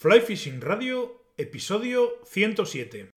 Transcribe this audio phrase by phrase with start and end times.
[0.00, 3.10] Fly Fishing Radio, episodio 107.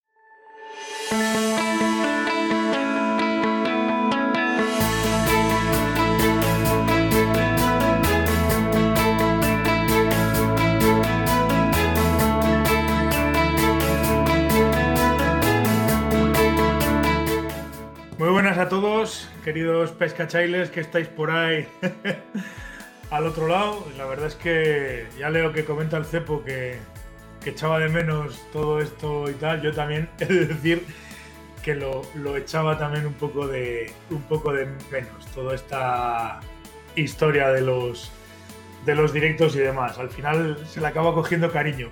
[18.17, 21.67] Muy buenas a todos, queridos pescachailes que estáis por ahí
[23.11, 23.85] al otro lado.
[23.97, 26.79] La verdad es que ya leo que comenta el cepo que,
[27.45, 29.61] echaba de menos todo esto y tal.
[29.61, 30.85] Yo también he de decir
[31.61, 36.39] que lo, lo, echaba también un poco de un poco de menos toda esta
[36.95, 38.11] historia de los
[38.85, 39.99] de los directos y demás.
[39.99, 41.89] Al final se le acaba cogiendo cariño.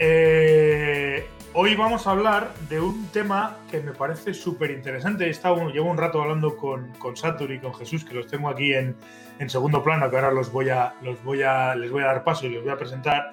[0.00, 5.32] Eh, hoy vamos a hablar de un tema que me parece súper interesante.
[5.72, 8.96] llevo un rato hablando con, con y con Jesús, que los tengo aquí en,
[9.38, 12.24] en, segundo plano, que ahora los voy a, los voy a, les voy a dar
[12.24, 13.30] paso y les voy a presentar.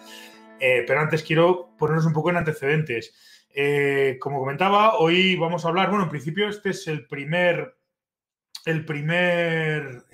[0.60, 3.14] Eh, pero antes quiero ponernos un poco en antecedentes.
[3.54, 7.78] Eh, como comentaba, hoy vamos a hablar, bueno, en principio este es el primer,
[8.66, 10.06] el primer,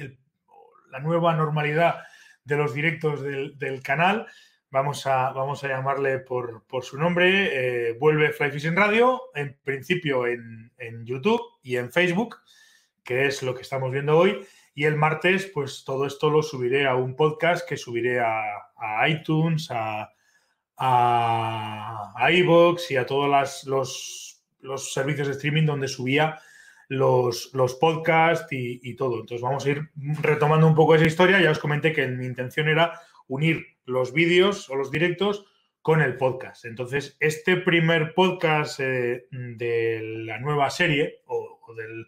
[0.91, 2.03] la nueva normalidad
[2.43, 4.27] de los directos del canal.
[4.71, 7.89] Vamos a, vamos a llamarle por, por su nombre.
[7.89, 12.37] Eh, vuelve Fly Fishing Radio, en principio en, en, YouTube y en Facebook,
[13.03, 14.47] que es lo que estamos viendo hoy.
[14.73, 19.69] Y el martes, pues todo esto lo subiré a un podcast que subiré a, iTunes,
[19.71, 20.09] a,
[20.77, 26.39] a, a y a todos los, los, servicios de streaming donde subía
[26.87, 29.15] los, los podcasts y, y, todo.
[29.19, 29.89] Entonces vamos a ir
[30.21, 31.41] retomando un poco esa historia.
[31.41, 35.45] Ya os comenté que mi intención era unir los vídeos o los directos
[35.81, 36.65] con el podcast.
[36.65, 42.07] Entonces, este primer podcast eh, de la nueva serie, o, del,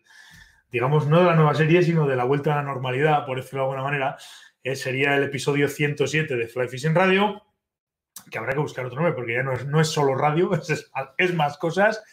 [0.71, 3.61] digamos, no de la nueva serie, sino de la vuelta a la normalidad, por decirlo
[3.61, 4.17] de alguna manera,
[4.63, 7.43] eh, sería el episodio 107 de Fly Fishing Radio,
[8.29, 10.91] que habrá que buscar otro nombre, porque ya no es, no es solo radio, es,
[11.17, 12.03] es, más cosas.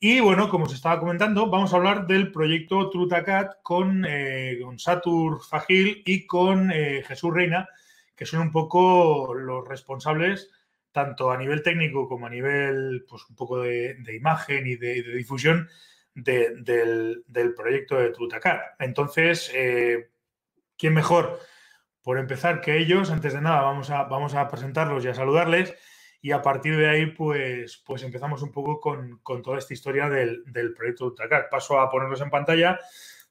[0.00, 4.78] Y bueno, como os estaba comentando, vamos a hablar del proyecto Trutacat con, eh, con
[4.78, 7.68] Satur Fagil y con eh, Jesús Reina,
[8.16, 10.50] que son un poco los responsables,
[10.92, 15.68] tanto a nivel técnico como a nivel, pues un poco de, imagen y de, difusión
[16.14, 16.54] de,
[17.26, 18.76] del, proyecto de Trutacar.
[18.78, 20.10] Entonces, eh,
[20.78, 21.40] ¿quién mejor?
[22.00, 25.74] Por empezar que ellos, antes de nada, vamos a, vamos a presentarlos y a saludarles.
[26.20, 30.08] Y a partir de ahí, pues, pues empezamos un poco con, con toda esta historia
[30.08, 31.48] del, del proyecto Trutacar.
[31.50, 32.78] Paso a ponerlos en pantalla,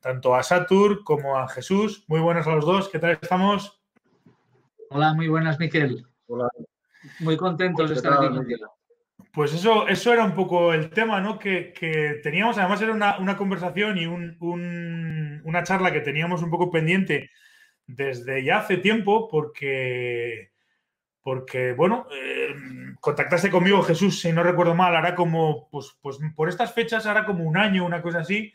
[0.02, 2.04] tanto a Satur como a Jesús.
[2.08, 3.83] Muy buenas a los dos, ¿qué tal estamos?
[4.96, 6.06] Hola, muy buenas, Miquel.
[6.28, 6.48] Hola.
[7.20, 8.78] Muy contentos de estar aquí contigo.
[9.32, 11.40] Pues eso, eso era un poco el tema, ¿no?
[11.40, 16.44] Que, que teníamos, además era una, una conversación y un, un, una charla que teníamos
[16.44, 17.32] un poco pendiente
[17.88, 20.52] desde ya hace tiempo, porque,
[21.24, 22.54] porque bueno, eh,
[23.00, 27.26] contactaste conmigo, Jesús, si no recuerdo mal, hará como, pues, pues por estas fechas, hará
[27.26, 28.54] como un año, una cosa así,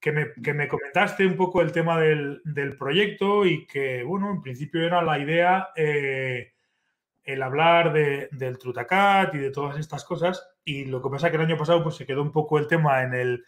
[0.00, 4.30] que me, que me comentaste un poco el tema del, del, proyecto y que, bueno,
[4.30, 6.52] en principio era la idea eh,
[7.24, 10.48] el hablar de, del Trutacat y de todas estas cosas.
[10.64, 12.68] Y lo que pasa es que el año pasado pues, se quedó un poco el
[12.68, 13.44] tema en el,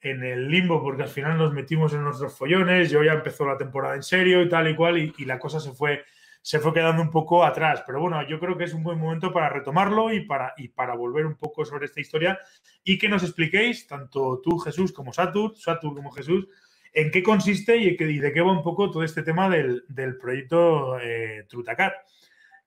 [0.00, 3.56] en el limbo porque al final nos metimos en nuestros follones, yo ya empezó la
[3.56, 6.04] temporada en serio y tal y cual, y, y la cosa se fue,
[6.46, 7.82] se fue quedando un poco atrás.
[7.84, 10.94] Pero bueno, yo creo que es un buen momento para retomarlo y para, y para
[10.94, 12.38] volver un poco sobre esta historia
[12.84, 16.46] y que nos expliquéis, tanto tú, Jesús, como Satur, Satur como Jesús,
[16.92, 21.00] en qué consiste y, de qué va un poco todo este tema del, del proyecto
[21.00, 21.94] eh, Trutacat,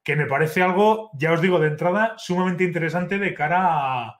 [0.02, 4.14] que me parece algo, ya os digo de entrada, sumamente interesante de cara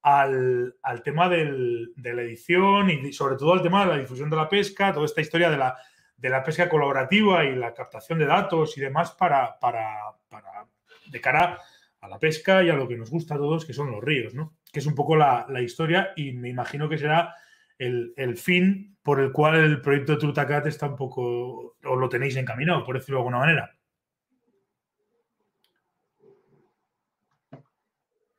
[0.00, 4.30] al, al, tema del, de la edición y sobre todo al tema de la difusión
[4.30, 5.76] de la pesca, toda esta historia de la,
[6.16, 10.66] de la pesca colaborativa y la captación de datos y demás para, para, para,
[11.10, 11.58] de cara
[12.00, 14.34] a la pesca y a lo que nos gusta a todos, que son los ríos,
[14.34, 14.56] ¿no?
[14.72, 17.34] Que es un poco la, la historia y me imagino que será
[17.78, 22.36] el, el, fin por el cual el proyecto Trutacat está un poco, o lo tenéis
[22.36, 23.76] encaminado, por decirlo de alguna manera.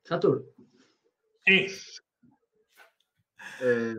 [0.04, 0.54] Satur.
[1.46, 1.68] Sí.
[3.62, 3.96] Eh,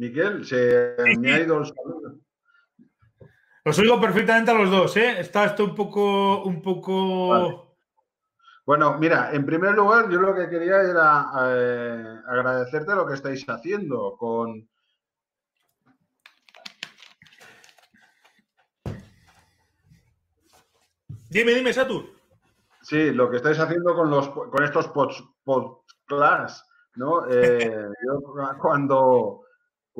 [0.00, 2.18] Miguel, se me ha ido el saludo.
[3.66, 5.20] Os oigo perfectamente a los dos, ¿eh?
[5.20, 6.42] Está esto un poco.
[6.42, 7.28] Un poco...
[7.28, 7.60] Vale.
[8.64, 13.46] Bueno, mira, en primer lugar, yo lo que quería era eh, agradecerte lo que estáis
[13.46, 14.66] haciendo con.
[21.28, 22.06] Dime, dime, Satur.
[22.80, 24.88] Sí, lo que estáis haciendo con, los, con estos
[25.44, 26.64] podcasts,
[26.94, 27.26] ¿no?
[27.30, 29.42] Eh, yo cuando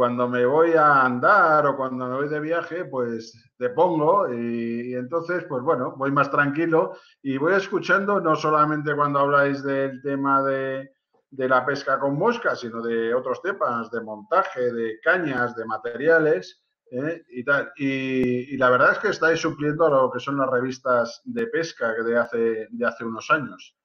[0.01, 4.95] cuando me voy a andar o cuando me voy de viaje, pues te pongo y,
[4.95, 10.43] entonces, pues bueno, voy más tranquilo y voy escuchando no solamente cuando habláis del tema
[10.43, 10.91] de,
[11.33, 17.23] la pesca con mosca, sino de otros temas, de montaje, de cañas, de materiales ¿eh?
[17.29, 17.71] y tal.
[17.77, 21.93] Y, la verdad es que estáis supliendo a lo que son las revistas de pesca
[21.93, 23.77] de hace, de hace unos años.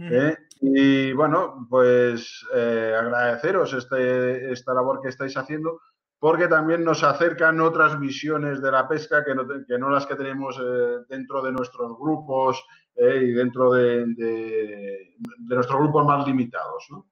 [0.00, 0.36] ¿Eh?
[0.60, 5.80] Y bueno, pues eh, agradeceros este, esta labor que estáis haciendo
[6.18, 10.16] porque también nos acercan otras visiones de la pesca que no, que no las que
[10.16, 12.62] tenemos eh, dentro de nuestros grupos
[12.96, 16.86] y dentro de, de, nuestros grupos más limitados.
[16.90, 17.06] ¿no?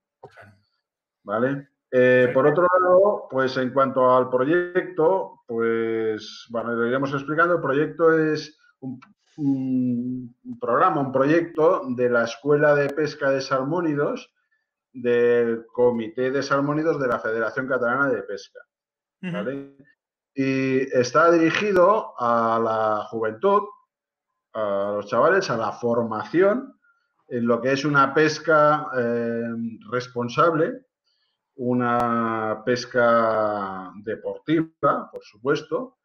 [1.23, 1.69] ¿Vale?
[2.35, 7.55] por otro lado, pues en cuanto al proyecto, pues bueno, lo iremos explicando.
[7.55, 9.01] El proyecto es un,
[9.39, 14.33] un programa, un proyecto de la Escuela de Pesca de Salmónidos
[14.93, 18.61] del Comité de Salmónidos de la Federación Catalana de Pesca.
[20.35, 23.63] Y está dirigido a la juventud,
[24.55, 26.75] a los chavales, a la formación
[27.29, 29.45] en lo que es una pesca eh,
[29.91, 30.87] responsable,
[31.57, 35.99] una pesca deportiva, por supuesto,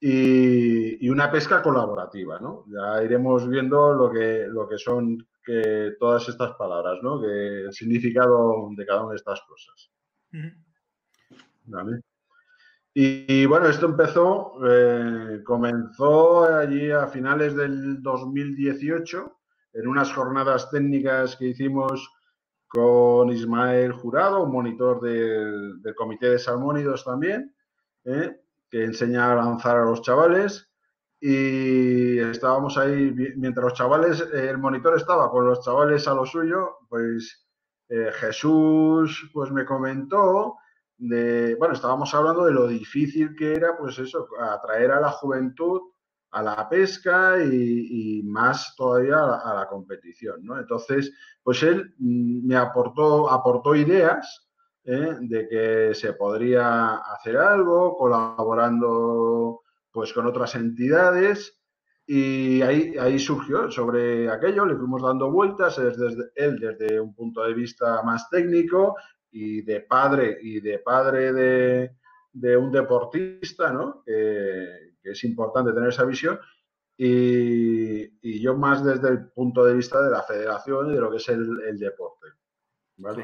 [0.00, 2.64] y, una pesca colaborativa, ¿no?
[2.68, 7.20] Ya iremos viendo lo que, lo que son que todas estas palabras, ¿no?
[7.20, 9.90] Que el significado de cada una de estas cosas.
[12.92, 19.38] Y, bueno, esto empezó, eh, comenzó allí a finales del 2018
[19.74, 22.10] en unas jornadas técnicas que hicimos
[22.66, 27.54] con Ismael Jurado, monitor del, del Comité de Salmónidos también,
[28.04, 28.40] ¿eh?
[28.70, 30.68] Que enseña a lanzar a los chavales
[31.20, 36.78] y estábamos ahí, mientras los chavales, el monitor estaba con los chavales a lo suyo,
[36.88, 37.46] pues
[37.88, 40.56] eh, Jesús pues me comentó
[40.96, 45.80] de, bueno, estábamos hablando de lo difícil que era, pues eso, atraer a la juventud
[46.32, 50.58] a la pesca y, más todavía a la, competición, ¿no?
[50.58, 51.12] Entonces,
[51.42, 54.49] pues él mm, me aportó, aportó ideas
[54.90, 55.16] ¿eh?
[55.20, 61.58] de que se podría hacer algo colaborando pues con otras entidades
[62.06, 67.42] y ahí, ahí surgió sobre aquello, le fuimos dando vueltas, desde, él desde un punto
[67.44, 68.96] de vista más técnico
[69.30, 71.32] y de padre y de padre
[72.32, 74.02] de, un deportista, ¿no?
[74.04, 76.38] que, es importante tener esa visión,
[76.96, 81.18] y, yo más desde el punto de vista de la federación y de lo que
[81.18, 82.39] es el deporte.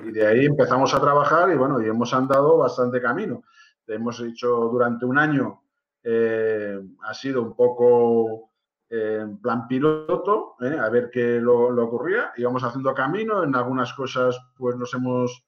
[0.05, 3.43] Y de ahí empezamos a trabajar y bueno, y hemos andado bastante camino.
[3.87, 5.63] Hemos hecho durante un año,
[6.03, 8.51] eh, ha sido un poco
[8.89, 12.33] eh, en plan piloto, eh, a ver qué lo, lo, ocurría.
[12.37, 15.45] Íbamos haciendo camino, en algunas cosas pues nos hemos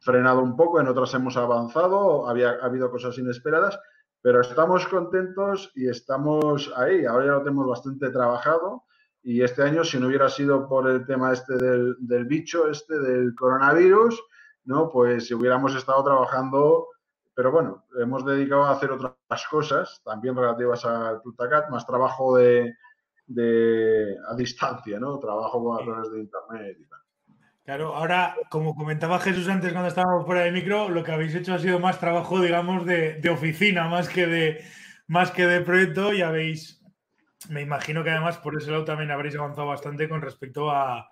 [0.00, 3.78] frenado un poco, en otras hemos avanzado, había ha habido cosas inesperadas,
[4.20, 7.04] pero estamos contentos y estamos ahí.
[7.04, 8.84] Ahora ya lo tenemos bastante trabajado
[9.28, 13.34] y este año, si no hubiera sido por el tema este del, bicho, este del
[13.34, 14.18] coronavirus,
[14.64, 14.88] ¿no?
[14.88, 16.86] Pues si hubiéramos estado trabajando,
[17.34, 22.74] pero bueno, hemos dedicado a hacer otras cosas, también relativas al Tutacat, más trabajo de,
[24.30, 25.18] a distancia, ¿no?
[25.18, 27.00] Trabajo a través de internet y tal.
[27.66, 31.52] Claro, ahora, como comentaba Jesús antes cuando estábamos fuera de micro, lo que habéis hecho
[31.52, 34.64] ha sido más trabajo, digamos, de, de oficina, más que de,
[35.06, 36.77] más que de proyecto, y habéis
[37.48, 41.08] me imagino que además por ese lado también habréis avanzado bastante con respecto a,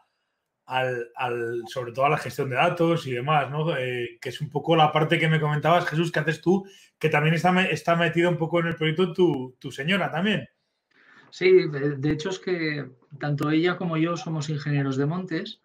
[0.67, 3.77] al, sobre todo a la gestión de datos y demás, ¿no?
[3.77, 6.67] Eh, que es un poco la parte que me comentabas, Jesús, que haces tú,
[6.99, 10.49] que también está, está metida un poco en el proyecto tu, tu señora también.
[11.31, 12.87] Sí, de hecho es que
[13.19, 15.61] tanto ella como yo somos ingenieros de montes,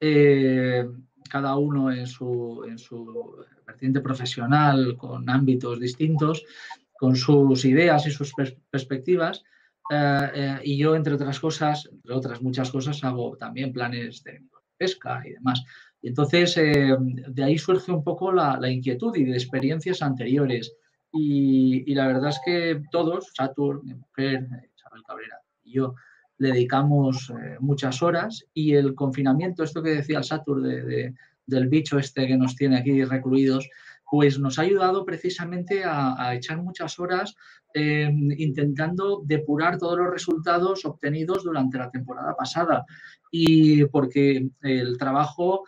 [0.00, 0.84] eh,
[1.30, 6.44] cada uno en su, en su vertiente profesional, con ámbitos distintos,
[6.92, 8.32] con sus ideas y sus
[8.70, 9.42] perspectivas.
[9.90, 14.42] Eh, eh, y yo, entre otras cosas, entre otras muchas cosas, hago también planes de
[14.76, 15.62] pesca y demás.
[16.00, 20.74] Y entonces, eh, de ahí surge un poco la, inquietud y de experiencias anteriores.
[21.12, 25.94] Y, la verdad es que todos, Satur, mi mujer, Isabel Cabrera y yo,
[26.38, 31.14] le dedicamos muchas horas y el confinamiento, esto que decía el Satur de,
[31.46, 33.68] del bicho este que nos tiene aquí recluidos,
[34.10, 37.34] pues nos ha ayudado precisamente a, echar muchas horas
[37.72, 42.84] em, intentando depurar todos los resultados obtenidos durante la temporada pasada.
[43.30, 45.64] Y porque el trabajo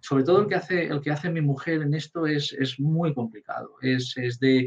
[0.00, 3.14] sobre todo el que hace, el que hace mi mujer en esto es, es muy
[3.14, 3.70] complicado.
[3.82, 4.66] Es, es, de,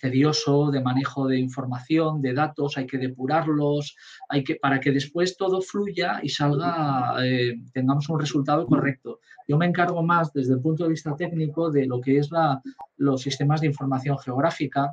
[0.00, 3.96] tedioso, de manejo de información, de datos, hay que depurarlos,
[4.28, 9.20] hay que, para que después todo fluya y salga, eh, tengamos un resultado correcto.
[9.46, 12.60] Yo me encargo más desde el punto de vista técnico de lo que es la,
[12.96, 14.92] los sistemas de información geográfica,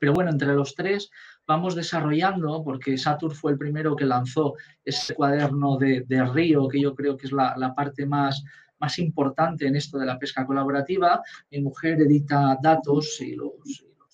[0.00, 1.10] pero bueno, entre los tres
[1.46, 6.80] vamos desarrollando, porque Satur fue el primero que lanzó ese cuaderno de, de Río, que
[6.80, 8.42] yo creo que es la, la parte más,
[8.78, 11.22] más importante en esto de la pesca colaborativa.
[11.50, 13.52] Mi mujer edita datos y los,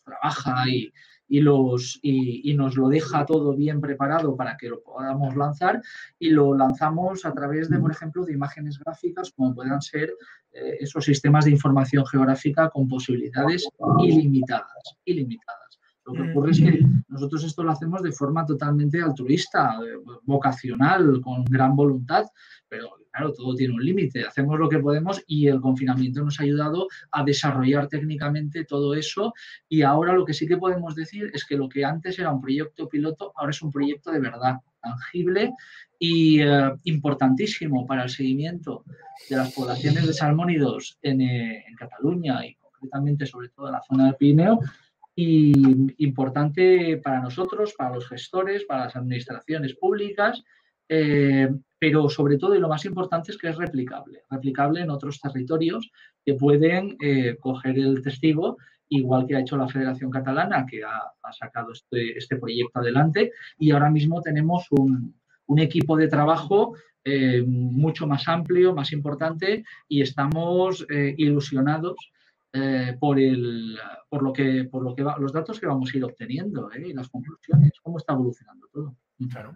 [0.05, 5.81] trabaja y, los, y, nos lo deja todo bien preparado para que lo podamos lanzar
[6.19, 10.13] y lo lanzamos a través de, por ejemplo, de imágenes gráficas como puedan ser
[10.53, 13.67] eh, esos sistemas de información geográfica con posibilidades
[14.03, 15.63] ilimitadas, ilimitadas.
[16.05, 21.21] Lo que ocurre es que nosotros esto lo hacemos de forma totalmente altruista, eh, vocacional,
[21.21, 22.25] con gran voluntad,
[22.69, 24.25] pero claro, todo tiene un límite.
[24.25, 29.33] Hacemos lo que podemos y el confinamiento nos ha ayudado a desarrollar técnicamente todo eso.
[29.69, 32.41] Y ahora lo que sí que podemos decir es que lo que antes era un
[32.41, 35.53] proyecto piloto, ahora es un proyecto de verdad, tangible
[35.99, 38.85] y eh, importantísimo para el seguimiento
[39.31, 43.83] de las poblaciones de salmónidos en, eh, en Cataluña y concretamente sobre todo en la
[43.83, 44.59] zona del Pirineo
[45.15, 50.43] y importante para nosotros, para los gestores, para las administraciones públicas,
[50.95, 55.19] eh, pero sobre todo y lo más importante es que es replicable, replicable en otros
[55.21, 55.91] territorios
[56.23, 58.59] que pueden eh, coger el testigo,
[58.91, 61.01] igual que ha hecho la Federación Catalana, que ha,
[61.33, 65.15] sacado este, este, proyecto adelante, y ahora mismo tenemos un,
[65.57, 71.97] equipo de trabajo eh, mucho más amplio, más importante, y estamos ilusionados
[73.01, 77.09] por, lo que, por lo que los datos que vamos a ir obteniendo y las
[77.09, 78.97] conclusiones, cómo está evolucionando todo.
[79.31, 79.55] Claro.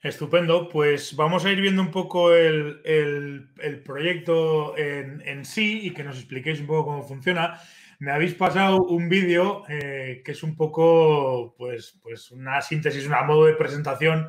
[0.00, 5.90] Estupendo, pues vamos a ir viendo un poco el, el, proyecto en, en, sí y
[5.92, 7.60] que nos expliquéis un poco cómo funciona.
[7.98, 13.22] Me habéis pasado un vídeo eh, que es un poco, pues, pues una síntesis, una
[13.22, 14.28] modo de presentación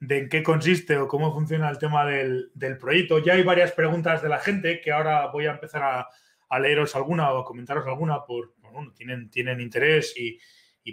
[0.00, 3.20] de en qué consiste o cómo funciona el tema del, del proyecto.
[3.20, 6.08] Ya hay varias preguntas de la gente que ahora voy a empezar a,
[6.48, 10.38] a leeros alguna o a comentaros alguna por, bueno, tienen, tienen interés y,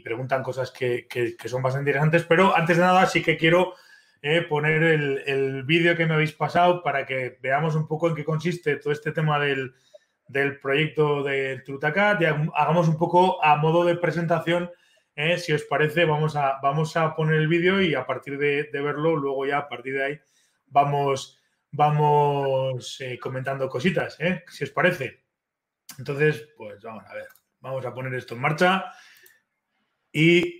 [0.04, 1.06] preguntan cosas que,
[1.46, 3.74] son bastante interesantes, pero antes de nada sí que quiero
[4.24, 8.24] eh, poner el, vídeo que me habéis pasado para que veamos un poco en qué
[8.24, 9.74] consiste todo este tema del,
[10.62, 14.70] proyecto del Trutacat y hagamos un poco a modo de presentación.
[15.16, 18.70] Eh, si os parece, vamos a, vamos a poner el vídeo y a partir de,
[18.72, 20.20] verlo, luego ya a partir de ahí
[20.68, 25.24] vamos, vamos eh, comentando cositas, si os parece.
[25.98, 27.28] Entonces, pues vamos a ver,
[27.60, 28.86] vamos a poner esto en marcha
[30.14, 30.60] y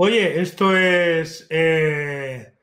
[0.00, 2.54] oye, esto es eh,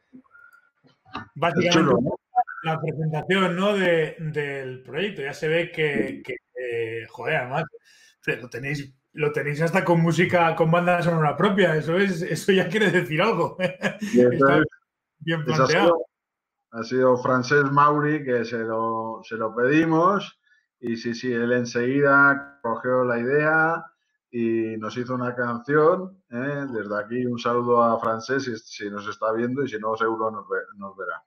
[1.36, 2.16] básicamente chulo, ¿no?
[2.64, 3.74] la presentación ¿no?
[3.76, 5.22] de- del proyecto.
[5.22, 7.66] Ya se ve que, que, eh, joder, además,
[8.42, 11.76] lo tenéis, lo tenéis hasta con música, con banda sonora propia.
[11.76, 13.58] Eso es, eso ya quiere decir algo.
[13.60, 14.62] Está
[15.20, 15.68] bien Eso ha planteado.
[15.68, 16.06] sido,
[16.72, 20.40] ha sido Francesc Mauri que se lo, se lo pedimos
[20.80, 23.86] y sí, sí, él enseguida cogió la idea
[24.38, 26.22] y nos hizo una canción.
[26.30, 26.66] ¿eh?
[26.70, 30.30] Desde aquí un saludo a Francesc si, si nos está viendo y si no seguro
[30.32, 31.25] nos, ve- nos verá.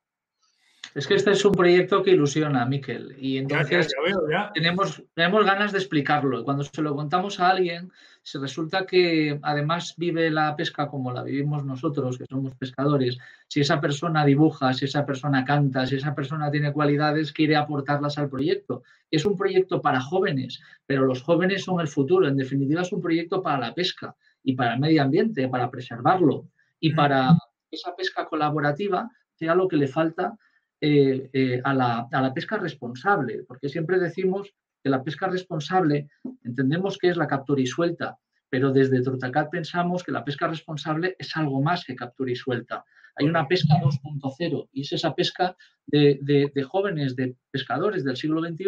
[0.94, 3.14] Es que este es un proyecto que ilusiona, Miquel.
[3.18, 4.52] Y Ya, ya, entonces ya veo, ya.
[4.52, 6.40] tenemos, tenemos ganas de explicarlo.
[6.40, 7.92] Y cuando se lo contamos a alguien,
[8.22, 13.18] se resulta que además vive la pesca como la vivimos nosotros, que somos pescadores.
[13.48, 18.18] Si esa persona dibuja, si esa persona canta, si esa persona tiene cualidades, quiere aportarlas
[18.18, 18.82] al proyecto.
[19.10, 22.26] Es un proyecto para jóvenes, pero los jóvenes son el futuro.
[22.28, 26.46] En definitiva, es un proyecto para la pesca y para el medio ambiente, para preservarlo
[26.80, 27.36] y para
[27.70, 30.36] esa pesca colaborativa sea lo que le falta
[30.80, 36.08] eh, eh, a, la, a la pesca responsable, porque siempre decimos que la pesca responsable
[36.44, 38.16] entendemos que es la captura y suelta,
[38.48, 42.84] pero desde Trotacat pensamos que la pesca responsable es algo más que captura y suelta.
[43.16, 48.16] Hay una pesca 2.0 y es esa pesca de, de- de jóvenes, de pescadores del
[48.16, 48.64] siglo XXI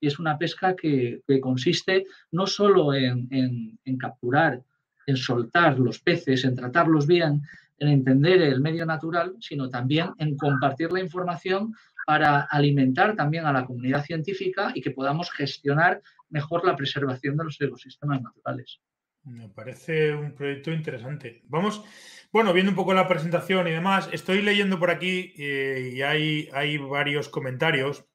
[0.00, 4.62] y es una pesca que, que consiste no solo en, en- en capturar,
[5.06, 7.40] en soltar los peces, en tratarlos bien,
[7.78, 11.74] en entender el medio natural, sino también en compartir la información
[12.06, 17.44] para alimentar también a la comunidad científica y que podamos gestionar mejor la preservación de
[17.44, 18.80] los ecosistemas naturales.
[19.24, 21.42] Me parece un proyecto interesante.
[21.48, 21.84] Vamos,
[22.32, 26.48] bueno, viendo un poco la presentación y demás, estoy leyendo por aquí eh, y hay,
[26.54, 28.06] hay varios comentarios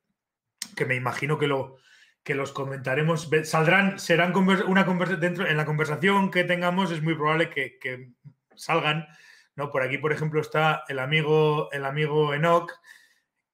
[0.76, 1.78] que me imagino que, lo,
[2.24, 3.30] que los comentaremos.
[3.44, 8.10] Saldrán, serán una conversa dentro, en la conversación que tengamos es muy probable que
[8.56, 9.06] salgan.
[9.56, 9.72] ¿No?
[9.72, 12.72] Por aquí, por ejemplo, está el amigo, el amigo Enoch,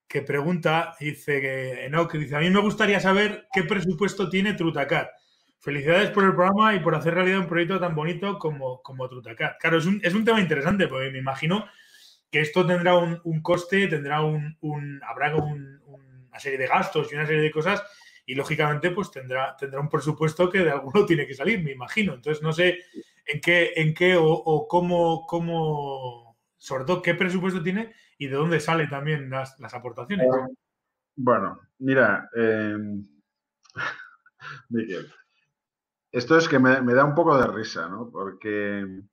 [0.07, 5.09] que pregunta, dice que Enoch dice, a mí me gustaría saber qué presupuesto tiene Trutacat.
[5.59, 9.57] Felicidades por el programa y por hacer realidad un proyecto tan bonito como, como Trutacat.
[9.59, 11.65] Claro, es un, es un tema interesante, porque me imagino
[12.31, 17.11] que esto tendrá un, un coste, tendrá un, un- habrá un- una serie de gastos
[17.11, 17.83] y una serie de cosas,
[18.25, 22.13] y lógicamente, pues tendrá, tendrá un presupuesto que de alguno tiene que salir, me imagino.
[22.13, 22.79] Entonces, no sé
[23.31, 28.59] en qué, en qué o, cómo, cómo, sobre todo, qué presupuesto tiene y de dónde
[28.59, 30.27] salen también las, las aportaciones.
[31.15, 32.77] Bueno, mira, eh,
[34.69, 35.11] Miguel,
[36.11, 38.09] esto es que me, me da un poco de risa, ¿no?
[38.09, 39.03] Porque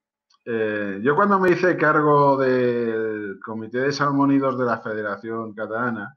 [0.45, 6.17] eh, yo cuando me hice cargo del Comité de Salmónidos de la Federación Catalana,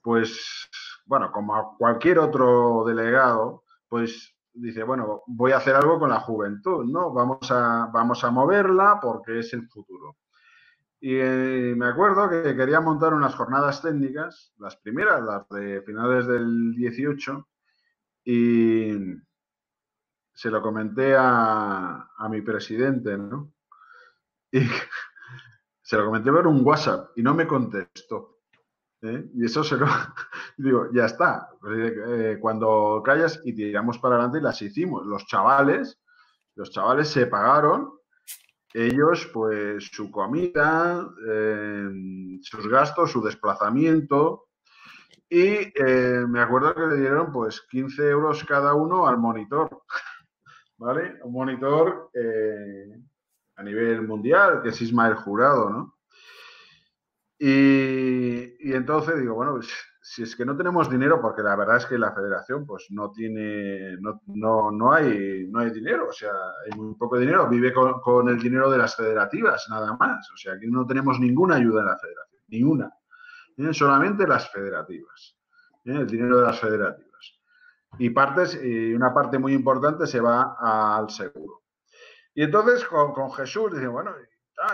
[0.00, 0.68] pues,
[1.04, 6.20] bueno, como a cualquier otro delegado, pues dice, bueno, voy a hacer algo con la
[6.20, 7.12] juventud, ¿no?
[7.12, 10.16] Vamos a, vamos a moverla porque es el futuro.
[11.00, 16.26] Y eh, me acuerdo que quería montar unas jornadas técnicas, las primeras, las de finales
[16.26, 17.48] del 18,
[18.24, 18.92] y
[20.34, 23.52] se lo comenté a, a mi presidente, ¿no?
[24.50, 24.60] Y,
[25.88, 28.37] Se lo comenté por un WhatsApp y no me contestó.
[29.02, 29.30] ¿Eh?
[29.34, 29.86] Y eso se lo...
[30.56, 31.50] Digo, ya está.
[31.70, 35.06] Eh, cuando callas y tiramos para adelante las hicimos.
[35.06, 36.00] Los chavales,
[36.54, 37.92] los chavales se pagaron
[38.74, 41.88] ellos, pues su comida, eh,
[42.42, 44.48] sus gastos, su desplazamiento.
[45.30, 45.72] Y
[46.26, 49.82] me acuerdo que le dieron pues 15 euros cada uno al monitor.
[50.78, 51.18] ¿Vale?
[51.24, 52.10] Un monitor
[53.56, 55.97] a nivel mundial, que es Ismael Jurado, ¿no?
[57.38, 59.68] Y, entonces digo, bueno, pues
[60.00, 63.12] si es que no tenemos dinero, porque la verdad es que la federación pues no
[63.12, 66.32] tiene, no, no, no hay, no hay dinero, o sea,
[66.64, 70.54] hay muy poco dinero, vive con, el dinero de las federativas, nada más, o sea,
[70.54, 72.92] aquí no tenemos ninguna ayuda en la federación, ni una,
[73.56, 73.74] ¿eh?
[73.74, 75.36] solamente las federativas,
[75.84, 75.92] ¿eh?
[75.92, 77.08] el dinero de las federativas.
[77.98, 81.62] Y partes, y una parte muy importante se va al seguro.
[82.34, 84.12] Y entonces con, con Jesús dice, bueno,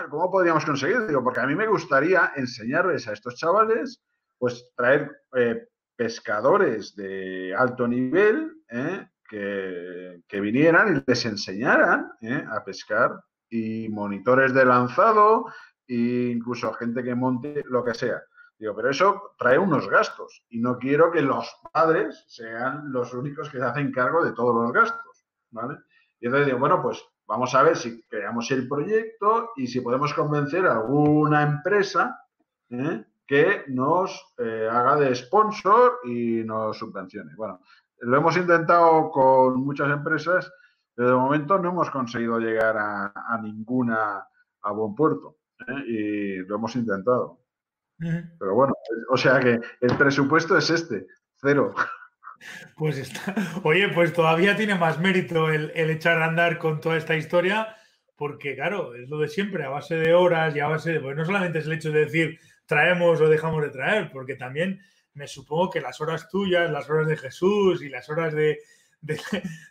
[0.09, 1.05] ¿cómo podríamos conseguir?
[1.07, 4.01] Digo, porque a mí me gustaría enseñarles a estos chavales
[4.37, 12.63] pues traer eh, pescadores de alto nivel eh, que, vinieran y les enseñaran eh, a
[12.63, 13.19] pescar
[13.49, 15.45] y monitores de lanzado
[15.87, 18.21] e incluso gente que monte lo que sea.
[18.57, 23.49] Digo, pero eso trae unos gastos y no quiero que los padres sean los únicos
[23.49, 25.77] que se hacen cargo de todos los gastos, ¿vale?
[26.19, 30.13] Y entonces digo, bueno, pues vamos a ver si creamos el proyecto y si podemos
[30.13, 32.19] convencer a alguna empresa
[32.69, 33.03] ¿eh?
[33.25, 37.33] que nos eh, haga de sponsor y nos subvencione.
[37.35, 37.61] Bueno,
[37.99, 40.51] lo hemos intentado con muchas empresas,
[40.93, 44.27] pero de momento no hemos conseguido llegar a, a ninguna
[44.61, 45.83] a buen puerto ¿eh?
[45.87, 47.39] y lo hemos intentado.
[47.99, 48.35] Uh -huh.
[48.39, 48.73] Pero bueno,
[49.09, 51.07] o sea que el presupuesto es este,
[51.37, 51.73] cero.
[52.75, 53.35] Pues está.
[53.63, 57.75] Oye, pues todavía tiene más mérito el, echar a andar con toda esta historia,
[58.15, 60.99] porque claro, es lo de siempre, a base de horas y a base de.
[60.99, 64.81] Pues no solamente es el hecho de decir traemos o dejamos de traer, porque también
[65.13, 68.59] me supongo que las horas tuyas, las horas de Jesús y las horas de,
[69.01, 69.19] de,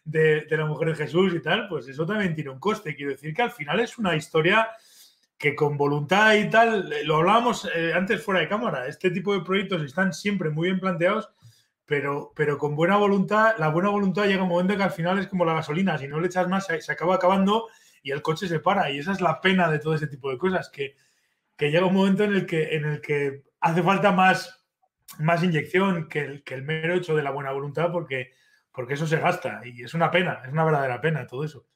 [0.05, 2.95] de, de, la mujer de Jesús y tal, pues eso también tiene un coste.
[2.95, 4.69] Quiero decir que al final es una historia
[5.37, 9.45] que con voluntad y tal, lo hablábamos eh, antes fuera de cámara, este tipo de
[9.45, 11.29] proyectos están siempre muy bien planteados,
[11.87, 15.29] pero, pero con buena voluntad, la buena voluntad llega un momento que al final es
[15.29, 17.69] como la gasolina, si no le echas más se, acaba acabando
[18.03, 20.39] y el coche se para y esa es la pena de todo ese tipo de
[20.39, 20.97] cosas, que,
[21.57, 24.65] que llega un momento en el que, en el que hace falta más,
[25.19, 28.33] más inyección que el, que el mero hecho de la buena voluntad, porque,
[28.73, 31.67] porque eso se gasta y es una pena, es una verdadera pena todo eso.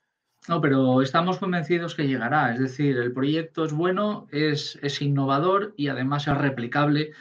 [0.46, 2.54] No, pero estamos convencidos que llegará.
[2.54, 7.12] Es decir, el proyecto es bueno, es, es innovador y además es replicable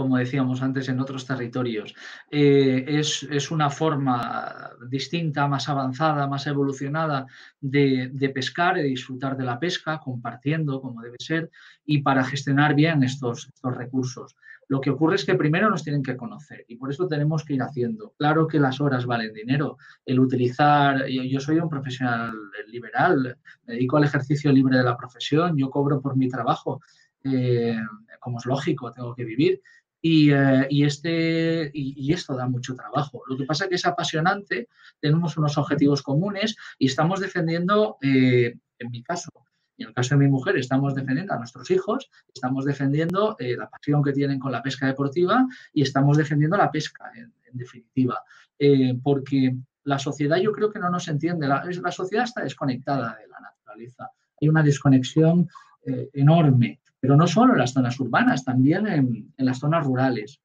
[0.00, 1.94] como decíamos antes, en otros territorios.
[2.30, 7.26] Eh, es, es, una forma distinta, más avanzada, más evolucionada
[7.60, 11.50] de, de, pescar y disfrutar de la pesca, compartiendo como debe ser,
[11.84, 14.36] y para gestionar bien estos, estos recursos.
[14.68, 17.52] Lo que ocurre es que primero nos tienen que conocer y por eso tenemos que
[17.52, 18.14] ir haciendo.
[18.16, 19.76] Claro que las horas valen dinero.
[20.06, 22.32] El utilizar, yo, yo, soy un profesional
[22.68, 23.36] liberal,
[23.66, 26.80] me dedico al ejercicio libre de la profesión, yo cobro por mi trabajo,
[27.22, 27.76] eh,
[28.20, 29.60] como es lógico, tengo que vivir.
[30.02, 33.22] Y, eh, y, este, y, esto da mucho trabajo.
[33.28, 38.56] Lo que pasa es que es apasionante, tenemos unos objetivos comunes y estamos defendiendo, eh,
[38.78, 39.30] en mi caso,
[39.76, 43.56] y en el caso de mi mujer, estamos defendiendo a nuestros hijos, estamos defendiendo eh,
[43.56, 47.58] la pasión que tienen con la pesca deportiva y estamos defendiendo la pesca, en, en
[47.58, 48.22] definitiva.
[48.58, 53.16] Eh, porque la sociedad yo creo que no nos entiende, la, la sociedad está desconectada
[53.16, 54.10] de la naturaleza.
[54.38, 55.48] Hay una desconexión
[55.86, 60.40] eh, enorme pero no solo en las zonas urbanas, también en, en las zonas rurales,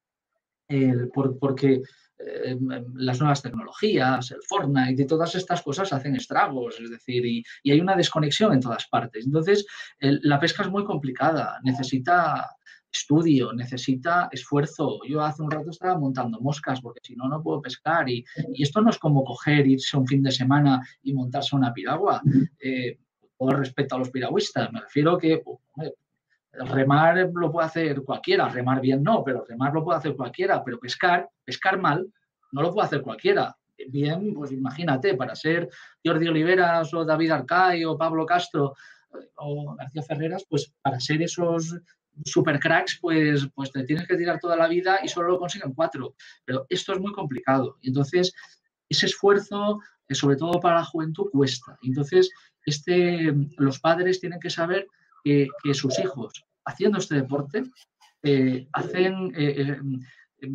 [0.68, 1.82] eh, por, porque
[2.18, 2.58] eh,
[2.96, 7.72] las nuevas tecnologías, el Fortnite y todas estas cosas hacen estragos, es decir, y, y
[7.72, 9.26] hay una desconexión en todas partes.
[9.26, 9.66] Entonces,
[10.00, 12.50] el, la pesca es muy complicada, necesita
[12.92, 15.02] estudio, necesita esfuerzo.
[15.08, 18.10] Yo hace un rato estaba montando moscas porque si no, no puedo pescar.
[18.10, 21.74] Y, y, esto no es como coger, irse un fin de semana y montarse una
[21.74, 22.22] piragua.
[22.60, 22.98] Eh,
[23.38, 25.44] todo respeto a los piragüistas, me refiero que
[26.60, 30.80] remar lo puede hacer cualquiera, remar bien no, pero remar lo puede hacer cualquiera, pero
[30.80, 32.08] pescar, pescar mal,
[32.52, 33.56] no lo puede hacer cualquiera.
[33.90, 35.70] Bien, pues imagínate, para ser
[36.04, 38.74] Jordi Oliveras o David Arcay o Pablo Castro
[39.20, 41.76] eh, o García Ferreras, pues para ser esos
[42.24, 45.74] super cracks, pues, pues te tienes que tirar toda la vida y solo lo consiguen
[45.74, 46.16] cuatro.
[46.46, 47.78] Pero esto es muy complicado.
[47.82, 48.34] Entonces,
[48.88, 51.78] ese esfuerzo, eh, sobre todo para la juventud, cuesta.
[51.82, 52.32] Entonces,
[52.66, 54.88] este, los padres tienen que saber
[55.26, 57.64] que, sus hijos, haciendo este deporte,
[58.22, 59.78] eh, hacen, eh,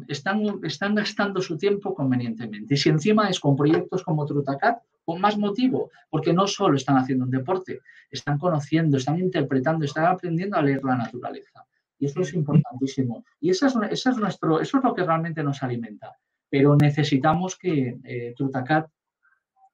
[0.06, 2.74] están, están gastando su tiempo convenientemente.
[2.74, 6.96] Y si encima es con proyectos como Trutacat, con más motivo, porque no solo están
[6.98, 7.80] haciendo un deporte,
[8.10, 11.66] están conociendo, están interpretando, están aprendiendo a leer la naturaleza.
[11.98, 13.24] Y eso es importantísimo.
[13.40, 16.16] Y eso es, es nuestro, eso es lo que realmente nos alimenta.
[16.48, 18.88] Pero necesitamos que eh, Trutacat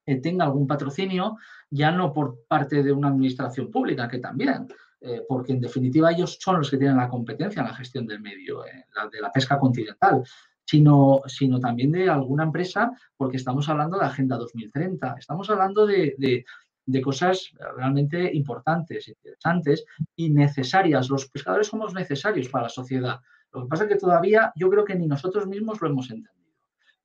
[0.07, 1.37] eh, tenga algún patrocinio,
[1.69, 4.69] ya no por parte de una administración pública, que también,
[5.01, 8.21] eh, porque en definitiva ellos son los que tienen la competencia en la gestión del
[8.21, 10.23] medio, la de la pesca continental,
[10.65, 16.17] sino, sino también de alguna empresa, porque estamos hablando de Agenda 2030, estamos hablando de,
[16.19, 19.85] de, cosas realmente importantes, interesantes
[20.17, 21.11] y necesarias.
[21.11, 23.21] Los pescadores somos necesarios para la sociedad.
[23.53, 26.35] Lo que pasa es que todavía yo creo que ni nosotros mismos lo hemos entendido.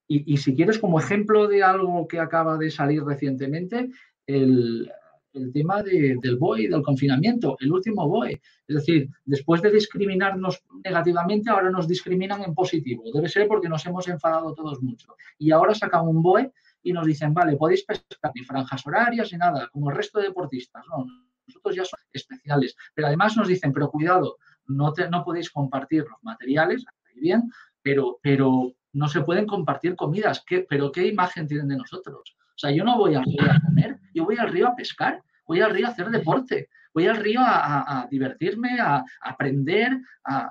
[0.08, 3.90] Y, y si quieres, como ejemplo de algo que acaba de salir recientemente,
[4.28, 4.92] el,
[5.34, 8.42] el tema del BOE del confinamiento, el último BOE.
[8.68, 13.04] Es decir, después de discriminarnos negativamente, ahora nos discriminan en positivo.
[13.14, 15.16] Debe ser porque nos hemos enfadado todos mucho.
[15.38, 16.52] Y ahora sacan un BOE
[16.84, 20.28] y nos dicen, vale, podéis pescar ni franjas horarias ni nada, como el resto de
[20.28, 20.84] deportistas.
[20.90, 21.06] No,
[21.48, 22.76] nosotros ya somos especiales.
[22.94, 28.74] Pero además nos dicen, pero cuidado, no, no podéis compartir los materiales, bien, pero, pero
[28.94, 30.44] no se pueden compartir comidas.
[30.46, 32.36] ¿Qué, pero ¿qué imagen tienen de nosotros?
[32.62, 35.62] Sea, yo no voy al río a comer, yo voy al río a pescar, voy
[35.62, 40.00] al río a hacer deporte, voy al río a, divertirme, a, aprender,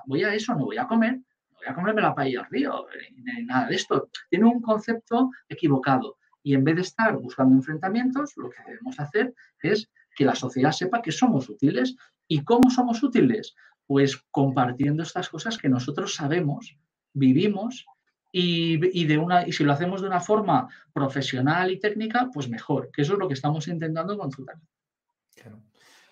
[0.05, 2.85] voy a eso, no voy a comer, no voy a comerme la paella al río,
[3.15, 4.09] ni nada de esto.
[4.29, 6.17] Tiene un concepto equivocado.
[6.43, 10.73] Y en vez de estar buscando enfrentamientos, lo que debemos hacer es que la sociedad
[10.73, 11.95] sepa que somos útiles.
[12.27, 13.55] ¿Y cómo somos útiles?
[13.87, 16.75] Pues compartiendo estas cosas que nosotros sabemos,
[17.13, 17.85] vivimos
[18.31, 22.89] y, de una, y si lo hacemos de una forma profesional y técnica, pues mejor,
[22.91, 25.59] que eso es lo que estamos intentando con Claro.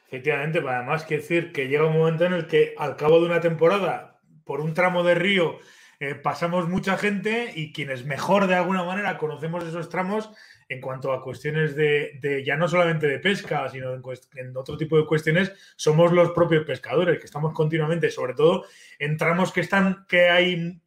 [0.07, 3.39] Efectivamente, además que decir que llega un momento en el que al cabo de una
[3.39, 5.59] temporada, por un tramo de río,
[5.99, 10.29] eh, pasamos mucha gente y quienes mejor de alguna manera conocemos esos tramos
[10.69, 14.01] en cuanto a cuestiones de, ya no solamente de pesca, sino en,
[14.35, 18.65] en, otro tipo de cuestiones, somos los propios pescadores, que estamos continuamente, sobre todo
[18.97, 20.79] en tramos que están, que hay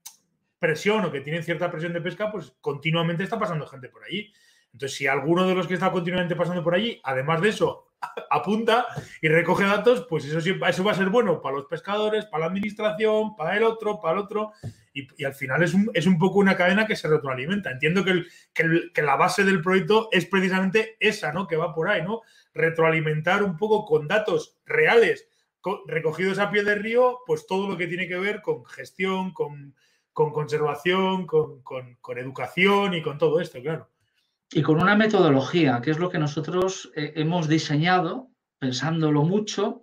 [0.62, 4.33] presión o que tienen cierta presión de pesca, pues continuamente está pasando gente por allí.
[4.72, 7.88] Entonces, si alguno de los que está continuamente pasando por allí, además de eso,
[8.31, 8.87] apunta
[9.20, 12.46] y recoge datos, pues eso, eso va a ser bueno para los pescadores, para la
[12.46, 14.53] administración, para el otro, para el otro.
[14.94, 17.72] Y, al final es un, es un, poco una cadena que se retroalimenta.
[17.72, 18.22] Entiendo que,
[18.55, 21.48] que, la base del proyecto es precisamente esa, ¿no?
[21.48, 22.20] Que va por ahí, ¿no?
[22.55, 25.29] Retroalimentar un poco con datos reales
[25.87, 29.75] recogidos a pie de río, pues todo lo que tiene que ver con gestión, con
[30.12, 31.62] con conservación, con,
[32.18, 33.88] educación y con todo esto, claro.
[34.51, 39.81] Y con una metodología, que es lo que nosotros eh, hemos diseñado, pensándolo mucho,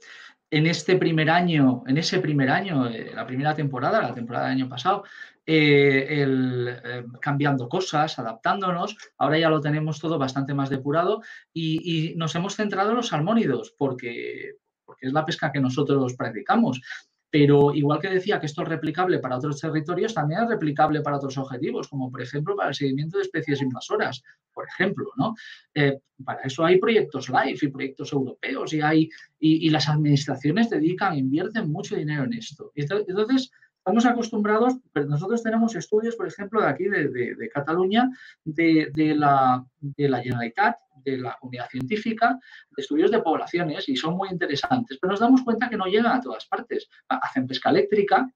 [0.51, 4.57] en este primer año, en ese primer año, eh, la primera temporada, la temporada del
[4.57, 5.03] año pasado,
[5.45, 6.25] eh,
[7.19, 8.95] cambiando cosas, adaptándonos.
[9.17, 13.07] Ahora ya lo tenemos todo bastante más depurado y, y, nos hemos centrado en los
[13.07, 16.81] salmónidos porque, porque es la pesca que nosotros practicamos.
[17.31, 21.17] Pero igual que decía que esto es replicable para otros territorios, también es replicable para
[21.17, 25.11] otros objetivos, como por ejemplo para el seguimiento de especies invasoras, por ejemplo.
[25.15, 25.35] ¿no?
[25.75, 31.17] Eh, para eso hay proyectos LIFE y proyectos europeos y, hay, y, las administraciones dedican,
[31.17, 32.71] invierten mucho dinero en esto.
[32.75, 38.09] Entonces, estamos acostumbrados, pero nosotros tenemos estudios, por ejemplo, de aquí, de, Cataluña,
[38.43, 44.15] de, la, de la Generalitat, de la comunidad científica, de estudios de poblaciones, y son
[44.15, 46.89] muy interesantes, pero nos damos cuenta que no llegan a todas partes.
[47.07, 48.29] Hacen pesca eléctrica,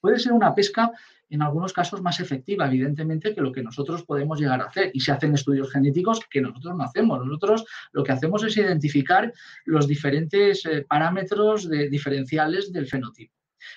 [0.00, 0.92] puede ser una pesca
[1.30, 4.90] en algunos casos más efectiva, evidentemente, que lo que nosotros podemos llegar a hacer.
[4.92, 7.24] Y se hacen estudios genéticos que nosotros no hacemos.
[7.24, 9.32] Nosotros lo que hacemos es identificar
[9.64, 13.34] los diferentes eh, parámetros diferenciales del fenotipo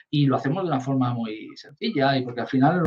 [0.10, 2.84] y lo hacemos de una forma muy sencilla y porque al final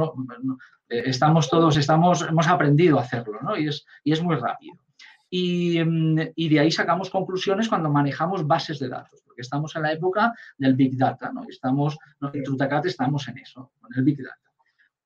[0.88, 3.56] eh, estamos todos, estamos, hemos aprendido a hatrlo ¿no?
[3.56, 4.74] y, es, y es muy rápido.
[5.30, 9.82] Y, mm, y, de ahí sacamos conclusiones cuando manejamos bases de datos, porque estamos en
[9.82, 11.44] la época del Big Data, ¿no?
[11.48, 11.96] Estamos,
[12.32, 14.50] en Trutacat estamos en eso, con el Big Data.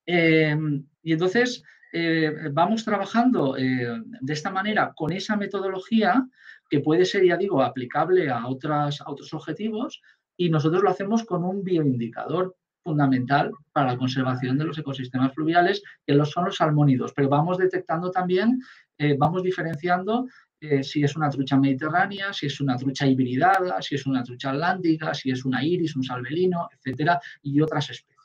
[0.05, 6.27] Em, y entonces eh, vamos trabajando eh, de esta manera con esa metodología
[6.69, 10.01] que puede ser, ya digo, aplicable a, otras, a otros objetivos,
[10.35, 15.81] y nosotros lo hacemos con un bioindicador fundamental para la conservación de los ecosistemas fluviales,
[16.05, 18.61] que son los salmónidos, pero vamos detectando también,
[18.97, 20.27] eh, vamos diferenciando
[20.59, 24.51] eh, si es una trucha mediterránea, si es una trucha hibridada, si es una trucha
[24.51, 28.15] atlántica, si es una iris, un salvelino, etcétera, y otras especies.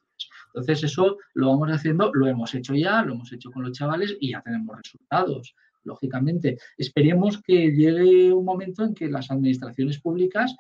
[0.47, 4.17] Entonces, eso lo vamos haciendo, lo hemos hecho ya, lo hemos hecho con los chavales
[4.21, 5.55] y ya tenemos resultados
[5.85, 6.59] lógicamente.
[6.77, 10.55] Esperemos que llegue un momento en que las administraciones públicas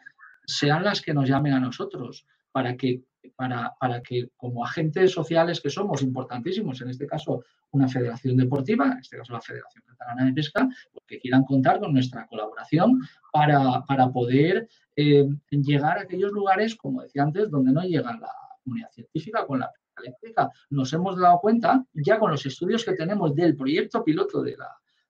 [0.46, 3.03] sean las que nos llamen a nosotros, para que
[3.37, 8.92] para, para, que como agentes sociales que somos importantísimos, en este caso una federación deportiva,
[8.92, 13.00] en este caso la Federación Catalana de Pesca, pues que quieran contar con nuestra colaboración
[13.33, 18.33] para, para poder eh, llegar a aquellos lugares, como decía antes, donde no llega la
[18.64, 20.50] comunidad científica con la pesca eléctrica.
[20.70, 24.68] Nos hemos dado cuenta, ya con los estudios que tenemos del proyecto piloto de la,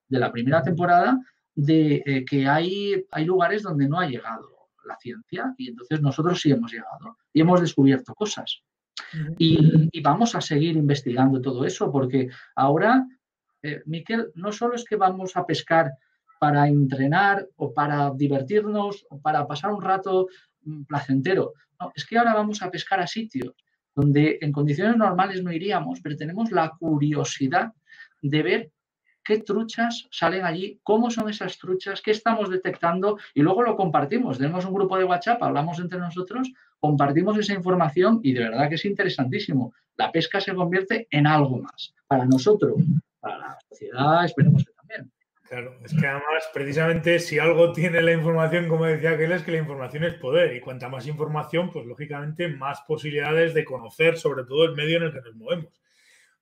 [0.09, 1.19] de la primera temporada,
[1.55, 4.60] de eh, que hay, hay lugares donde no ha llegado
[4.91, 8.63] la ciencia y entonces nosotros sí hemos llegado y hemos descubierto cosas.
[9.39, 13.07] Y, vamos a seguir investigando todo eso porque ahora,
[13.63, 15.93] eh, Miquel, no solo es que vamos a pescar
[16.39, 20.29] para entrenar o para divertirnos o para pasar un rato
[20.63, 23.55] mm, placentero, no, es que ahora vamos a pescar a sitios
[23.95, 27.73] donde en condiciones normales no iríamos, pero tenemos la curiosidad
[28.23, 28.71] de ver
[29.25, 34.39] qué truchas salen allí, cómo son esas truchas, qué estamos detectando y luego lo compartimos.
[34.39, 38.77] Tenemos un grupo de WhatsApp, hablamos entre nosotros, compartimos esa información y de verdad que
[38.77, 39.75] es interesantísimo.
[39.97, 42.77] La pesca se convierte en algo más para nosotros,
[43.21, 45.13] para la sociedad, esperemos que también.
[45.49, 49.51] Claro, es que además, precisamente, si algo tiene la información, como decía aquel, es que
[49.51, 50.55] la información es poder.
[50.55, 55.03] Y cuanta más información, pues lógicamente más posibilidades de conocer, sobre todo el medio en
[55.03, 55.81] el que nos movemos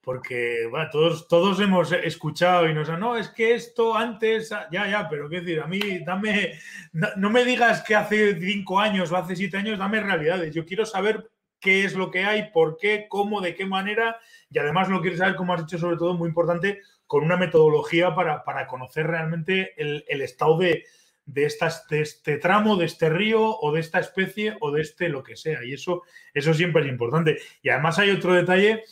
[0.00, 5.08] porque todos, todos hemos escuchado y nos han, no, es que esto antes, ya, ya,
[5.08, 6.58] pero qué decir, a mí, dame,
[6.92, 10.54] no, me digas que hace cinco años o hace siete años, dame realidades.
[10.54, 11.28] Yo quiero saber
[11.60, 14.18] qué es lo que hay, por qué, cómo, de qué manera,
[14.50, 18.14] y además lo quiero saber, como has dicho, sobre todo, muy importante, con una metodología
[18.14, 20.84] para, conocer realmente el, estado de,
[21.26, 25.08] de, estas, de este tramo, de este río o de esta especie o de este
[25.08, 25.64] lo que sea.
[25.64, 27.38] Y eso, eso siempre es importante.
[27.62, 28.84] Y además hay otro detalle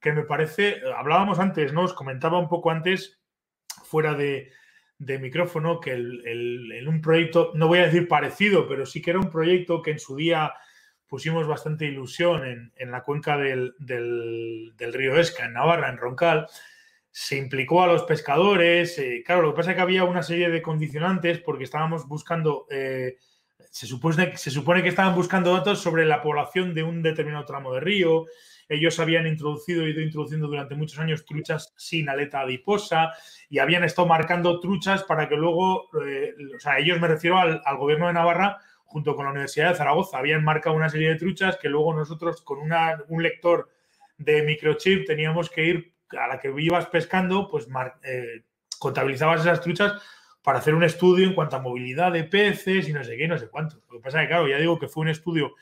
[0.00, 1.82] que me parece, hablábamos antes, ¿no?
[1.82, 3.20] Os comentaba un poco antes,
[3.84, 4.50] fuera de,
[4.98, 9.30] micrófono, que en un proyecto, no voy a decir parecido, pero sí que era un
[9.30, 10.52] proyecto que en su día
[11.10, 13.74] pusimos bastante ilusión en, la cuenca del,
[14.78, 16.46] río Esca, en Navarra, en Roncal,
[17.10, 18.96] se implicó a los pescadores.
[18.98, 22.66] Eh, claro, lo que pasa es que había una serie de condicionantes porque estábamos buscando,
[22.70, 23.16] eh,
[23.70, 27.74] se, supone, se supone que estaban buscando datos sobre la población de un determinado tramo
[27.74, 28.26] de río,
[28.70, 33.12] ellos habían introducido, ido introduciendo durante muchos años truchas sin aleta adiposa
[33.48, 37.60] y habían estado marcando truchas para que luego, eh, o sea, ellos me refiero al,
[37.76, 41.58] gobierno de Navarra junto con la Universidad de Zaragoza, habían marcado una serie de truchas
[41.60, 43.68] que luego nosotros con un lector
[44.18, 47.66] de microchip teníamos que ir a la que ibas pescando, pues
[48.04, 48.44] eh,
[48.78, 49.94] contabilizabas esas truchas
[50.42, 53.36] para hacer un estudio en cuanto a movilidad de peces y no sé qué, no
[53.36, 53.80] sé cuánto.
[53.90, 55.54] Lo que pasa es que, claro, ya digo que fue un estudio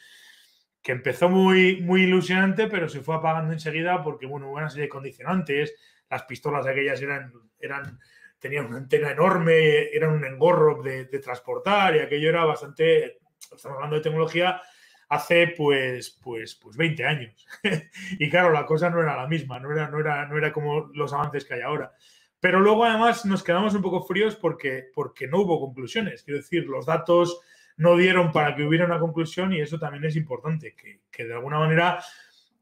[0.89, 4.85] que empezó muy, muy ilusionante, pero se fue apagando enseguida porque, bueno, hubo una serie
[4.85, 5.75] de condicionantes,
[6.09, 8.01] las pistolas aquellas eran, eran,
[8.39, 13.97] tenían una antena enorme, eran un engorro de, transportar y aquello era bastante, estamos hablando
[13.97, 14.63] de tecnología
[15.11, 17.47] hace pues, pues, pues 20 años.
[18.19, 20.89] y claro, la cosa no era la misma, no era, no, era, no era como
[20.95, 21.93] los avances que hay ahora.
[22.41, 26.23] Pero luego además nos quedamos un poco fríos porque, porque no hubo conclusiones.
[26.23, 27.43] Quiero decir, los datos
[27.79, 31.59] no dieron para que hubiera una conclusión y eso también es importante, que, de alguna
[31.59, 32.03] manera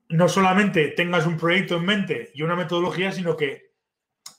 [0.08, 3.72] no solamente tengas un proyecto en mente y una metodología, sino que,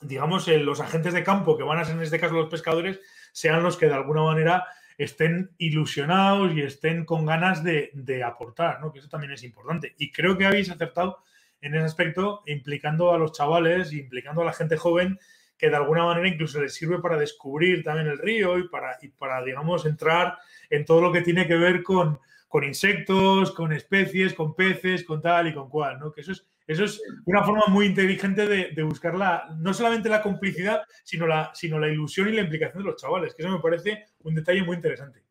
[0.00, 3.00] digamos, eh, los agentes de campo, que van a ser en este caso los pescadores,
[3.32, 8.92] sean los que de alguna manera estén ilusionados y estén con ganas de, aportar, ¿no?
[8.92, 9.94] Que eso también es importante.
[9.98, 11.18] Y creo que habéis acertado
[11.60, 15.18] en ese aspecto, implicando a los chavales, implicando a la gente joven,
[15.58, 19.08] que de alguna manera incluso les sirve para descubrir también el río y para, y
[19.08, 20.38] para digamos, entrar
[20.70, 25.20] en todo lo que tiene que ver con, con insectos, con especies, con peces, con
[25.20, 26.12] tal y con cual, ¿no?
[26.12, 30.08] Que eso es, eso es una forma muy inteligente de, de buscar la, no solamente
[30.08, 33.50] la complicidad, sino la, sino la ilusión y la implicación de los chavales, que eso
[33.50, 35.24] me parece un detalle muy interesante.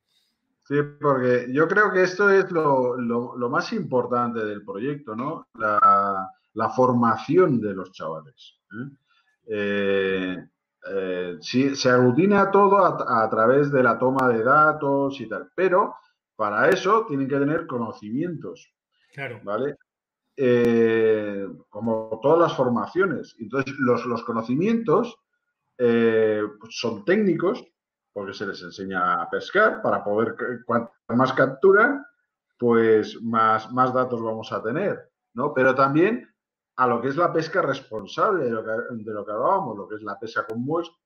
[0.63, 5.47] Sí, porque yo creo que esto es lo, lo, más importante del proyecto, ¿no?
[5.53, 8.59] La, la formación de los chavales.
[8.73, 8.89] ¿eh?
[9.49, 10.37] Eh,
[10.89, 15.95] eh, se aglutina todo a, través de la toma de datos y tal, pero
[16.35, 18.73] para eso tienen que tener conocimientos.
[19.13, 19.39] Claro.
[19.43, 19.77] ¿Vale?
[20.35, 23.35] Eh, como todas las formaciones.
[23.39, 25.17] Entonces, los, conocimientos
[25.77, 27.63] pues son técnicos,
[28.13, 32.03] porque se les enseña a pescar para poder, cuanto más capturan,
[32.57, 35.53] pues más, más datos vamos a tener, ¿no?
[35.53, 36.27] Pero también
[36.77, 39.87] a lo que es la pesca responsable, de lo que, de lo que hablábamos, lo
[39.87, 40.97] que es la pesca con muestre,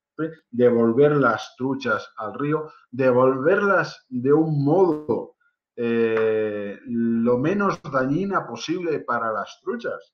[0.52, 5.36] devolver las truchas al río, devolverlas de un modo
[5.76, 10.14] eh, lo menos dañina posible para las truchas.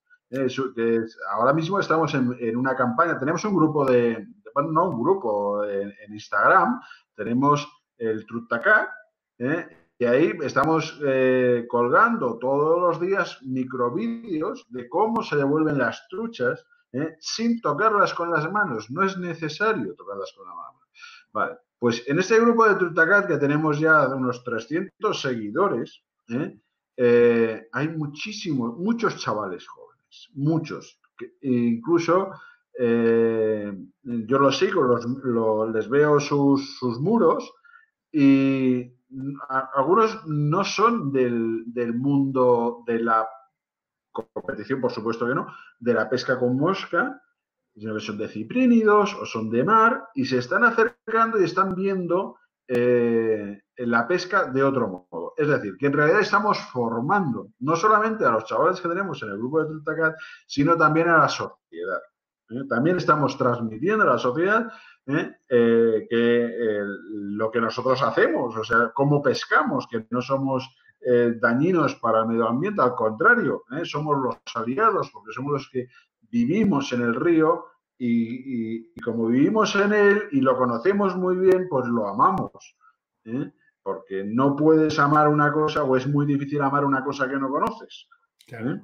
[1.32, 6.80] ahora mismo estamos en, una campaña, tenemos un grupo de, no un grupo en, Instagram,
[7.16, 8.94] tenemos el Trutaca,
[9.40, 9.87] ¿eh?
[10.00, 16.64] Y ahí estamos eh, colgando todos los días microvídeos de cómo se devuelven las truchas
[16.94, 17.16] ¿eh?
[17.20, 18.90] sin tocarlas con las manos.
[18.92, 20.80] No es necesario tocarlas con la mano.
[21.34, 27.68] Vale, pues en este grupo de Trutacat que tenemos ya unos 300 seguidores, ¿eh?
[27.72, 31.00] Hay muchísimos, muchos chavales jóvenes, muchos.
[31.42, 32.32] incluso
[32.80, 37.52] yo los sigo, los, lo- les veo sus, sus muros
[38.12, 38.92] y
[39.76, 43.28] algunos no son del, del mundo de la
[44.12, 45.48] competición, por supuesto que no,
[45.80, 47.22] de la pesca con mosca,
[47.76, 51.76] sino que son de ciprínidos o son de mar y se están acercando y están
[51.76, 52.38] viendo
[52.68, 55.34] eh, la pesca de otro modo.
[55.38, 59.30] Es decir, que en realidad estamos formando no solamente a los chavales que tenemos en
[59.30, 60.16] el grupo de Trutacat,
[60.48, 62.02] sino también a la sociedad.
[62.50, 62.64] ¿eh?
[62.68, 64.72] También estamos transmitiendo a la sociedad
[65.08, 65.32] ¿eh?
[65.50, 70.70] Eh, que eh, lo que nosotros hacemos, o sea, cómo pescamos, que no somos
[71.02, 75.88] eh, dañinos para el medio ambiente, al contrario, somos los aliados, porque somos los que
[76.30, 77.66] vivimos en el río
[77.98, 78.08] y,
[78.78, 82.76] y- y como vivimos en él y lo conocemos muy bien, pues lo amamos.
[83.84, 87.50] Porque no puedes amar una cosa o es muy difícil amar una cosa que no
[87.50, 88.08] conoces.
[88.46, 88.72] Claro.
[88.72, 88.82] ¿eh?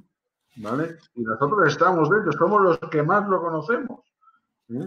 [0.58, 0.98] ¿Vale?
[1.16, 4.00] Y nosotros estamos dentro, somos los que más lo conocemos.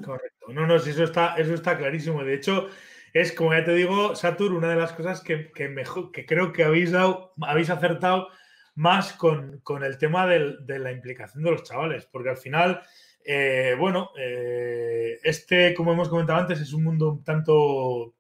[0.03, 0.47] Correcto.
[0.53, 2.23] No, no, sí, eso está, eso está clarísimo.
[2.25, 2.69] De hecho,
[3.13, 6.53] es como ya te digo, Satur, una de las cosas que, que mejor, que creo
[6.53, 8.29] que habéis dado, habéis acertado
[8.75, 12.83] más con, con el tema del- de la implicación de los chavales, porque al final,
[13.25, 18.15] eh, bueno, eh, este, como hemos comentado antes, es un mundo un tanto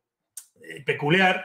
[0.62, 1.44] eh, peculiar,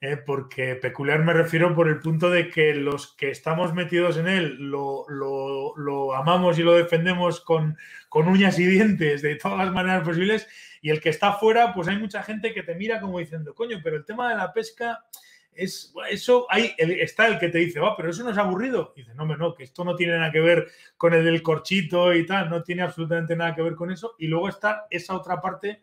[0.00, 4.28] eh, porque peculiar me refiero por el punto de que los que estamos metidos en
[4.28, 7.76] él lo, lo- lo amamos y lo defendemos con,
[8.08, 10.46] con uñas y dientes de todas las maneras posibles,
[10.80, 13.80] y el que está fuera, pues hay mucha gente que te mira como diciendo, coño,
[13.82, 15.04] pero el tema de la pesca
[15.52, 16.46] es eso,
[16.78, 18.92] el- está el que te dice, va, pero eso no es aburrido.
[18.94, 22.14] Y dice, no, no, que esto no tiene nada que ver con el del corchito
[22.14, 24.14] y tal, no tiene absolutamente nada que ver con eso.
[24.18, 25.82] Y luego está esa otra parte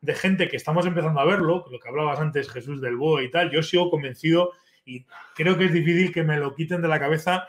[0.00, 3.30] de gente que estamos empezando a verlo, lo que hablabas antes, Jesús del Boe y
[3.30, 4.52] tal, yo sigo convencido
[4.84, 7.48] y creo que es difícil que me lo quiten de la cabeza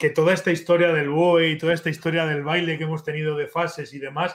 [0.00, 3.36] que toda esta historia del BOE y toda esta historia del baile que hemos tenido
[3.36, 4.34] de fases y demás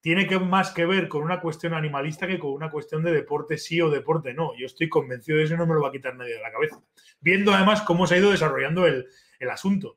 [0.00, 3.56] tiene que más que ver con una cuestión animalista que con una cuestión de deporte
[3.56, 4.54] sí o deporte no.
[4.58, 6.50] Yo estoy convencido de eso y no me lo va a quitar nadie de la
[6.50, 6.82] cabeza.
[7.20, 9.06] Viendo además cómo se ha ido desarrollando el,
[9.38, 9.96] el asunto.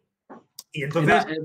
[0.72, 1.40] Y entonces, eh,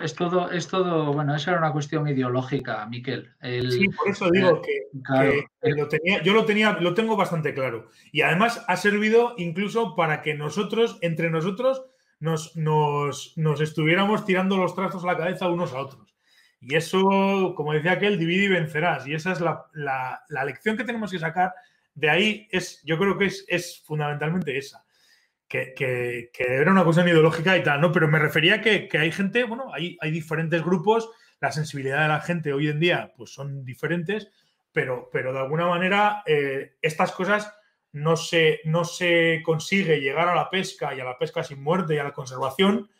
[0.00, 3.30] es todo, es todo, bueno, esa era una cuestión ideológica, Miquel.
[3.40, 5.32] El- sí, por eso digo que, claro,
[5.62, 7.88] que- lo tenía, yo lo tenía, lo tengo bastante claro.
[8.12, 11.82] Y además ha servido incluso para que nosotros, entre nosotros,
[12.20, 16.14] nos, nos, nos estuviéramos tirando los trazos a la cabeza unos a otros.
[16.60, 19.06] Y eso, como decía aquel, divide y vencerás.
[19.06, 21.52] Y esa es la, la- la lección que tenemos que sacar
[21.94, 22.48] de ahí.
[22.50, 24.85] Es, yo creo que es, es fundamentalmente esa.
[25.48, 27.92] Que, era una cuestión ideológica y tal, ¿no?
[27.92, 31.08] Pero me refería que, que hay gente, bueno, hay, diferentes grupos,
[31.40, 34.28] la sensibilidad de la gente hoy en día, pues son diferentes,
[34.72, 37.52] pero, pero de alguna manera eh, estas cosas
[37.92, 41.94] no se, no se consigue llegar a la pesca y a la pesca sin muerte
[41.94, 42.90] y a la conservación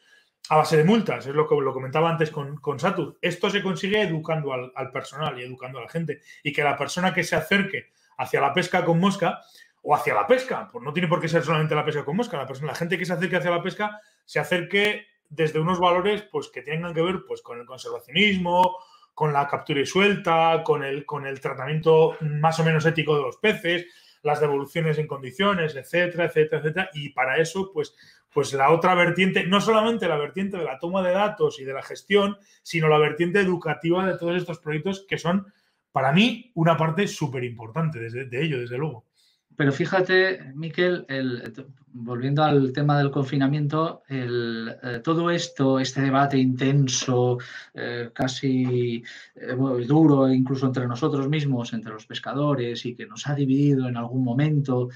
[0.49, 3.19] a base de multas, es lo que lo comentaba antes con, con Satur.
[3.21, 7.13] Esto se consigue educando al personal y educando a la gente y que la persona
[7.13, 9.41] que se acerque hacia la pesca con mosca
[9.89, 12.37] o hacia la pesca, pues no tiene por qué ser solamente la pesca con mosca,
[12.37, 16.23] la, persona, la gente que se acerque hacia la pesca se acerque desde unos valores
[16.23, 18.79] pues, que tengan que ver pues, con el conservacionismo,
[19.15, 23.23] con la captura y suelta, con el, con el tratamiento más o menos ético de
[23.23, 23.87] los peces,
[24.23, 26.91] las devoluciones en condiciones, etcétera, etcétera, etcétera.
[26.93, 27.95] Y para eso, pues,
[28.33, 31.75] pues la otra vertiente, no solamente la vertiente de la toma de datos y de
[31.75, 35.47] la gestión, sino la vertiente educativa de todos estos proyectos que son,
[35.93, 39.06] para mí, una parte súper importante de, de ello, desde luego.
[39.57, 41.53] Pero fíjate, Miquel, el-
[41.89, 47.39] volviendo al tema del confinamiento, el, eh, todo esto, este debate intenso,
[47.73, 49.03] eh, casi
[49.35, 53.97] eh, duro, incluso entre nosotros mismos, entre los pescadores, y que nos ha dividido en
[53.97, 54.91] algún momento,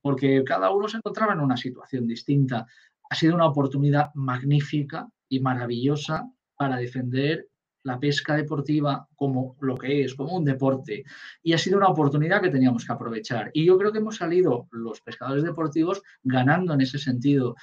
[0.00, 2.66] porque cada uno se encontraba en una situación distinta,
[3.08, 7.48] ha sido una oportunidad magnífica y maravillosa para defender
[7.84, 11.04] la pesca deportiva como lo que es, como un deporte
[11.42, 13.50] y ha sido una oportunidad que teníamos que aprovechar.
[13.52, 17.56] Y yo creo que hemos salido los pescadores deportivos ganando en ese sentido.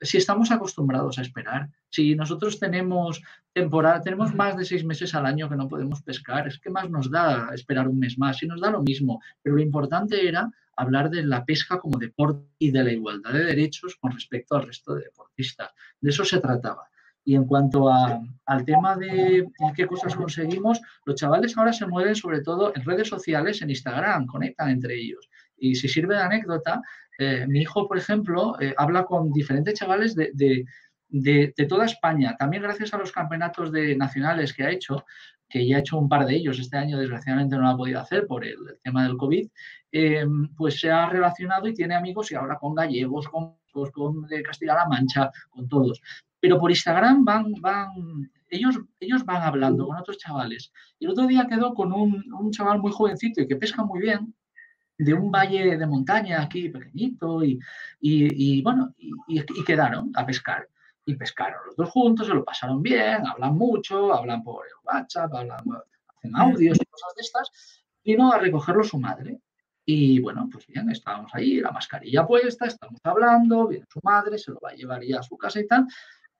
[0.00, 5.26] Si estamos acostumbrados a esperar, si nosotros tenemos temporada, tenemos más de seis meses al
[5.26, 8.46] año que no podemos pescar, es que más nos da esperar un mes más y
[8.46, 9.20] nos da lo mismo.
[9.42, 13.44] Pero lo importante era hablar de la pesca como deporte y de la igualdad de
[13.44, 15.70] derechos con respecto al resto de deportistas.
[16.00, 16.88] De eso se trataba.
[17.24, 19.46] Y en cuanto a, al tema de
[19.76, 24.26] qué cosas conseguimos, los chavales ahora se mueven sobre todo en redes sociales, en Instagram,
[24.26, 25.28] conectan entre ellos.
[25.56, 26.82] Y si sirve de anécdota,
[27.18, 30.64] Eh, mi hijo, por ejemplo, eh, habla con diferentes chavales de, de-
[31.10, 35.04] de- toda España, también gracias a los campeonatos de nacionales que ha hecho,
[35.46, 38.00] que ya ha hecho un par de ellos, este año desgraciadamente no lo ha podido
[38.00, 39.46] hacer por el, tema del COVID,
[39.92, 40.24] eh,
[40.56, 43.56] pues se ha relacionado y tiene amigos y ahora con gallegos, con-
[43.92, 46.00] con de Castilla-La Mancha, con todos.
[46.42, 47.88] Pero por Instagram van, van,
[48.50, 50.72] ellos, ellos van hablando con otros chavales.
[50.98, 54.00] Y el otro día quedó con un, un chaval muy jovencito y que pesca muy
[54.00, 54.34] bien,
[54.98, 57.58] de un valle de montaña aquí pequeñito, y,
[58.00, 60.68] y- y, bueno, y, quedaron a pescar.
[61.06, 65.60] Y pescaron los dos juntos, se lo pasaron bien, hablan mucho, hablan por WhatsApp, hablan,
[66.08, 67.50] hacen audios y cosas de estas.
[68.04, 69.40] Vino a recogerlo su madre.
[69.84, 74.52] Y bueno, pues bien, estábamos ahí, la mascarilla puesta, estamos hablando, viene su madre, se
[74.52, 75.86] lo va a llevar ya a su casa y tal.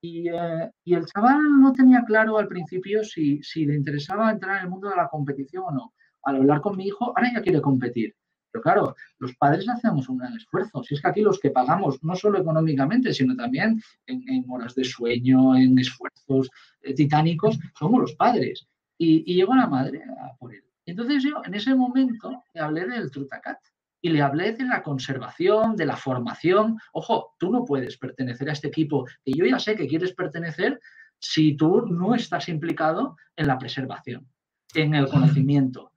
[0.04, 4.58] Y, eh, y el chaval no tenía claro al principio si, si le interesaba entrar
[4.58, 5.94] en el mundo de la competición o no.
[6.24, 8.14] Al hablar con mi hijo, ahora ya quiere competir.
[8.50, 10.82] Pero claro, los padres hacemos un gran esfuerzo.
[10.82, 14.74] Si es que aquí los que pagamos, no solo económicamente, sino también en, en horas
[14.74, 16.50] de sueño, en esfuerzos
[16.82, 18.66] eh, titánicos, somos los padres.
[18.98, 20.64] Y, y llegó la madre a por él.
[20.84, 23.58] Entonces yo en ese momento le hablé del Trutacat
[24.02, 26.78] y le hablé de la conservación, de la formación.
[26.92, 30.80] Ojo, tú no puedes pertenecer a este equipo que yo ya sé que quieres pertenecer
[31.20, 34.28] si tú no estás implicado en la preservación,
[34.74, 35.92] en el conocimiento.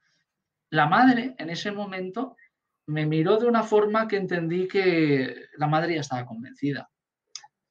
[0.69, 2.35] La madre en ese momento
[2.87, 6.87] me miró de una forma que entendí que la madre ya estaba convencida.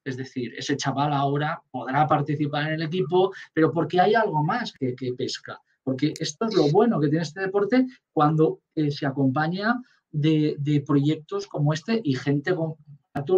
[0.05, 4.73] Es decir, ese chaval ahora podrá participar en el equipo, pero porque hay algo más
[4.73, 5.61] que, pesca.
[5.85, 9.81] Porque esto es lo bueno que tiene este deporte cuando eh, se acompaña
[10.15, 12.75] de, proyectos como este y gente con,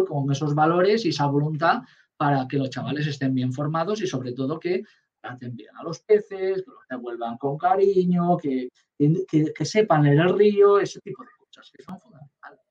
[0.05, 1.81] con esos valores y esa voluntad
[2.15, 4.83] para que los chavales estén bien formados y sobre todo que
[5.21, 10.37] traten bien a los peces, que los devuelvan con cariño, que, que, sepan leer el
[10.37, 12.61] río, ese tipo de cosas que son fundamentales.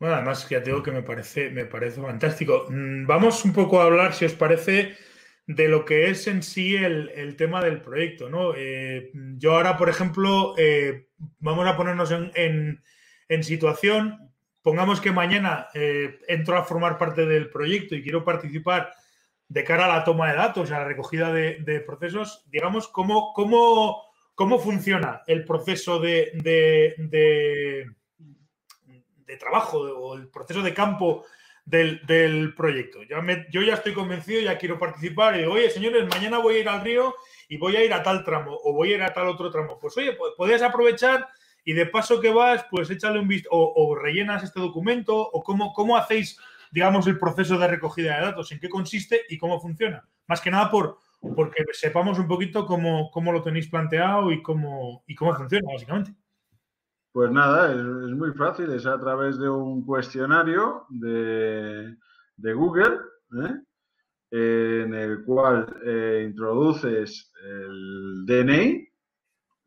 [0.00, 2.66] Bueno, además, ya te digo que me parece, me parece fantástico.
[2.68, 4.96] Mm, Vamos un poco a hablar, si os parece,
[5.48, 8.52] de lo que es en sí el, el tema del proyecto, ¿no?
[8.54, 12.82] Eh, yo ahora, por ejemplo, eh, vamos a ponernos en,
[13.28, 14.30] en, situación.
[14.60, 18.92] Pongamos que mañana eh, entro a formar parte del proyecto y quiero participar
[19.48, 22.44] de cara a la toma de datos, a la recogida de, de procesos.
[22.50, 24.02] Digamos, ¿cómo, cómo,
[24.34, 27.86] cómo funciona el proceso de, de
[29.28, 31.24] de trabajo o el proceso de campo
[31.68, 33.00] del, del proyecto.
[33.02, 36.68] Yo ya estoy convencido, ya quiero participar y digo, oye, señores, mañana voy a ir
[36.68, 37.14] al río
[37.46, 39.78] y voy a ir a tal tramo o voy a ir a tal otro tramo.
[39.78, 41.28] Pues oye, pues, aprovechar
[41.64, 45.42] y de paso que vas, pues échale un visto o, o, rellenas este documento o
[45.42, 46.38] cómo, cómo hacéis,
[46.70, 50.08] digamos, el proceso de recogida de datos, en qué consiste y cómo funciona.
[50.26, 55.02] Más que nada por porque sepamos un poquito cómo, cómo lo tenéis planteado y cómo,
[55.06, 56.12] y cómo funciona, básicamente.
[57.12, 61.96] Pues nada, es, es, muy fácil, es a través de un cuestionario de,
[62.36, 62.98] de Google,
[63.44, 63.54] ¿eh?
[64.30, 68.88] en el cual eh, introduces el DNI,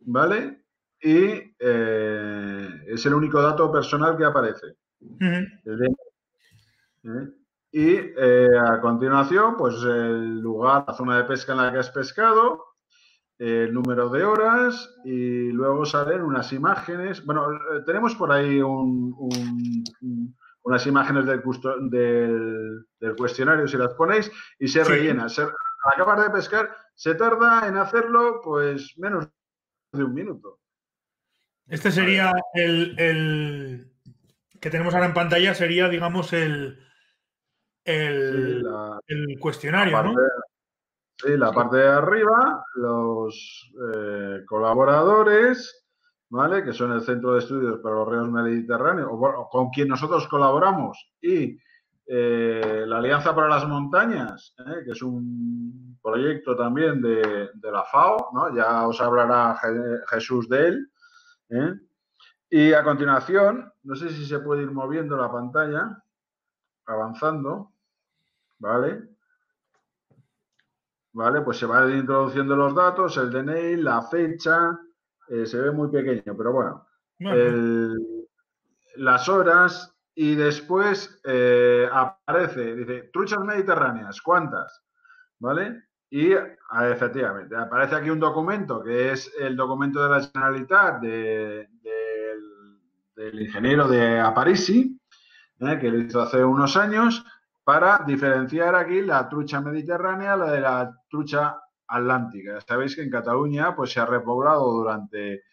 [0.01, 0.63] ¿vale?
[1.01, 4.67] Y eh, es el único dato personal que aparece.
[4.99, 5.61] Uh -huh.
[5.65, 7.41] el DNI.
[7.73, 12.70] Y a continuación, pues el lugar, la zona de pesca en la que has pescado,
[13.41, 17.25] el número de horas y luego salen unas imágenes.
[17.25, 17.47] Bueno,
[17.87, 21.41] tenemos por ahí un, un, unas imágenes del,
[21.89, 24.91] del, del, cuestionario, si las ponéis, y se sí.
[24.91, 25.27] rellena.
[25.27, 25.51] Se, al
[25.91, 29.27] acabar de pescar, se tarda en hacerlo pues menos
[29.91, 30.59] de un minuto.
[31.65, 33.91] Este sería el, el
[34.59, 36.77] que tenemos ahora en pantalla, sería, digamos, el,
[37.85, 40.13] el, sí, la, el cuestionario, ¿no?
[41.21, 45.85] Sí, la parte de arriba, los eh, colaboradores,
[46.29, 46.63] ¿vale?
[46.63, 51.11] Que son el Centro de Estudios para los Ríos Mediterráneos, o, con quien nosotros colaboramos,
[51.21, 51.59] y
[52.07, 54.83] eh, la Alianza para las Montañas, ¿eh?
[54.83, 58.55] que es un proyecto también de, de, la FAO, ¿no?
[58.55, 59.59] Ya os hablará
[60.09, 60.91] Jesús de él.
[62.49, 66.03] Y a continuación, no sé si se puede ir moviendo la pantalla,
[66.87, 67.73] avanzando,
[68.57, 69.10] ¿vale?
[71.13, 71.41] ¿Vale?
[71.41, 74.79] Pues se van introduciendo los datos, el DNI, la fecha,
[75.29, 76.87] eh, se ve muy pequeño, pero bueno,
[77.19, 77.97] el,
[78.95, 84.83] las horas y después eh, aparece, dice, truchas mediterráneas, ¿cuántas?
[85.39, 85.83] ¿Vale?
[86.09, 92.35] Y efectivamente, aparece aquí un documento que es el documento de la Generalitat de, de,
[93.15, 94.99] del ingeniero de Aparici,
[95.61, 95.79] ¿eh?
[95.79, 97.25] que lo hizo hace unos años,
[97.71, 101.57] para diferenciar aquí la trucha mediterránea la de la trucha
[101.87, 102.59] atlántica.
[102.59, 105.43] Sabéis que en Cataluña pues, se ha repoblado durante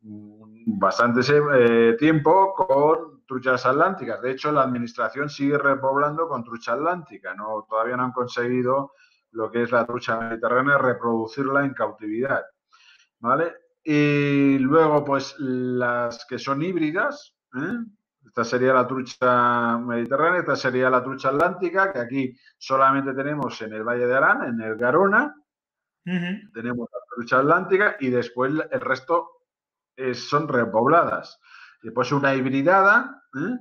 [0.00, 1.20] bastante
[1.54, 4.20] eh, tiempo con truchas atlánticas.
[4.20, 7.32] De hecho, la administración sigue repoblando con trucha atlántica.
[7.36, 8.94] No, todavía no han conseguido
[9.30, 12.42] lo que es la trucha mediterránea, reproducirla en cautividad.
[13.20, 13.54] ¿Vale?
[13.84, 17.78] Y luego, pues las que son híbridas, ¿eh?
[18.28, 23.72] Esta sería la trucha mediterránea, esta sería la trucha atlántica, que aquí solamente tenemos en
[23.72, 25.34] el Valle de Arán, en el Garona,
[26.54, 29.30] tenemos la trucha atlántica y después el resto
[29.96, 31.38] eh, son repobladas.
[31.82, 33.58] Después una hibridada, ¿eh?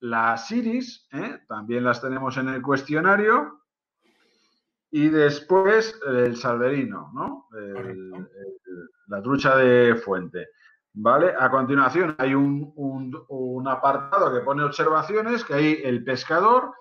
[0.00, 1.40] las iris, ¿eh?
[1.48, 3.62] también las tenemos en el cuestionario.
[4.92, 7.46] Y después el salverino, ¿no?
[7.56, 8.16] El- Correcto.
[8.16, 10.48] el- la trucha de fuente.
[10.92, 11.34] ¿Vale?
[11.38, 16.74] A continuación hay un, un- apartado que pone observaciones, que ahí el pescador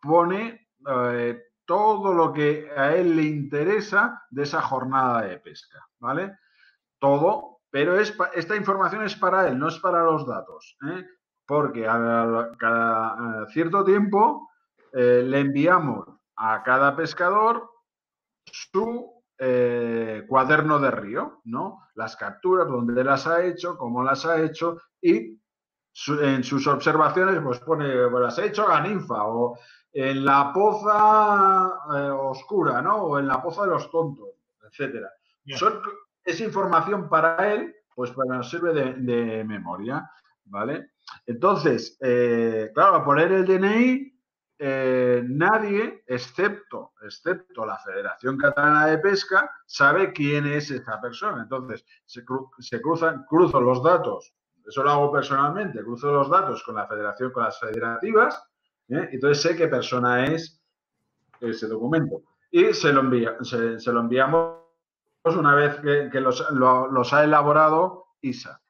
[0.00, 6.38] pone eh, todo lo que a él le interesa de esa jornada de pesca, ¿vale?
[7.00, 11.04] Todo, pero es, esta información es para él, no es para los datos, ¿eh?
[11.44, 14.48] porque a cada cierto tiempo
[14.92, 16.06] eh, le enviamos
[16.36, 17.68] a cada pescador
[18.44, 21.88] su eh, cuaderno de río, ¿no?
[21.94, 25.38] Las capturas, dónde las ha hecho, cómo las ha hecho y
[25.92, 29.58] su- en sus observaciones pues pone, pues las he hecho a ninfa o
[29.92, 32.96] en la poza eh, oscura, ¿no?
[32.96, 34.28] O en la poza de los tontos,
[34.70, 35.10] etcétera.
[35.44, 35.56] Ya.
[35.56, 35.80] Son-
[36.24, 40.10] es información para él, pues para nos sirve de, de memoria,
[40.44, 40.90] ¿vale?
[41.24, 44.15] Entonces, eh, claro, a poner el DNI,
[44.58, 51.42] eh, nadie, excepto, excepto la Federación Catalana de Pesca, sabe quién es esa persona.
[51.42, 54.34] Entonces, se, cru- se cruzan, cruzo los datos,
[54.66, 58.42] eso lo hago personalmente, cruzo los datos con la Federación, con las federativas,
[58.88, 59.08] ¿eh?
[59.12, 60.60] entonces sé qué persona es
[61.40, 62.22] ese documento.
[62.50, 64.56] Y se lo, envía, se, lo enviamos
[65.24, 65.76] una vez
[66.10, 68.60] que, los, lo- los ha elaborado ISA.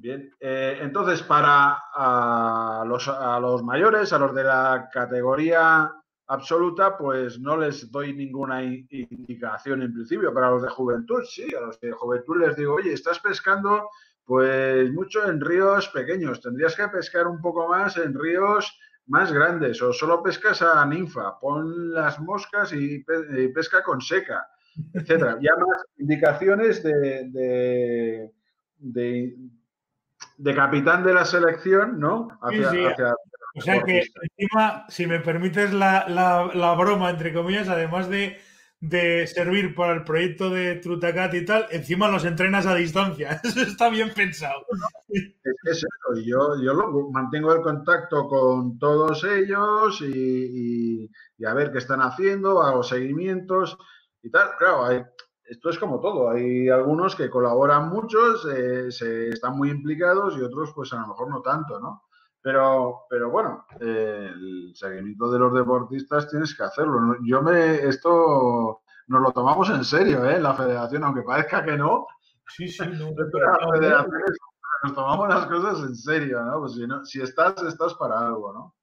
[0.00, 5.90] Bien, eh, entonces para a los, a los mayores, a los de la categoría
[6.28, 10.32] absoluta, pues no les doy ninguna indicación en principio.
[10.32, 13.88] Para los de juventud, sí, a los de juventud les digo, oye, estás pescando
[14.24, 19.80] pues mucho en ríos pequeños, tendrías que pescar un poco más en ríos más grandes
[19.82, 24.46] o solo pescas a ninfa, pon las moscas y, pe- y pesca con seca,
[24.92, 25.38] etcétera.
[25.42, 28.32] Ya más indicaciones de, de,
[28.78, 29.36] de-
[30.38, 32.28] de capitán de la selección, ¿no?
[32.40, 32.84] Hacia, sí.
[32.84, 33.14] hacia-
[33.56, 34.02] O sea que
[34.38, 38.38] encima, si me permites la, la- la broma, entre comillas, además de,
[38.80, 43.40] de servir para el proyecto de Trutacat y tal, encima los entrenas a distancia.
[43.44, 44.64] Eso está bien pensado.
[45.08, 45.86] Es, es eso,
[46.16, 50.06] y yo, yo lo, mantengo el contacto con todos ellos y,
[51.04, 53.76] y- y a ver qué están haciendo, hago seguimientos
[54.22, 54.50] y tal.
[54.58, 55.02] Claro, hay-
[55.48, 60.42] esto es como todo, hay algunos que colaboran muchos, eh, se, están muy implicados y
[60.42, 62.04] otros pues a lo mejor no tanto, ¿no?
[62.40, 67.16] Pero, pero bueno, eh, el seguimiento de los deportistas tienes que hacerlo.
[67.24, 70.40] Yo me, esto nos lo tomamos en serio, ¿eh?
[70.40, 72.06] La federación, aunque parezca que no,
[72.56, 73.10] Sí, sí, no.
[73.32, 74.38] la federación es-
[74.84, 76.60] nos tomamos las cosas en serio, ¿no?
[76.60, 78.74] Pues si, no, si estás, estás para algo, ¿no?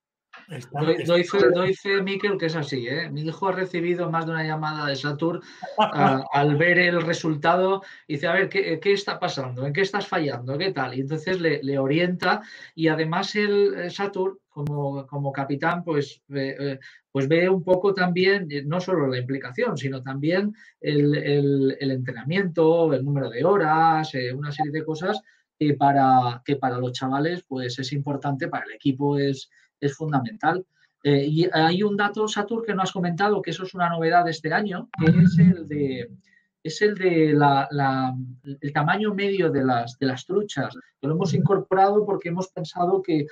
[0.50, 2.88] Está- Doy, fe, doy fe, Miquel, que es así.
[2.88, 3.10] ¿eh?
[3.10, 5.42] Mi hijo ha recibido más de una llamada de Satur
[5.80, 9.66] a- al ver el resultado y dice, a ver, ¿qué, qué está pasando?
[9.66, 10.58] ¿En qué estás fallando?
[10.58, 10.94] ¿Qué tal?
[10.96, 12.42] Y entonces le, le orienta
[12.76, 16.80] y además el, el Satur, como, como capitán, pues, ve- eh,
[17.12, 21.92] pues ve un poco también, eh, no solo la implicación, sino también el, el- el
[21.92, 25.20] entrenamiento, el número de horas, eh, una serie de cosas
[25.58, 30.66] que para, que para los chavales pues es importante, para el equipo es, es fundamental.
[31.04, 34.26] Eh, y hay un dato, Satur, que no has comentado, que eso es una novedad
[34.26, 36.10] de este año, que es el de,
[36.64, 38.16] es el, de la, la-
[38.62, 43.04] el tamaño medio de las, de las truchas, que lo hemos incorporado porque hemos pensado
[43.04, 43.28] que,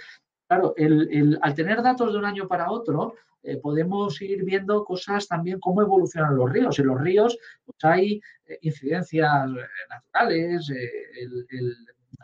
[0.47, 4.85] claro, el- el- al tener datos de un año para otro, eh, podemos ir viendo
[4.85, 6.77] cosas también, cómo evolucionan los ríos.
[6.79, 9.49] En los ríos pues, hay eh, incidencias
[9.89, 10.89] naturales, eh,
[11.21, 11.75] el- el-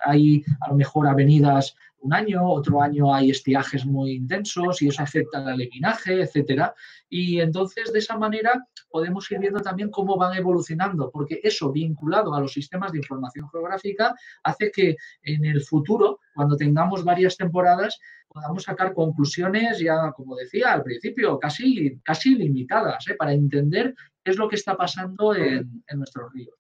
[0.05, 5.03] hay a lo mejor avenidas un año, otro año hay estiajes muy intensos y eso
[5.03, 6.73] afecta al alevinaje, etcétera.
[7.09, 12.33] Y entonces de esa manera podemos ir viendo también cómo van evolucionando, porque eso vinculado
[12.33, 17.99] a los sistemas de información geográfica hace que en el futuro, cuando tengamos varias temporadas,
[18.27, 23.15] podamos sacar conclusiones ya, como decía al principio, casi, casi limitadas, ¿eh?
[23.15, 26.55] para entender qué es lo que está pasando en, nuestros ríos.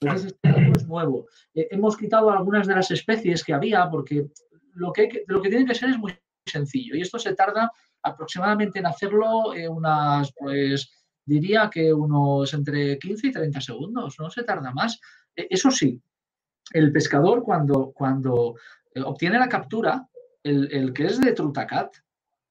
[0.00, 1.26] Entonces, este es nuevo.
[1.54, 4.28] Eh, hemos quitado algunas de las especies que había porque
[4.78, 6.12] lo que, que- lo que tiene que ser es muy
[6.46, 7.70] sencillo y esto se tarda
[8.02, 10.90] aproximadamente en hacerlo eh, unas, pues
[11.24, 14.98] diría que unos entre 15 y 30 segundos, no se tarda más.
[15.36, 16.00] Eh, eso sí,
[16.72, 18.54] el pescador cuando, cuando
[18.94, 20.08] eh, obtiene la captura,
[20.42, 21.92] el, el que es de Trutacat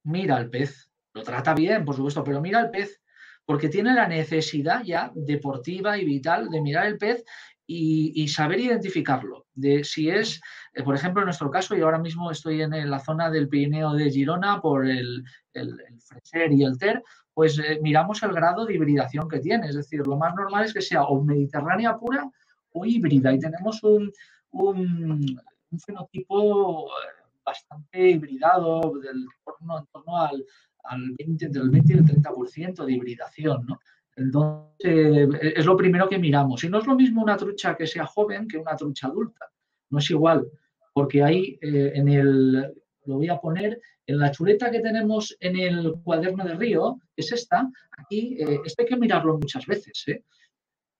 [0.04, 3.02] mira al pez, lo trata bien, por supuesto, pero mira al pez
[3.46, 7.24] porque tiene la necesidad ya deportiva y vital de mirar el pez
[7.68, 9.45] y, y saber identificarlo.
[9.53, 10.41] De si es,
[10.74, 13.93] eh, por ejemplo, en nuestro caso, yo ahora mismo estoy en la zona del Pirineo
[13.93, 17.03] de Girona por el, el, el Freser y el Ter,
[17.34, 19.68] pues eh, miramos el grado de hibridación que tiene.
[19.68, 22.30] Es decir, lo más normal es que sea o mediterránea pura
[22.72, 24.11] o híbrida y tenemos un,
[24.51, 25.41] un,
[25.72, 29.26] un fenotipo eh, bastante hibridado del
[29.59, 30.45] en torno al,
[30.84, 33.80] al 20, del 20 y el 30% de hibridación, ¿no?
[34.18, 36.63] Entonces, eh, es lo primero que miramos.
[36.63, 39.49] Y no es lo mismo una trucha que sea joven que una trucha adulta.
[39.89, 40.47] No es igual,
[40.93, 42.74] porque ahí eh, en el,
[43.05, 47.22] lo voy a poner, en la chuleta que tenemos en el cuaderno de Río, que
[47.22, 50.24] es esta, aquí, eh, esto hay que mirarlo muchas veces, ¿eh?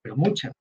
[0.02, 0.54] pero muchas.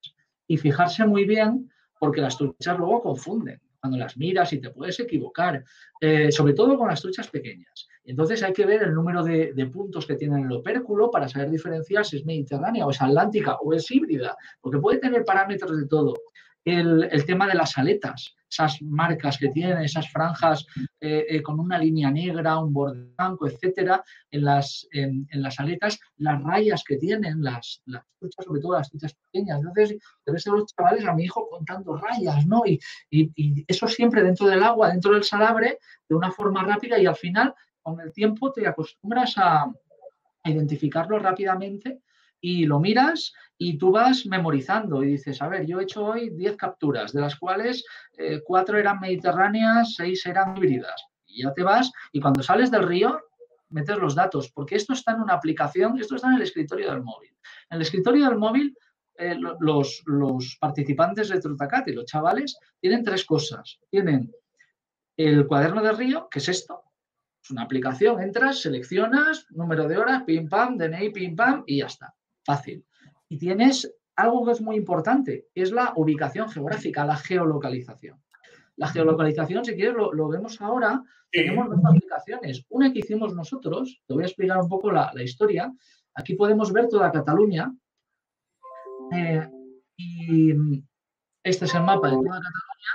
[0.46, 4.98] Y fijarse muy bien, porque las truchas luego confunden cuando las miras y te puedes
[5.00, 5.64] equivocar,
[6.00, 7.88] eh, sobre todo con las truchas pequeñas.
[8.06, 11.50] Entonces hay que ver el número de, de, puntos que tiene el opérculo para saber
[11.50, 15.86] diferenciar si es mediterránea o es atlántica o es híbrida, porque puede tener parámetros de
[15.86, 16.14] todo.
[16.64, 20.66] El, el tema de las aletas, esas marcas que tienen, esas franjas
[21.00, 25.98] eh, eh, con una línea negra, un borde blanco, etcétera, en las, en, las aletas,
[26.16, 29.60] las rayas que tienen, las, las truchas, sobre todo las truchas pequeñas.
[29.60, 32.62] Entonces, debe ser los chavales a mi hijo contando rayas, ¿no?
[32.66, 32.80] Y,
[33.10, 35.78] y, y eso siempre dentro del agua, dentro del salabre,
[36.08, 37.54] de una forma rápida y al final,
[37.86, 39.72] con el tiempo, te acostumbras a,
[40.44, 42.02] identificarlo rápidamente
[42.40, 46.30] y lo miras y tú vas memorizando y dices, a ver, yo he hecho hoy
[46.30, 47.84] 10 capturas, de las cuales
[48.16, 51.04] eh, 4 eran mediterráneas, 6 eran híbridas.
[51.26, 53.20] Y ya te vas y cuando sales del río
[53.70, 57.02] metes los datos, porque esto está en una aplicación, esto está en el escritorio del
[57.02, 57.36] móvil.
[57.70, 58.76] En el escritorio del móvil,
[59.16, 63.80] eh, los, los, participantes de Trutacat y los chavales tienen tres cosas.
[63.90, 64.32] Tienen
[65.16, 66.84] el cuaderno de río, que es esto,
[67.46, 71.86] es una aplicación, entras, seleccionas, número de horas, pim pam, DNI, pim pam, y ya
[71.86, 72.12] está
[72.44, 72.84] fácil.
[73.28, 78.20] Y tienes algo que es muy importante, es la ubicación geográfica, la geolocalización.
[78.74, 81.00] La geolocalización, si quieres, lo, lo vemos ahora.
[81.30, 81.38] Sí.
[81.38, 82.66] Tenemos dos aplicaciones.
[82.68, 85.72] Una que hicimos nosotros, te voy a explicar un poco la, la historia.
[86.14, 87.72] Aquí podemos ver toda Cataluña.
[89.12, 89.48] Eh,
[89.96, 90.50] y
[91.44, 92.92] este es el mapa de toda Cataluña.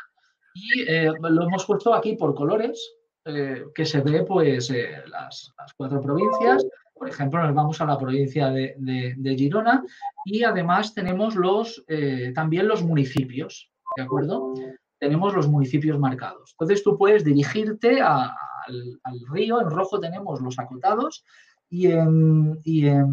[0.54, 5.54] Y eh, lo hemos puesto aquí por colores, eh, que se ve pues eh, las,
[5.58, 9.84] las cuatro provincias, por ejemplo, nos vamos a la provincia de, de, de Girona
[10.26, 14.54] y además tenemos los, eh, también los municipios, ¿de acuerdo?
[15.00, 16.52] Tenemos los municipios marcados.
[16.54, 21.24] Entonces tú puedes dirigirte a, al, al, río, en rojo tenemos los acotados
[21.70, 23.08] y en, y en,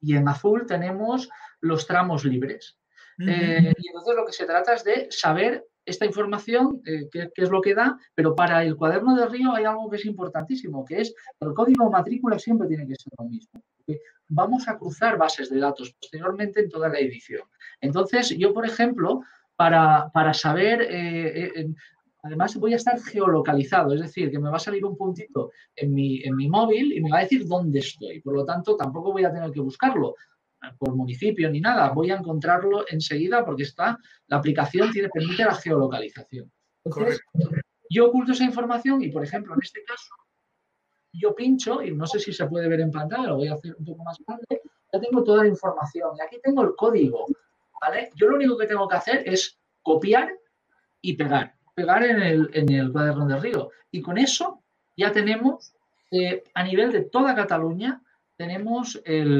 [0.00, 1.28] y en azul tenemos
[1.60, 2.78] los tramos libres.
[3.18, 3.74] Uh -huh.
[3.76, 7.60] y entonces lo que se trata es de saber esta información, eh, qué, es lo
[7.60, 11.14] que da, pero para el cuaderno de río hay algo que es importantísimo, que es
[11.40, 13.62] el código matrícula siempre tiene que ser lo mismo.
[14.28, 17.42] Vamos a cruzar bases de datos posteriormente en toda la edición.
[17.80, 19.22] Entonces, yo, por ejemplo,
[19.56, 21.74] para, para saber, eh, eh,
[22.22, 25.92] además voy a estar geolocalizado, es decir, que me va a salir un puntito en
[25.92, 28.20] mi, en mi móvil y me va a decir dónde estoy.
[28.20, 30.14] Por lo tanto, tampoco voy a tener que buscarlo
[30.78, 35.54] por municipio ni nada, voy a encontrarlo enseguida porque está, la aplicación tiene, permite la
[35.54, 36.50] geolocalización.
[36.84, 37.20] Entonces,
[37.88, 40.14] yo oculto esa información y, por ejemplo, en este caso,
[41.12, 43.74] yo pincho, y no sé si se puede ver en pantalla, lo voy a hacer
[43.78, 44.60] un poco más grande,
[44.92, 47.26] ya tengo toda la información y aquí tengo el código,
[47.80, 48.10] ¿vale?
[48.14, 50.30] Yo lo único que tengo que hacer es copiar
[51.00, 53.70] y pegar, pegar en el, en el cuaderno de río.
[53.90, 54.62] Y con eso
[54.96, 55.74] ya tenemos,
[56.10, 58.02] eh, a nivel de toda Cataluña,
[58.40, 59.34] tenemos eh,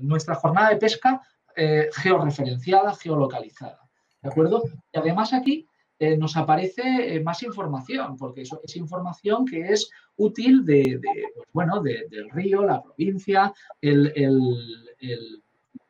[0.00, 1.22] nuestra jornada de pesca
[1.54, 3.78] eh, georreferenciada, geolocalizada.
[4.20, 4.64] ¿De acuerdo?
[4.92, 5.64] Y además aquí
[5.96, 11.46] eh, nos aparece eh, más información, porque eso es información que es útil de, pues
[11.52, 13.52] bueno, de, del río, la provincia,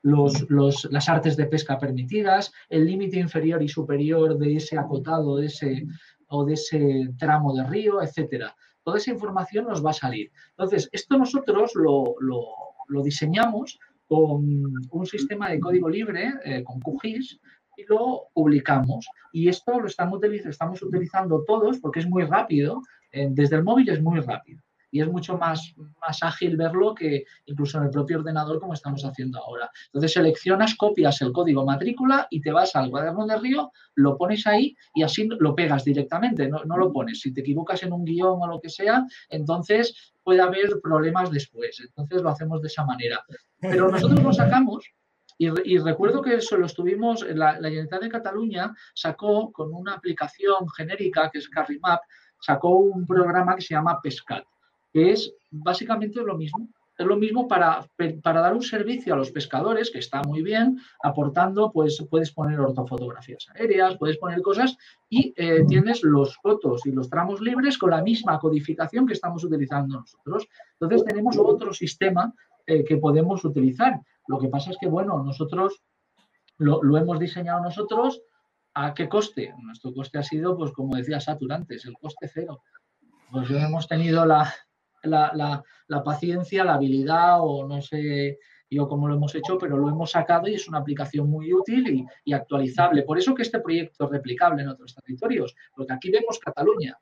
[0.03, 5.47] los, las artes de pesca permitidas, el límite inferior y superior de ese acotado de
[5.47, 5.87] ese,
[6.29, 8.55] o de ese tramo de río, etcétera
[8.87, 10.31] toda esa información nos va a salir.
[10.51, 12.15] Entonces, esto nosotros lo,
[13.03, 14.45] diseñamos con
[14.91, 17.41] un sistema de código libre, eh, con QGIS,
[17.79, 19.09] y lo publicamos.
[19.33, 22.81] Y esto lo estamos, estamos utilizando todos porque es muy rápido,
[23.11, 24.63] eh, desde el móvil es muy rápido
[24.97, 29.05] y es mucho más, más ágil verlo que incluso en el propio ordenador como estamos
[29.05, 29.71] haciendo ahora.
[29.89, 34.47] Entonces seleccionas, copias el código matrícula y te vas al cuaderno de río, lo pones
[34.47, 37.21] ahí y así lo pegas directamente, no, no lo pones.
[37.21, 41.79] Si te equivocas en un guion o lo que sea, entonces puede haber problemas después.
[41.79, 43.23] Entonces lo hacemos de esa manera.
[43.61, 44.83] Pero nosotros lo sacamos
[45.37, 49.93] y, y, recuerdo que eso lo estuvimos, la, la Generalitat de Cataluña sacó con una
[49.93, 52.01] aplicación genérica que es CarryMap,
[52.41, 54.45] sacó un programa que se llama Pescat,
[54.97, 56.71] que es básicamente lo mismo.
[56.97, 57.87] Es lo mismo para,
[58.23, 62.59] para dar un servicio a los pescadores, que está muy bien, aportando, pues puedes poner
[62.59, 64.75] ortofotografías aéreas, puedes poner cosas
[65.11, 69.45] y eh, tienes los fotos y los tramos libres con la misma codificación que estamos
[69.45, 70.49] utilizando nosotros.
[70.81, 72.33] Entonces tenemos otro sistema
[72.67, 74.01] eh, que podemos utilizar.
[74.29, 75.83] Lo que pasa es que, bueno, nosotros
[76.57, 78.23] lo, lo hemos diseñado nosotros,
[78.79, 79.55] ¿A qué coste?
[79.63, 82.61] Nuestro coste ha sido, pues como decía Satur antes, el coste cero.
[83.31, 84.53] Pues hemos tenido la,
[85.07, 85.63] la,
[86.05, 88.39] paciencia, la habilidad o no sé
[88.71, 92.05] yo cómo lo hemos hecho, pero lo hemos sacado y es una aplicación muy útil
[92.25, 93.03] y, actualizable.
[93.03, 96.99] Por eso que este proyecto es replicable en otros territorios, porque aquí vemos Cataluña.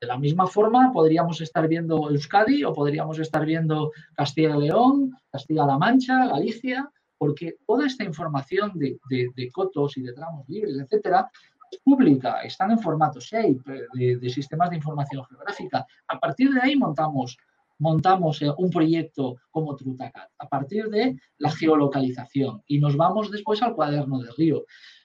[0.00, 5.12] De la misma forma podríamos estar viendo Euskadi o podríamos estar viendo Castilla y León,
[5.32, 6.88] Castilla-La Mancha, Galicia,
[7.18, 11.28] porque toda esta información de, cotos y de tramos libres, etcétera,
[11.70, 15.84] es pública, están en formato SHAPE, de, de, sistemas de información geográfica.
[16.06, 17.36] A partir de ahí montamos,
[17.78, 23.62] montamos eh, un proyecto como Trutacat, a partir de la geolocalización, y nos vamos después
[23.62, 24.64] al cuaderno de río.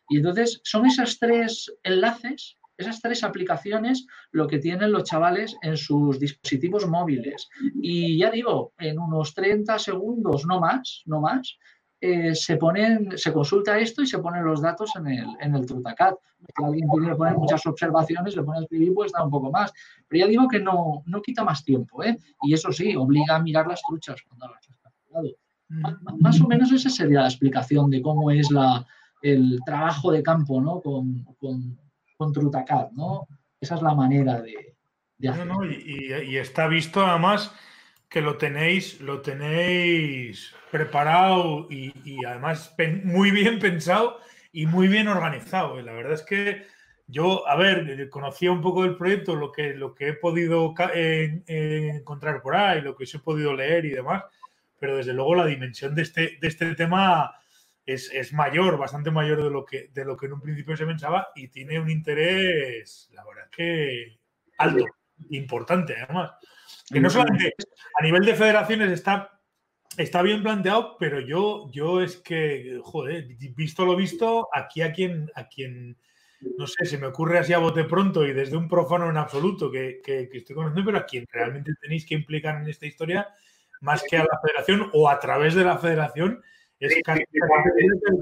[0.09, 5.77] Y entonces son esos tres enlaces esas tres aplicaciones lo que tienen los chavales en
[5.77, 7.47] sus dispositivos móviles.
[7.81, 11.57] Y ya digo, en unos 30 segundos, no más, no más,
[12.05, 15.65] eh, se ponen, se consulta esto y se ponen los datos en el, en el
[15.65, 16.15] Trutacat.
[16.37, 19.71] Si alguien quiere poner muchas observaciones, le pone a escribir, pues da un poco más.
[20.09, 22.17] Pero ya digo que no, no quita más tiempo, ¿eh?
[22.41, 25.31] Y eso sí, obliga a mirar las truchas cuando las has.
[26.19, 28.85] Más o menos esa sería la explicación de cómo es la,
[29.21, 30.81] el trabajo de campo, ¿no?
[30.81, 31.79] Con, con,
[32.17, 33.29] con Trutacat, ¿no?
[33.61, 34.75] Esa es la manera de,
[35.19, 37.53] de no, y, y, está visto además
[38.13, 44.19] que lo tenéis, lo tenéis preparado y, y además muy bien pensado
[44.51, 45.81] y muy bien organizado.
[45.81, 46.63] La verdad es que
[47.07, 51.41] yo, a ver, conocía un poco del proyecto, lo que, lo que he podido eh,
[51.47, 54.23] eh, encontrar por ahí, lo que os he podido leer y demás,
[54.79, 57.33] pero desde luego la dimensión de este, de este tema
[57.83, 60.85] es, es, mayor, bastante mayor de lo, que, de lo que en un principio se
[60.85, 64.19] pensaba y tiene un interés, la verdad que
[64.59, 64.85] alto,
[65.31, 66.33] importante además.
[66.91, 67.53] Que no solamente
[67.99, 69.39] a nivel de federaciones está,
[69.97, 75.31] está bien planteado, pero yo, yo es que, joder, visto lo visto, aquí a quien,
[75.35, 75.97] a quien,
[76.57, 79.71] no sé, se me ocurre así a bote pronto y desde un profano en absoluto
[79.71, 83.29] que, que, que estoy conociendo, pero a quien realmente tenéis que implicar en esta historia,
[83.81, 86.41] más que a la federación o a través de la federación,
[86.79, 87.25] es que,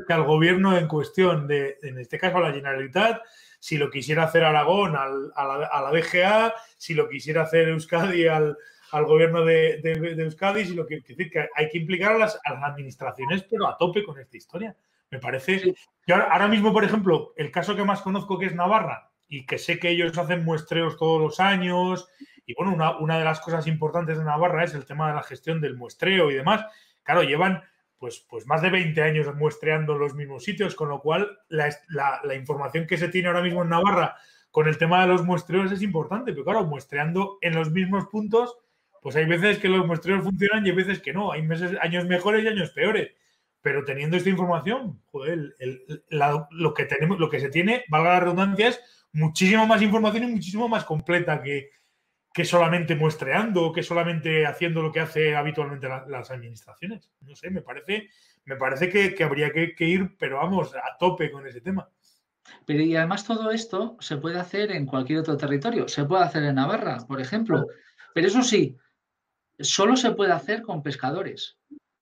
[0.07, 3.21] que al gobierno en cuestión, de, en este caso a la Generalitat,
[3.61, 7.69] si lo quisiera hacer Aragón al, a, la, a, la, DGA, si lo quisiera hacer
[7.69, 8.57] Euskadi al,
[8.91, 12.17] al gobierno de, de, de, Euskadi, si lo que, que, que hay que implicar a
[12.17, 14.75] las, a las, administraciones, pero a tope con esta historia.
[15.11, 15.75] Me parece
[16.09, 19.59] ahora, ahora, mismo, por ejemplo, el caso que más conozco que es Navarra y que
[19.59, 22.09] sé que ellos hacen muestreos todos los años
[22.47, 25.23] y bueno, una, una de las cosas importantes de Navarra es el tema de la
[25.23, 26.65] gestión del muestreo y demás.
[27.03, 27.61] Claro, llevan
[28.01, 31.69] pues, pues más de 20 años muestreando los mismos sitios, con lo cual la,
[32.23, 34.15] la, información que se tiene ahora mismo en Navarra
[34.49, 38.57] con el tema de los muestreos es importante, pero claro, muestreando en los mismos puntos,
[39.03, 42.05] pues hay veces que los muestreos funcionan y hay veces que no, hay meses, años
[42.07, 43.11] mejores y años peores.
[43.61, 44.99] Pero teniendo esta información,
[46.49, 48.81] lo, que tenemos, lo que se tiene, valga la redundancia, es
[49.13, 51.69] muchísimo más información y muchísimo más completa que,
[52.33, 57.11] que solamente muestreando, que solamente haciendo lo que hace habitualmente la, las administraciones.
[57.21, 58.09] No sé, me parece,
[58.45, 61.89] me parece que, que habría que, que, ir, pero vamos, a tope con ese tema.
[62.65, 65.87] Pero y además todo esto se puede hacer en cualquier otro territorio.
[65.87, 67.67] Se puede hacer en Navarra, por ejemplo.
[68.13, 68.77] Pero eso sí,
[69.59, 71.57] solo se puede hacer con pescadores.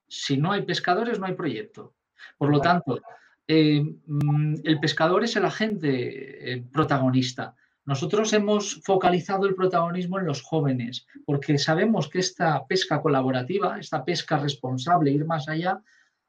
[0.07, 1.95] Si no hay pescadores, no hay proyecto.
[2.37, 2.99] Por lo tanto,
[3.47, 7.55] eh, mm, el pescador es el agente eh, protagonista.
[7.89, 14.05] Nosotros hemos focalizado el protagonismo en los jóvenes, porque sabemos que esta pesca colaborativa, esta
[14.05, 15.81] pesca responsable, ir más allá,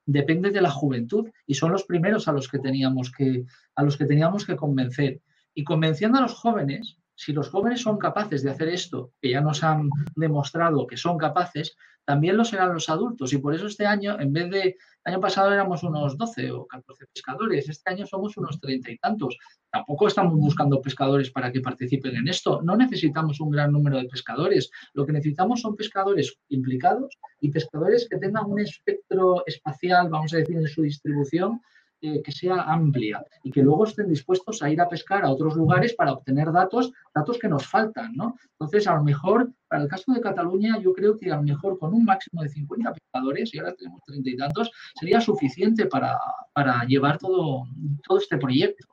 [0.06, 3.44] depende de la juventud y son los primeros a los que teníamos que,
[3.74, 5.20] a los que, teníamos que convencer.
[5.52, 9.42] Y convenciendo a los jóvenes, si los jóvenes son capaces de hacer esto, que ya
[9.42, 13.34] nos han demostrado que son capaces, también lo serán los adultos.
[13.34, 17.06] Y por eso este año, en vez de, año pasado éramos unos 12 o 14
[17.12, 19.36] pescadores, este año somos unos 30 y tantos.
[19.70, 22.60] Tampoco estamos buscando pescadores para que participen en esto.
[22.62, 24.70] No necesitamos un gran número de pescadores.
[24.92, 30.38] Lo que necesitamos son pescadores implicados y pescadores que tengan un espectro espacial, vamos a
[30.38, 31.60] decir, en su distribución
[32.02, 35.54] eh, que sea amplia y que luego estén dispuestos a ir a pescar a otros
[35.54, 38.36] lugares para obtener datos, datos que nos faltan, ¿no?
[38.52, 41.78] Entonces, a lo mejor, para el caso de Cataluña, yo creo que a lo mejor
[41.78, 46.18] con un máximo de 50 pescadores, y ahora tenemos 30 y tantos, sería suficiente para,
[46.54, 47.64] para llevar todo,
[48.06, 48.86] todo este proyecto.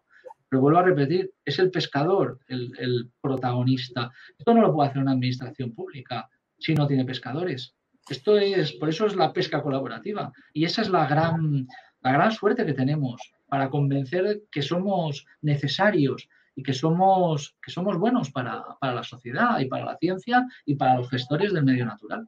[0.50, 4.12] Pero vuelvo a repetir, es el pescador el, el protagonista.
[4.38, 7.74] Esto no lo puede hacer una administración pública si no tiene pescadores.
[8.10, 10.32] Esto es, por eso es la pesca colaborativa.
[10.54, 11.68] Y esa es la gran,
[12.08, 17.98] la gran suerte que tenemos para convencer que somos necesarios y que somos, que somos
[17.98, 21.86] buenos para, para la sociedad y para la ciencia y para los gestores del medio
[21.86, 22.26] natural.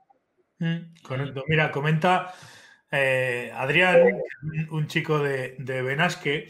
[0.60, 1.44] Mm, correcto.
[1.48, 2.34] Mira, comenta
[2.92, 4.20] eh, Adrián,
[4.70, 6.48] un chico de, de Benasque,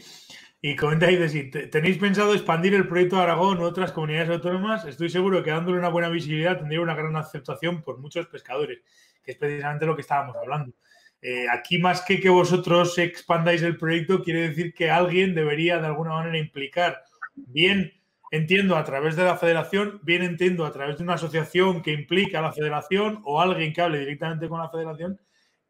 [0.62, 3.92] y comenta ahí de si te- tenéis pensado expandir el proyecto de Aragón u otras
[3.92, 8.26] comunidades autónomas, estoy seguro que dándole una buena visibilidad tendría una gran aceptación por muchos
[8.26, 8.80] pescadores,
[9.22, 10.74] que es precisamente lo que estábamos hablando.
[11.22, 15.86] Eh, aquí más que que vosotros expandáis el proyecto, quiere decir que alguien debería de
[15.86, 17.02] alguna manera implicar,
[17.34, 17.92] bien
[18.32, 22.36] entiendo a través de la federación, bien entiendo a través de una asociación que implique
[22.36, 25.20] a la federación o alguien que hable directamente con la federación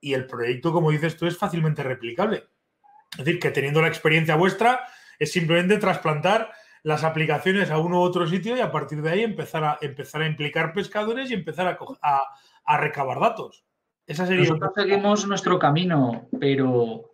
[0.00, 2.44] y el proyecto, como dices tú, es fácilmente replicable.
[3.12, 4.86] Es decir, que teniendo la experiencia vuestra,
[5.18, 9.22] es simplemente trasplantar las aplicaciones a uno u otro sitio y a partir de ahí
[9.22, 12.24] empezar a, empezar a implicar pescadores y empezar a, a-
[12.64, 13.64] a recabar datos.
[14.06, 17.10] Esa sería un Nosotros seguimos nuestro camino, pero,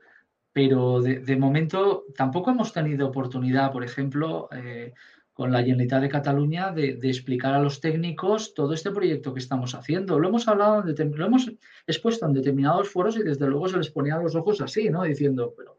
[0.52, 4.94] pero de, de momento tampoco hemos tenido oportunidad, por ejemplo, eh,
[5.36, 9.40] con la Generalitat de Cataluña, de, de explicar a los técnicos todo este proyecto que
[9.40, 10.18] estamos haciendo.
[10.18, 11.52] Lo hemos hablado, en lo hemos
[11.86, 15.02] expuesto en determinados foros y desde luego se les ponía los ojos así, ¿no?
[15.02, 15.78] Diciendo, pero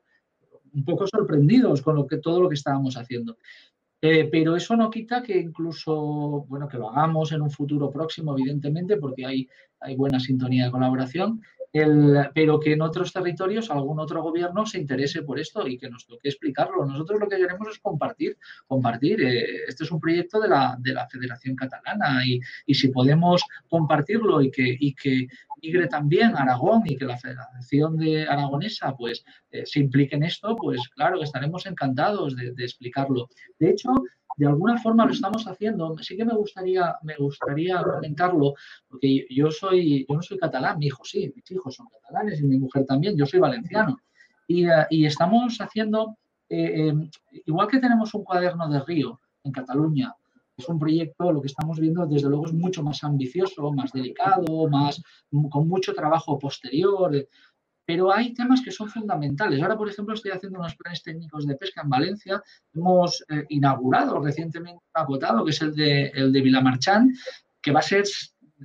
[0.73, 3.37] un poco sorprendidos con lo que, todo lo que estábamos haciendo.
[4.01, 8.37] Eh, pero eso no quita que incluso, bueno, que lo hagamos en un futuro próximo,
[8.37, 11.41] evidentemente, porque hay, hay buena sintonía de colaboración,
[11.73, 15.89] el- pero que en otros territorios algún otro gobierno se interese por esto y que
[15.89, 16.85] nos toque explicarlo.
[16.85, 18.37] Nosotros lo que queremos es compartir,
[18.67, 19.21] compartir.
[19.21, 23.41] eh, este es un proyecto de la, de la Federación Catalana y, y si podemos
[23.69, 25.27] compartirlo y que, y que
[25.61, 30.55] migre también Aragón y que la Federación de Aragonesa pues eh, se implique en esto,
[30.55, 33.29] pues claro estaremos encantados de explicarlo.
[33.59, 33.89] De hecho,
[34.37, 35.97] de alguna forma lo estamos haciendo.
[35.97, 38.53] Sí que me gustaría, me gustaría comentarlo,
[38.87, 42.43] porque yo soy, yo no soy catalán, mi hijo sí, mis hijos son catalanes y
[42.43, 43.99] mi mujer también, yo soy valenciano.
[44.47, 46.17] Y, eh, estamos haciendo,
[46.49, 47.09] eh, eh,
[47.45, 50.15] igual que tenemos un cuaderno de río en Cataluña,
[50.55, 54.67] es un proyecto, lo que estamos viendo desde luego es mucho más ambicioso, más delicado,
[54.69, 55.01] más,
[55.51, 57.11] con mucho trabajo posterior,
[57.87, 59.61] pero hay temas que son fundamentales.
[59.61, 62.43] Ahora, por ejemplo, estoy haciendo unos planes técnicos de pesca en Valencia.
[62.73, 67.13] Hemos eh, inaugurado recientemente un acotado, que es el de, el de Vilamarchán,
[67.61, 68.03] que va a ser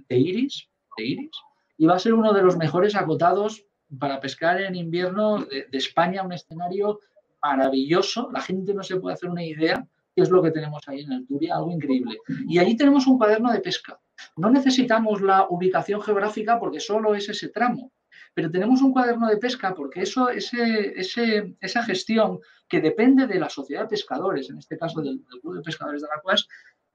[0.09, 1.31] de iris, de iris,
[1.79, 3.64] y va a ser uno de los mejores acotados
[3.97, 6.99] para pescar en invierno de, de España, un escenario
[7.41, 8.29] maravilloso.
[8.33, 11.12] La gente no se puede hacer una idea qué es lo que tenemos ahí en
[11.12, 12.18] el Turia, algo increíble.
[12.49, 14.01] Y allí tenemos un cuaderno de pesca.
[14.37, 17.93] No necesitamos la ubicación geográfica porque solo es ese tramo
[18.35, 23.51] pero tenemos un cuaderno de pesca porque eso, ese, esa gestión que depende de la
[23.51, 26.49] sociedad de pescadores, en este caso del, del Club de Pescadores de Aracuas,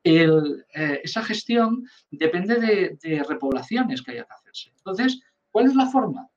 [0.03, 4.71] el, eh, esa gestión depende de, repoblaciones que haya que hacerse.
[4.77, 5.19] Entonces,
[5.51, 6.29] ¿cuál es la forma?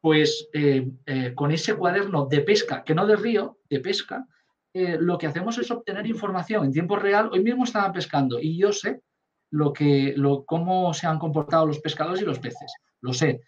[0.00, 4.26] Pues eh, eh, con ese cuaderno de pesca, que no de río, de pesca,
[4.74, 7.28] lo que hacemos es obtener información en tiempo real.
[7.30, 9.02] Hoy mismo estaban pescando y yo sé
[9.50, 12.72] lo que, lo, cómo se han comportado los pescadores y los peces.
[13.02, 13.42] Lo sé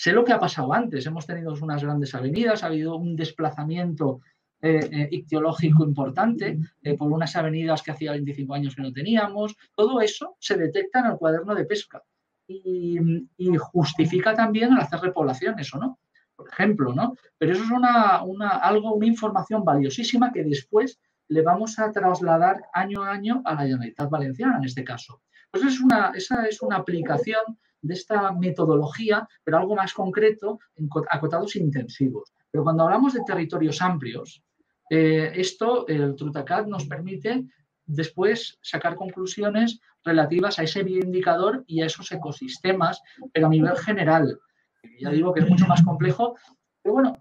[0.00, 1.06] sé lo que ha pasado antes.
[1.06, 4.20] Hemos tenido unas grandes avenidas, ha habido un desplazamiento
[4.60, 9.56] eh, eh, ictiológico importante eh, por unas avenidas que hacía 25 años que no teníamos.
[9.74, 12.02] Todo eso se detecta en el cuaderno de pesca
[12.46, 12.98] y,
[13.58, 15.98] justifica también el hacer repoblaciones o no,
[16.36, 17.16] por ejemplo, ¿no?
[17.38, 22.62] Pero eso es una, una, algo, una información valiosísima que después le vamos a trasladar
[22.72, 25.22] año a año a la Generalitat Valenciana en este caso.
[25.50, 27.40] Pues es una, esa es una aplicación
[27.86, 30.58] de esta metodología, pero algo más concreto
[31.10, 32.32] acotados intensivos.
[32.50, 34.42] Pero cuando hablamos de territorios amplios,
[34.90, 37.46] eh, esto, el Trutacat nos permite
[37.84, 44.38] después sacar conclusiones relativas a ese bioindicador y a esos ecosistemas, pero a nivel general.
[45.00, 46.36] Ya digo que es mucho más complejo,
[46.82, 47.16] pero bueno,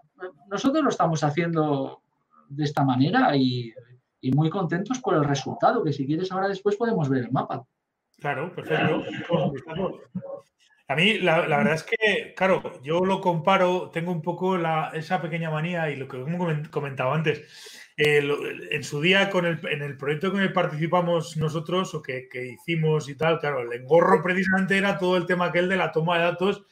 [0.49, 2.01] nosotros lo estamos haciendo
[2.49, 3.74] de esta manera y,
[4.22, 7.66] y muy contentos por el resultado, que si quieres ahora después podemos ver el mapa.
[8.20, 9.03] Claro, perfecto.
[10.88, 15.20] A mí, la, verdad es que, claro, yo lo comparo, tengo un poco la, esa
[15.20, 17.42] pequeña manía y lo que hemos comentado antes.
[17.98, 18.22] Eh,
[18.70, 23.10] en su día, con el, en el proyecto que participamos nosotros o que, que, hicimos
[23.10, 26.26] y tal, claro, el engorro precisamente era todo el tema aquel de la toma de
[26.26, 26.64] datos,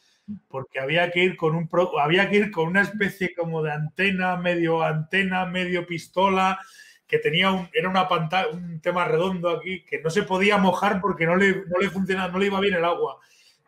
[0.47, 3.71] porque había que ir con un pro, había que ir con una especie como de
[3.71, 6.59] antena, medio antena, medio pistola,
[7.07, 11.01] que tenía un, era una pantalla, un tema redondo aquí, que no se podía mojar
[11.01, 13.19] porque no le, no le funcionaba, no le iba bien el agua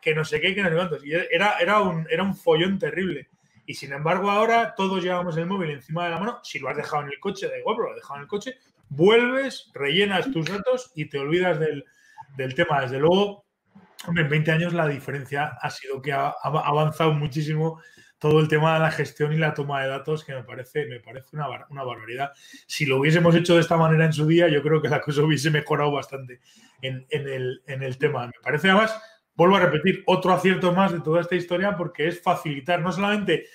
[0.06, 1.04] que no sé qué, que no sé cuántos.
[1.04, 3.28] Y era, era, un, era un follón terrible.
[3.66, 6.38] Y sin embargo, ahora todos llevamos el móvil encima de la mano.
[6.44, 8.28] Si lo has dejado en el coche, da igual, pero lo has dejado en el
[8.28, 8.56] coche.
[8.88, 11.84] Vuelves, rellenas tus datos y te olvidas del,
[12.36, 12.82] del tema.
[12.82, 13.46] Desde luego,
[14.06, 17.82] en 20 años la diferencia ha sido que ha, ha avanzado muchísimo
[18.20, 21.00] todo el tema de la gestión y la toma de datos, que me parece, me
[21.00, 22.30] parece una, una barbaridad.
[22.68, 25.22] Si lo hubiésemos hecho de esta manera en su día, yo creo que la cosa
[25.22, 26.38] hubiese mejorado bastante
[26.80, 28.28] en, en el, en el tema.
[28.28, 28.96] Me parece además,
[29.36, 33.46] vuelvo a repetir, otro acierto más de toda esta historia porque es facilitar no solamente,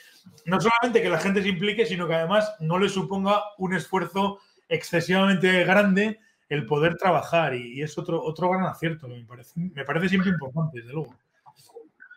[0.46, 4.40] no solamente que la gente se implique, sino que además no le suponga un esfuerzo
[4.70, 6.20] excesivamente grande
[6.50, 10.32] el poder trabajar y, y es otro, otro gran acierto, me parece, me parece siempre
[10.32, 11.16] importante, desde luego.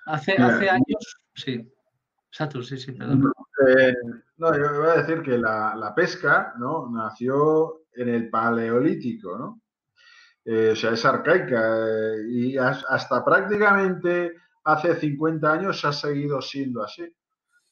[0.07, 1.71] Hace, hace años, sí.
[2.31, 3.33] Satur, sí, sí, perdón.
[3.69, 3.95] Eh,
[4.39, 6.91] no, yo iba a decir que la, la pesca ¿no?
[6.91, 9.61] nació en el paleolítico, ¿no?
[10.47, 14.35] Eh, o sea, es arcaica eh, y has- hasta prácticamente
[14.65, 17.11] hace 50 años ha seguido siendo así.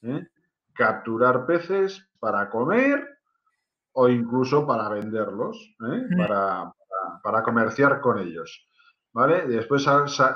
[0.03, 0.27] ¿eh?
[0.75, 3.07] Capturar peces para comer
[3.93, 5.75] o incluso para venderlos.
[5.79, 6.17] Mm.
[6.17, 8.67] para, para- para comerciar con ellos.
[9.15, 9.47] ¿Vale?
[9.47, 9.85] Después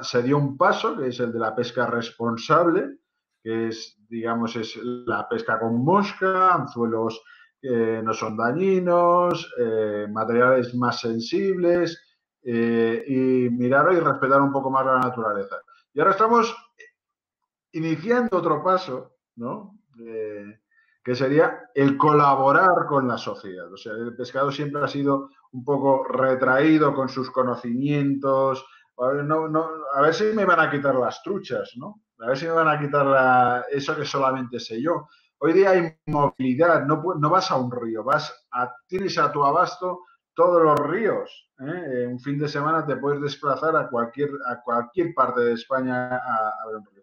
[0.02, 2.98] se dio un paso, que es el de la pesca responsable,
[3.42, 7.22] que es, digamos, es la pesca con mosca, anzuelos
[7.58, 9.50] que no son dañinos,
[10.10, 12.05] materiales más sensibles
[12.48, 15.56] eh, y mirar y respetar un poco más la naturaleza.
[15.92, 16.54] Y ahora estamos
[17.72, 19.78] iniciando otro paso, ¿no?
[20.06, 20.60] Eh,
[21.04, 23.72] que sería el colaborar con la sociedad.
[23.72, 28.64] O sea, el pescado siempre ha sido un poco retraído con sus conocimientos.
[28.98, 32.02] A ver, no- no- a ver si me van a quitar las truchas, ¿no?
[32.18, 35.08] A ver si me van a quitar la- eso que solamente sé yo.
[35.38, 39.44] Hoy día hay movilidad, no, no vas a un río, vas a, tienes a tu
[39.44, 40.00] abasto
[40.36, 41.50] todos los ríos.
[41.58, 42.06] ¿eh?
[42.06, 46.66] Un fin de semana te puedes desplazar a cualquier, a cualquier parte de España a,
[46.68, 47.02] ver un río.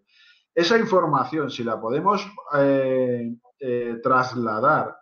[0.54, 2.24] Esa información, si la podemos
[2.56, 4.96] eh, eh, trasladar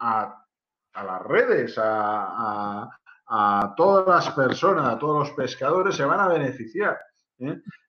[0.00, 0.44] a,
[0.92, 2.88] a las redes, a,
[3.26, 6.98] a- todas las personas, a todos los pescadores, se van a beneficiar.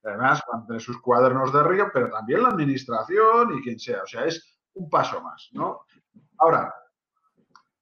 [0.03, 4.03] Además, van a tener sus cuadernos de río, pero también la administración y quien sea.
[4.03, 5.81] O sea, es un paso más, ¿no?
[6.37, 6.73] Ahora,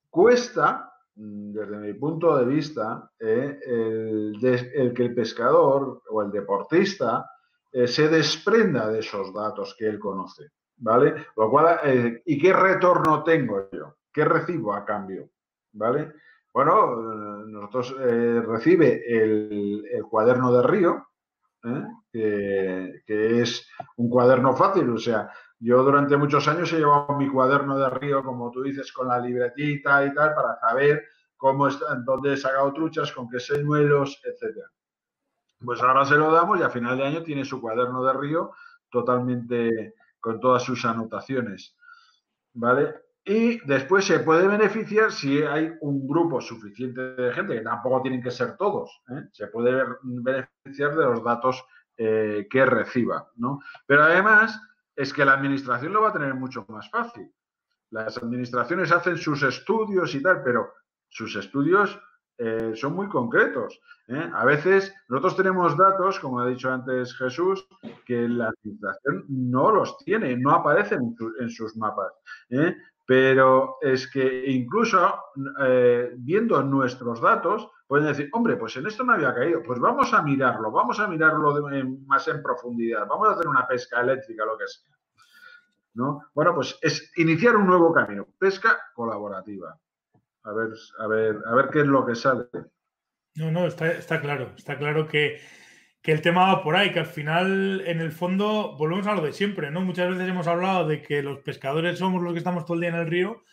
[0.09, 0.87] cuesta,
[1.18, 7.28] desde mi punto de vista, eh, el, que el pescador o el deportista
[7.72, 11.15] eh, se desprenda de esos datos que él conoce, ¿vale?
[11.36, 13.95] Lo cual, eh, ¿y qué retorno tengo yo?
[14.13, 15.30] ¿Qué recibo a cambio?
[15.74, 16.13] ¿Vale?
[16.53, 16.95] Bueno,
[17.45, 21.07] nosotros recibe el, cuaderno de río,
[22.11, 25.30] que es un cuaderno fácil, o sea,
[25.60, 29.20] yo durante muchos años he llevado mi cuaderno de río, como tú dices, con la
[29.20, 31.05] libretita y tal, para saber
[31.36, 34.70] cómo está, dónde he sacado truchas, con qué señuelos, etcétera.
[35.64, 38.51] Pues ahora se lo damos y a final de año tiene su cuaderno de río
[38.89, 41.76] totalmente con todas sus anotaciones.
[42.53, 42.93] ¿Vale?
[43.26, 48.22] Y después se puede beneficiar si hay un grupo suficiente de gente, que tampoco tienen
[48.22, 49.28] que ser todos, ¿eh?
[49.34, 51.64] se puede beneficiar de los datos
[51.97, 53.30] eh, que reciba.
[53.36, 53.60] ¿no?
[53.86, 54.62] Pero además
[54.98, 57.32] es que la administración lo va a tener mucho más fácil.
[57.91, 60.74] Las administraciones hacen sus estudios y tal, pero
[61.08, 61.98] sus estudios
[62.39, 63.80] eh, son muy concretos.
[64.08, 64.30] ¿eh?
[64.34, 67.66] A veces nosotros tenemos datos, como ha dicho antes Jesús,
[68.06, 72.12] que la administración no los tiene, no aparecen en, su- en sus mapas.
[72.50, 72.76] ¿eh?
[73.06, 75.00] Pero es que incluso
[76.18, 80.22] viendo nuestros datos, pueden decir, hombre, pues en esto no había caído, pues vamos a
[80.22, 81.54] mirarlo, vamos a mirarlo
[82.06, 84.98] más en profundidad, vamos a hacer una pesca eléctrica, lo que sea.
[85.98, 86.24] ¿no?
[86.34, 89.78] Bueno, pues es iniciar un nuevo camino, pesca colaborativa.
[90.44, 90.70] A ver,
[91.00, 92.46] a ver, a ver qué es lo que sale.
[93.36, 94.54] No, no, está, está claro.
[94.56, 95.42] Está claro que,
[96.02, 99.22] que el tema va por ahí, que al final, en el fondo, volvemos a lo
[99.22, 99.82] de siempre, ¿no?
[99.82, 102.90] Muchas veces hemos hablado de que los pescadores somos los que estamos todo el día
[102.90, 103.44] en el río.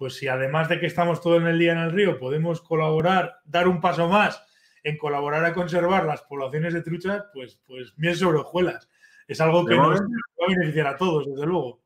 [0.00, 3.36] Pues si además de que estamos todo en el día en el río, podemos colaborar,
[3.44, 4.42] dar un paso más
[4.82, 8.88] en colaborar a conservar las poblaciones de truchas, pues, pues miel sobre hojuelas.
[9.28, 11.82] Es algo que nos va a beneficiar a todos, desde luego.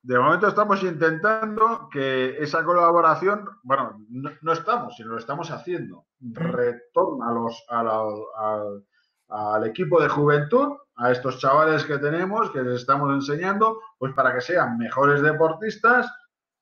[0.00, 6.06] De momento estamos intentando que esa colaboración, bueno, no, no estamos, sino lo estamos haciendo,
[6.20, 8.04] retorna a los, a la-
[8.38, 8.84] al,
[9.28, 14.32] al equipo de juventud, a estos chavales que tenemos, que les estamos enseñando, pues para
[14.32, 16.08] que sean mejores deportistas,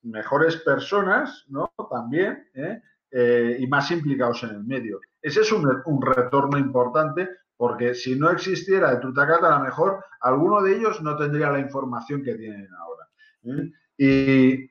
[0.02, 1.72] mejores personas, ¿no?
[1.90, 2.80] También, ¿eh?
[3.10, 5.00] Eh, y más implicados en el medio.
[5.22, 10.62] Ese es un, retorno importante porque si no existiera el Tutacata, a lo mejor alguno
[10.62, 13.08] de ellos no tendría la información que tienen ahora.
[13.44, 13.72] ¿eh?
[13.96, 14.70] Y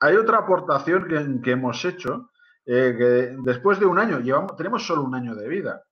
[0.00, 2.30] hay otra aportación que, hemos hecho,
[2.66, 4.20] que después de un año,
[4.56, 5.82] tenemos solo un año de vida,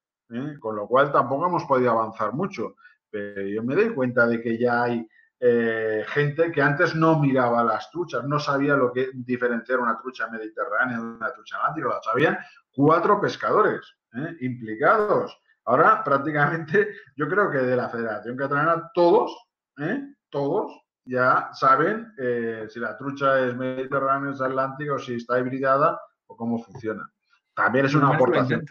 [0.60, 2.74] con lo cual tampoco hemos podido avanzar mucho.
[3.08, 5.08] Pero yo me doy cuenta de que ya hay
[5.46, 10.26] eh, gente que antes no miraba las truchas, no sabía lo que diferenciar una trucha
[10.28, 12.38] mediterránea de una trucha atlántica, lo sabían
[12.72, 14.38] cuatro pescadores ¿eh?
[14.40, 15.38] implicados.
[15.66, 19.36] Ahora prácticamente yo creo que de la Federación Catalana todos,
[19.80, 20.14] ¿eh?
[20.30, 22.14] todos ya saben
[22.70, 27.06] si la trucha es mediterránea, es atlántica o si está hibridada o cómo funciona.
[27.52, 28.64] También es una aportación.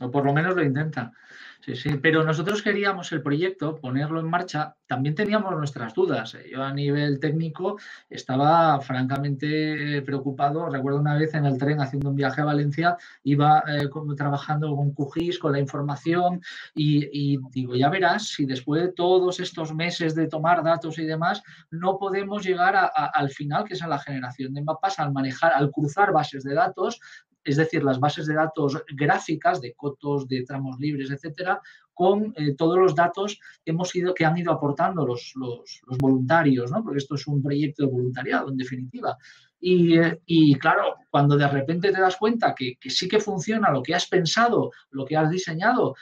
[0.00, 1.12] O por lo menos lo intenta.
[1.62, 1.90] Sí, sí.
[2.00, 4.76] Pero nosotros queríamos el proyecto, ponerlo en marcha.
[4.86, 6.34] También teníamos nuestras dudas.
[6.34, 6.48] eh.
[6.50, 7.76] Yo a nivel técnico
[8.08, 10.70] estaba francamente preocupado.
[10.70, 14.74] Recuerdo una vez en el tren haciendo un viaje a Valencia, iba eh, como trabajando
[14.74, 16.40] con QGIS, con la información,
[16.74, 21.42] y, digo, ya verás, si después de todos estos meses de tomar datos y demás,
[21.70, 25.52] no podemos llegar a- al final, que es a la generación de mapas, al manejar,
[25.52, 27.00] al cruzar bases de datos,
[27.44, 31.60] es decir, las bases de datos gráficas de cotos, de tramos libres, etcétera,
[31.92, 36.70] con eh, todos los datos que, hemos ido, que han ido aportando los, los- voluntarios,
[36.70, 36.82] ¿no?
[36.82, 39.16] porque esto es un proyecto de voluntariado, en definitiva.
[39.58, 43.70] Y, eh, y, claro, cuando de repente te das cuenta que, que sí que funciona
[43.70, 45.94] lo que has pensado, lo que has diseñado,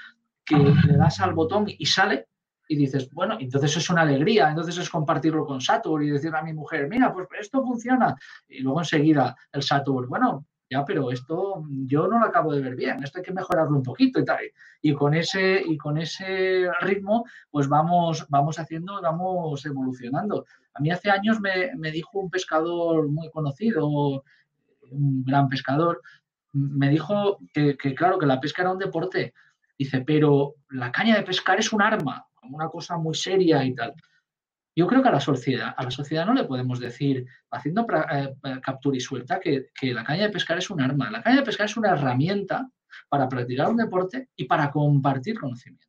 [0.44, 2.28] que le das al botón y sale,
[2.68, 6.42] y dices, bueno, entonces es una alegría, entonces es compartirlo con Satur y decirle a
[6.42, 8.14] mi mujer, mira, pues esto funciona.
[8.46, 12.76] Y luego enseguida el Satur, bueno, ya, pero esto yo no lo acabo de ver
[12.76, 14.40] bien, esto hay que mejorarlo un poquito y tal.
[14.82, 20.44] Y con ese, y con ese ritmo, pues vamos, vamos haciendo, vamos evolucionando.
[20.74, 23.86] A mí hace años me, me dijo un pescador muy conocido,
[24.90, 26.02] un gran pescador,
[26.52, 29.34] me dijo que, que, claro, que la pesca era un deporte.
[29.78, 33.94] Dice, pero la caña de pescar es un arma, una cosa muy seria y tal.
[34.78, 37.84] Yo creo que a la sociedad, a la sociedad no le podemos decir, haciendo
[38.14, 38.32] eh,
[38.62, 41.10] captura y suelta, que, que, la caña de pescar es un arma.
[41.10, 42.70] La caña de pescar es una herramienta
[43.08, 45.88] para practicar un deporte y para compartir conocimiento.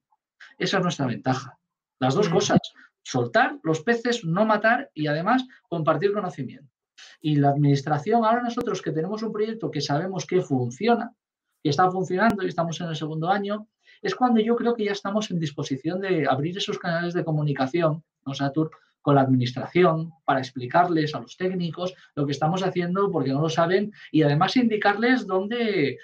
[0.58, 1.56] Esa es nuestra ventaja.
[2.00, 2.62] Las dos cosas,
[3.04, 6.74] soltar los peces, no matar y además compartir conocimiento.
[7.22, 11.14] Y la administración, ahora nosotros que tenemos un proyecto que sabemos que funciona,
[11.62, 13.68] que está funcionando y estamos en el segundo año,
[14.02, 18.04] es cuando yo creo que ya estamos en disposición de abrir esos canales de comunicación,
[18.26, 18.72] ¿no, Satur?
[19.02, 23.50] con la administración para explicarles a los técnicos lo que estamos haciendo porque no lo
[23.50, 25.98] saben y además indicarles dónde,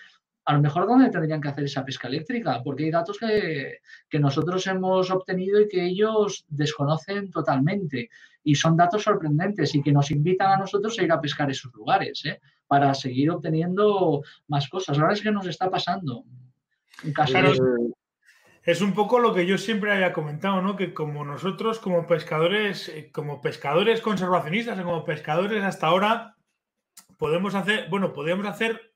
[0.45, 4.19] a lo mejor dónde tendrían que hacer esa pesca eléctrica, porque hay datos que, que
[4.19, 8.09] nosotros hemos obtenido y que ellos desconocen totalmente
[8.43, 11.73] y son datos sorprendentes y que nos invitan a nosotros a ir a pescar esos
[11.73, 12.39] lugares ¿eh?
[12.67, 14.97] para seguir obteniendo más cosas.
[14.99, 16.23] Ahora es que nos está pasando.
[17.13, 17.59] Casos,
[18.65, 20.75] es un poco lo que yo siempre había comentado, ¿no?
[20.75, 26.35] Que como nosotros, como pescadores, eh, como pescadores conservacionistas o como pescadores hasta ahora,
[27.19, 28.91] podemos hacer, bueno, podríamos hacer,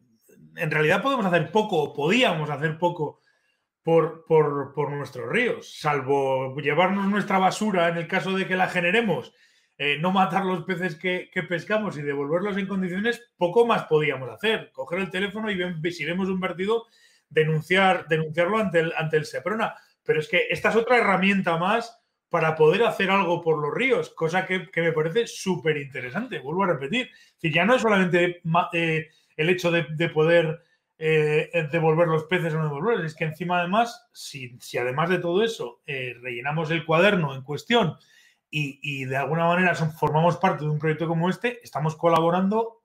[0.56, 3.22] en realidad podemos hacer poco, o podíamos hacer poco
[3.84, 8.70] por, por, por nuestros ríos, salvo llevarnos nuestra basura en el caso de que la
[8.70, 9.34] generemos,
[9.78, 14.30] eh, no matar los peces que, que, pescamos y devolverlos en condiciones, poco más podíamos
[14.30, 14.72] hacer.
[14.74, 16.88] Coger el teléfono y ven, si vemos un vertido,
[17.30, 19.76] denunciar, denunciarlo ante el, ante el SEPRONA.
[20.04, 24.12] Pero es que esta es otra herramienta más para poder hacer algo por los ríos,
[24.12, 26.40] cosa que, que me parece súper interesante.
[26.40, 27.10] Vuelvo a repetir.
[27.42, 28.42] Es ya no es solamente
[28.74, 30.64] eh, el hecho de, de poder
[31.02, 35.20] eh, devolver los peces o no devolverlos, es que encima además, si, si además de
[35.20, 37.96] todo eso eh, rellenamos el cuaderno en cuestión
[38.52, 42.84] y, y de alguna manera formamos parte de un proyecto como este, estamos colaborando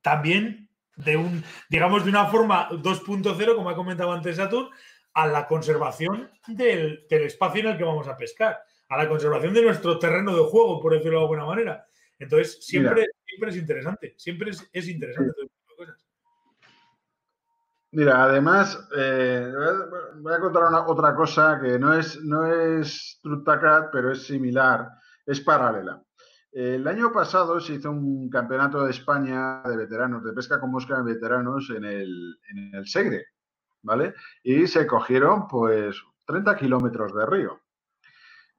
[0.00, 0.70] también
[1.04, 4.68] de un, digamos, de una forma 2.0, como ha comentado antes Saturn,
[5.14, 8.58] a la conservación del, del, espacio en el que vamos a pescar,
[8.88, 11.86] a la conservación de nuestro terreno de juego, por decirlo de alguna manera.
[12.18, 16.06] Entonces, siempre, siempre es interesante, siempre es, es interesante todo tipo de cosas.
[17.90, 19.52] Mira, además, eh,
[20.16, 24.88] voy a contar una, otra cosa que no es, no es Trutacat, pero es similar,
[25.26, 26.02] es paralela.
[26.52, 30.98] El año pasado se hizo un campeonato de España de veteranos, de pesca con mosca
[30.98, 33.28] de veteranos en el, en el Segre,
[33.80, 34.14] ¿vale?
[34.42, 35.96] Y se cogieron, pues,
[36.26, 37.60] 30 kilómetros de río.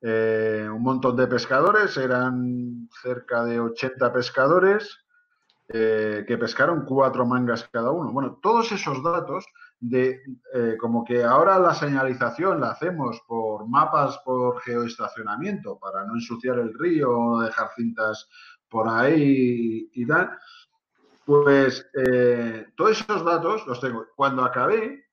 [0.02, 4.99] Eh, un montón de pescadores, eran cerca de 80 pescadores
[5.70, 8.11] eh, que pescaron cuatro mangas cada uno.
[8.11, 9.45] Bueno, todos esos datos
[9.84, 10.24] de
[10.54, 16.58] eh, como que ahora la señalización la hacemos por mapas por geoestacionamiento para no ensuciar
[16.60, 18.30] el río o dejar cintas
[18.70, 20.38] por ahí y, tal,
[21.26, 24.06] pues eh, todos esos datos los tengo.
[24.16, 25.06] Cuando acabé,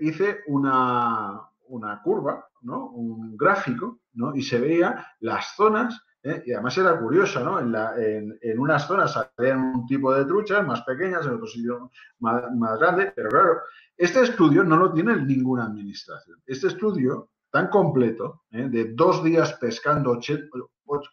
[0.00, 2.86] hice una, una curva, ¿no?
[2.86, 4.34] un gráfico, ¿no?
[4.34, 6.42] y se veía las zonas ¿Eh?
[6.44, 7.60] Y además era curioso, ¿no?
[7.60, 11.82] En, en, unas zonas salían un tipo de truchas más pequeñas, en otros sitios
[12.18, 13.60] más, más grandes, pero claro,
[13.96, 16.42] este estudio no lo tiene ninguna administración.
[16.44, 18.68] Este estudio tan completo, ¿eh?
[18.68, 20.48] de dos días pescando 80,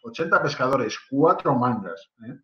[0.02, 2.10] 80 pescadores, cuatro mangas.
[2.26, 2.34] ¿eh?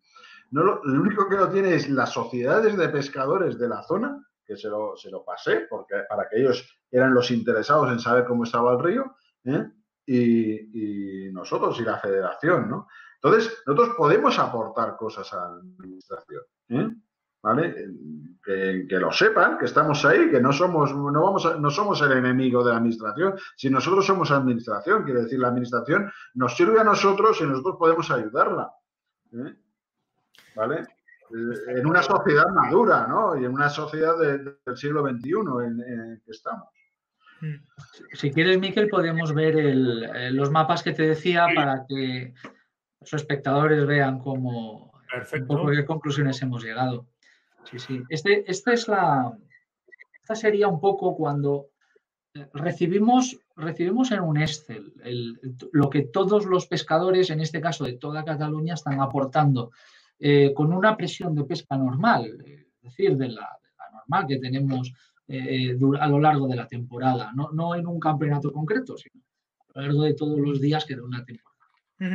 [0.51, 4.25] No lo, lo único que no tiene es las sociedades de pescadores de la zona,
[4.45, 8.23] que se lo, se lo pasé, porque para que ellos eran los interesados en saber
[8.23, 9.69] cómo estaba el río, ¿eh?
[10.05, 12.87] Y, nosotros y la federación, ¿no?
[13.21, 15.45] Entonces, nosotros podemos aportar cosas a la
[15.79, 16.89] administración, ¿eh?
[17.43, 17.87] ¿vale?
[18.43, 22.11] Que, lo sepan, que estamos ahí, que no somos, no, vamos a- no somos el
[22.13, 26.83] enemigo de la administración, si nosotros somos administración, quiere decir, la administración nos sirve a
[26.83, 28.71] nosotros y nosotros podemos ayudarla,
[29.33, 29.55] ¿eh?
[30.55, 30.87] ¿vale?
[31.67, 33.37] En una sociedad madura, ¿no?
[33.39, 36.67] Y en una sociedad de- del siglo XXI en que estamos.
[38.13, 42.33] Si quieres, Miquel, podemos ver el- eh, los mapas que te decía para que
[42.99, 45.47] los espectadores vean cómo, un Perfecto.
[45.47, 47.07] poco qué conclusiones hemos llegado.
[47.69, 48.01] Sí, sí.
[48.09, 49.31] Este, esta es la.
[50.21, 51.67] Esta sería un poco cuando
[52.33, 55.39] eh, recibimos, recibimos en un Excel el-
[55.73, 59.71] lo que todos los pescadores, en este caso de toda Cataluña, están aportando
[60.19, 64.37] eh, con una presión de pesca normal, es decir, de la, de la normal que
[64.37, 64.93] tenemos
[65.31, 69.23] eh, dur- a lo largo de la temporada, no, no en un campeonato concreto, sino
[69.73, 71.51] a lo largo de todos los días que da una temporada.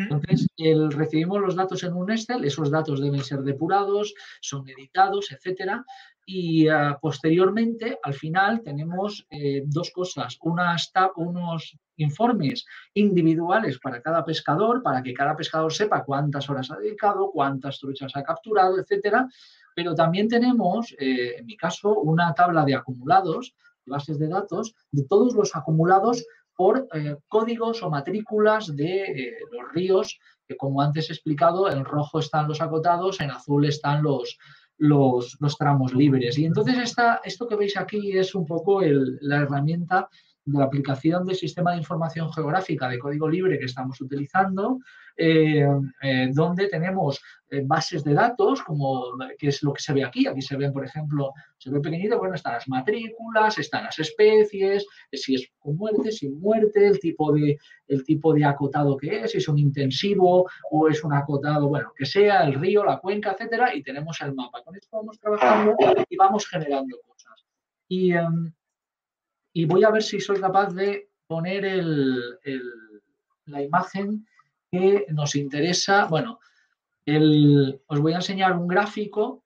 [0.03, 5.31] Entonces, el- recibimos los datos en un Excel, esos datos deben ser depurados, son editados,
[5.31, 5.85] etcétera,
[6.29, 14.25] y ah, posteriormente, al final, tenemos eh, dos cosas, unas unos informes individuales para cada
[14.25, 19.29] pescador, para que cada pescador sepa cuántas horas ha dedicado, cuántas truchas ha capturado, etcétera,
[19.77, 23.55] pero también tenemos, eh, en mi caso, una tabla de acumulados,
[23.85, 26.25] bases de datos, de todos los acumulados
[26.57, 31.85] por eh, códigos o matrículas de eh, los ríos, que como antes he explicado, en
[31.85, 34.39] rojo están los acotados, en azul están los,
[34.79, 36.39] los, los tramos libres.
[36.39, 40.09] Y entonces esta, esto que veis aquí es un poco el- la herramienta
[40.47, 44.79] de la aplicación del sistema de información geográfica de código libre que estamos utilizando,
[45.17, 45.67] eh,
[46.03, 47.21] eh, donde tenemos
[47.51, 49.07] eh, bases de datos, como
[49.39, 50.27] que es lo que se ve aquí.
[50.29, 54.87] Aquí se ven, por ejemplo, se ve pequeñito, bueno, están las matrículas, están las especies,
[55.11, 57.59] si es con muerte, sin muerte, el tipo de,
[57.89, 61.93] el tipo de acotado que es, si es un intensivo o es un acotado, bueno,
[61.97, 64.63] que sea, el río, la cuenca, etcétera, y tenemos el mapa.
[64.63, 65.75] Con esto vamos trabajando
[66.09, 67.45] y vamos generando cosas.
[67.89, 68.53] Y, em,
[69.57, 71.83] y voy a ver si soy capaz de poner
[73.47, 74.27] la imagen
[74.71, 76.05] que nos interesa.
[76.05, 76.41] Bueno,
[77.87, 79.45] os voy a enseñar un gráfico.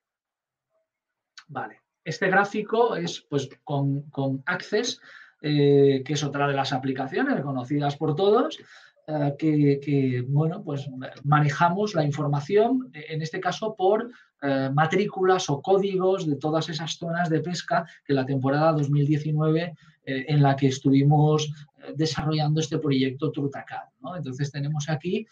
[1.47, 5.01] Vale, este gráfico es pues con, con Access,
[5.43, 8.59] eh, que es otra de las aplicaciones conocidas por todos,
[9.07, 10.91] eh, que, que, bueno, pues
[11.23, 14.11] manejamos la información, en este caso por
[14.43, 20.25] eh, matrículas o códigos de todas esas zonas de pesca que la temporada 2019 eh,
[20.29, 23.91] en la que estuvimos eh, desarrollando este proyecto Trutacat.
[24.01, 24.17] ¿no?
[24.17, 25.27] Entonces tenemos aquí,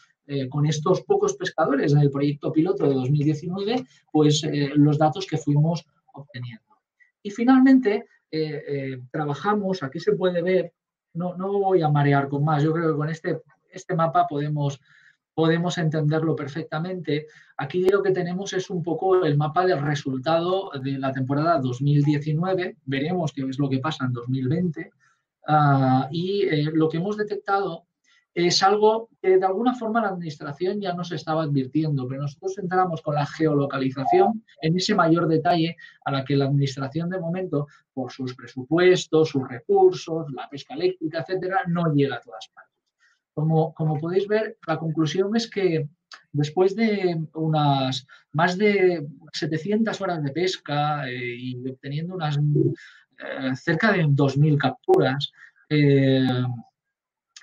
[0.50, 4.42] con estos pocos pescadores en el proyecto piloto de 2019, pues
[4.74, 6.76] los datos que fuimos obteniendo.
[7.22, 8.04] Y finalmente,
[9.10, 10.74] trabajamos, aquí se puede ver,
[11.14, 13.40] no, no voy a marear con más, yo creo que con este,
[13.70, 14.78] este mapa podemos,
[15.38, 17.28] podemos entenderlo perfectamente.
[17.58, 22.78] Aquí lo que tenemos es un poco el mapa del resultado de la temporada 2019,
[22.86, 24.90] veremos qué es lo que pasa en 2020,
[25.46, 27.86] ah, y eh, lo que hemos detectado
[28.34, 33.00] es algo que de alguna forma la administración ya nos estaba advirtiendo, pero nosotros entramos
[33.00, 38.10] con la geolocalización en ese mayor detalle a la que la administración de momento, por
[38.10, 42.67] sus presupuestos, sus recursos, la pesca eléctrica, etcétera, no llega a todas partes.
[43.38, 45.88] Como, como podéis ver, la conclusión es que
[46.32, 53.92] después de unas más de 700 horas de pesca eh, y obteniendo unas eh, cerca
[53.92, 55.30] de 2.000 capturas,
[55.70, 56.26] eh,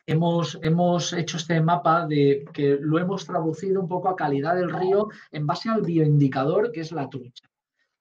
[0.05, 4.73] hemos, hemos hecho este mapa de que lo hemos traducido un poco a calidad del
[4.73, 7.47] río en base al bioindicador que es la trucha.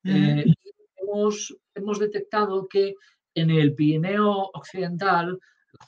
[0.02, 2.96] Hemos, hemos detectado que
[3.36, 5.38] en el Pirineo Occidental,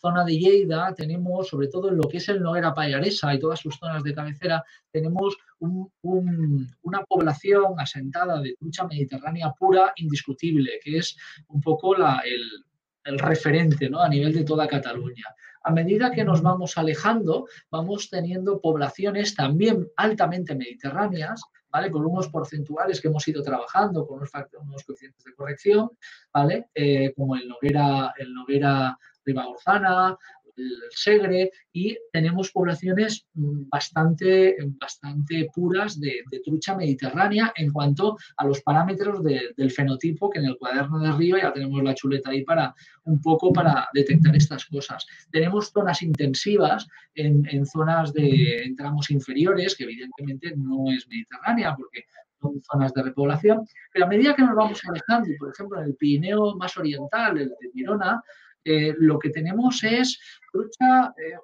[0.00, 3.60] zona de Lleida, tenemos, sobre todo en lo que es el Noguera Pallaresa y todas
[3.60, 10.78] sus zonas de cabecera, tenemos un- un- una población asentada de trucha mediterránea pura indiscutible,
[10.82, 11.16] que es
[11.48, 15.24] un poco el, referente a nivel de toda Cataluña.
[15.62, 21.40] A medida que nos vamos alejando, vamos teniendo poblaciones también altamente mediterráneas,
[21.70, 21.90] ¿vale?
[21.90, 24.30] Con unos porcentuales que hemos ido trabajando, con unos,
[24.60, 25.90] unos coeficientes de corrección,
[26.32, 26.66] ¿vale?
[26.74, 30.16] Eh, como el Noguera, el Noguera Ribagorzana,
[30.56, 38.46] el segre y tenemos poblaciones mm, bastante, bastante puras de, trucha mediterránea en cuanto a
[38.46, 42.30] los parámetros de- del fenotipo, que en el cuaderno de Río ya tenemos la chuleta
[42.30, 42.74] ahí para
[43.04, 45.04] un poco para detectar estas cosas.
[45.30, 52.04] Tenemos zonas intensivas en, en zonas de tramos inferiores, que evidentemente no es mediterránea porque
[52.40, 55.96] son zonas de repoblación, pero a medida que nos vamos alejando, por ejemplo en el
[55.96, 58.22] Pirineo más oriental, el de Girona,
[58.68, 60.18] eh, lo que tenemos es
[60.52, 61.38] trucha eh,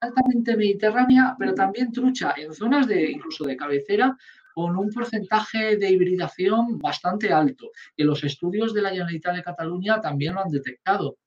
[0.00, 4.16] altamente mediterránea, pero también trucha en zonas de incluso de cabecera
[4.52, 10.00] con un porcentaje de hibridación bastante alto, que los estudios de la Generalitat de Cataluña
[10.00, 11.18] también lo han detectado.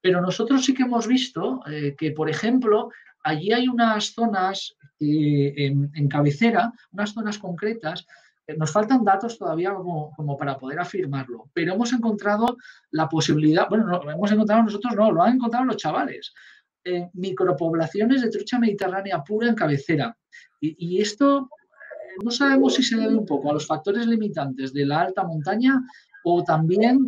[0.00, 2.88] Pero nosotros sí que hemos visto eh, que, por ejemplo,
[3.22, 8.06] allí hay unas zonas en, cabecera, unas zonas concretas,
[8.58, 12.56] nos faltan datos todavía como, como para poder afirmarlo, pero hemos encontrado
[12.90, 16.32] la posibilidad, bueno, no, lo hemos encontrado nosotros, no, lo han encontrado los chavales,
[16.84, 20.16] eh, micropoblaciones de trucha mediterránea pura en cabecera.
[20.60, 24.86] Y, esto eh, no sabemos si se debe un poco a los factores limitantes de
[24.86, 25.80] la alta montaña
[26.24, 27.06] o también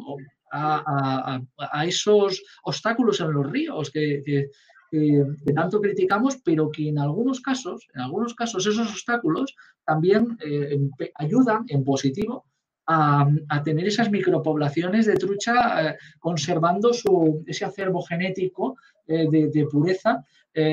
[0.52, 4.22] a, a- esos obstáculos en los ríos que-
[5.44, 9.54] que- tanto criticamos, pero que en algunos casos, en algunos casos esos obstáculos
[9.84, 10.78] también eh,
[11.14, 12.44] ayudan en positivo
[12.88, 13.28] a,
[13.64, 15.54] tener esas micropoblaciones de trucha
[15.90, 18.76] eh, conservando su, ese acervo genético
[19.08, 20.24] eh, de, pureza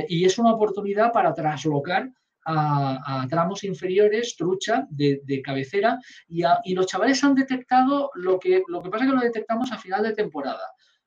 [0.07, 2.09] y es una oportunidad para traslocar
[2.45, 8.81] a, tramos inferiores trucha de, cabecera y, y los chavales han detectado lo que, lo
[8.81, 10.63] que pasa es que lo detectamos a final de temporada.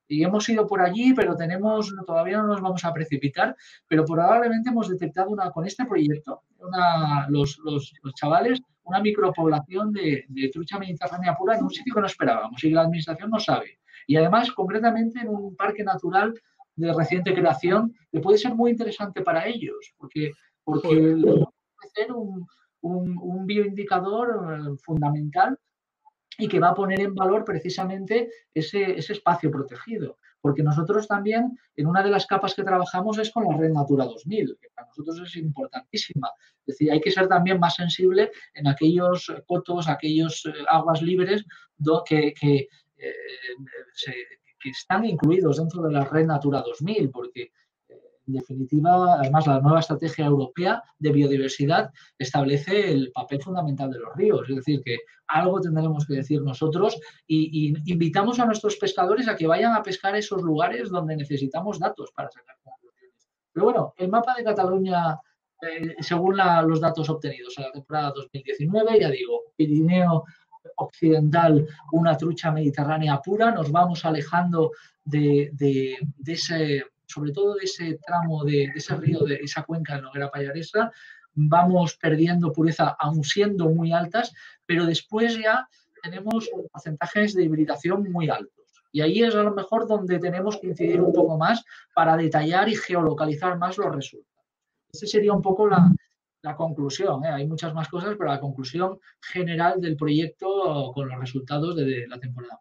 [0.08, 3.56] Y hemos ido por allí, pero tenemos, todavía no nos vamos a precipitar,
[3.88, 9.92] pero probablemente hemos detectado una, con este proyecto, una, los, los- los chavales, una micropoblación
[9.92, 13.30] de, de trucha mediterránea pura en un sitio que no esperábamos y que la administración
[13.30, 13.80] no sabe.
[14.06, 16.32] Y además, concretamente, en un parque natural
[16.76, 20.30] de reciente creación que puede ser muy interesante para ellos, porque,
[20.62, 22.46] porque a ofrecer un,
[22.82, 25.58] un- un bioindicador eh, fundamental
[26.38, 30.18] y que va a poner en valor precisamente ese, ese espacio protegido.
[30.40, 34.04] Porque nosotros también, en una de las capas que trabajamos es con la red Natura
[34.04, 36.30] 2000, que para nosotros es importantísima.
[36.60, 41.44] Es decir, hay que ser también más sensible en aquellos cotos, aquellos eh, aguas libres
[42.06, 42.68] que, eh,
[44.60, 47.50] que están incluidos dentro de la red Natura 2000, porque
[48.26, 54.14] en definitiva, además, la nueva estrategia europea de biodiversidad establece el papel fundamental de los
[54.16, 54.48] ríos.
[54.48, 54.98] Es decir, que
[55.28, 60.16] algo tendremos que decir nosotros y, invitamos a nuestros pescadores a que vayan a pescar
[60.16, 63.28] esos lugares donde necesitamos datos para sacar conclusiones.
[63.52, 65.18] Pero bueno, el mapa de Cataluña,
[65.62, 70.24] eh, según la- los datos obtenidos en la temporada 2019, ya digo, Pirineo
[70.78, 74.72] occidental, una trucha mediterránea pura, nos vamos alejando
[75.04, 75.52] de
[76.26, 80.92] ese, sobre todo de ese tramo de, ese río, de esa cuenca de Noguera Pallaresa,
[81.34, 84.32] vamos perdiendo pureza, aún siendo muy altas,
[84.64, 85.68] pero después ya
[86.02, 88.64] tenemos porcentajes de hibridación muy altos.
[88.92, 91.64] Y ahí es a lo mejor donde tenemos que incidir un poco más
[91.94, 94.46] para detallar y geolocalizar más los resultados.
[94.90, 95.90] Esa sería un poco la,
[96.46, 97.24] la conclusión.
[97.24, 97.28] ¿eh?
[97.28, 102.18] Hay muchas más cosas, pero la conclusión general del proyecto con los resultados de la
[102.18, 102.60] temporada.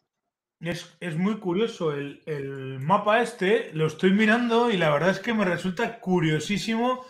[0.62, 5.20] Es, es muy curioso el, el mapa este, lo estoy mirando y la verdad es
[5.20, 7.06] que me resulta curiosísimo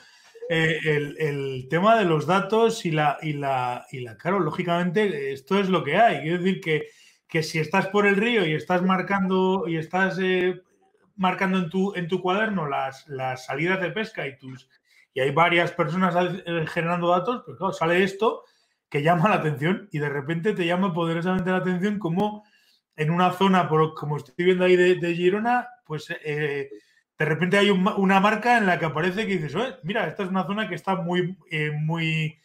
[0.49, 5.31] eh, el, el tema de los datos y la, y la, y la, claro, lógicamente
[5.31, 6.22] esto es lo que hay.
[6.22, 6.88] Quiero decir que,
[7.27, 10.61] que si estás por el río y estás marcando y estás eh,
[11.15, 14.69] marcando en tu, en tu cuaderno las, las salidas de pesca y tus
[15.13, 16.13] y hay varias personas
[16.45, 18.43] eh, generando datos, pues claro, sale esto
[18.89, 22.43] que llama la atención y de repente te llama poderosamente la atención como
[22.95, 26.69] en una zona, por, como estoy viendo ahí de, Girona, pues eh,
[27.17, 30.30] de repente hay un, una marca en la que aparece que dices, mira, esta es
[30.30, 32.38] una zona que está muy, eh, muy,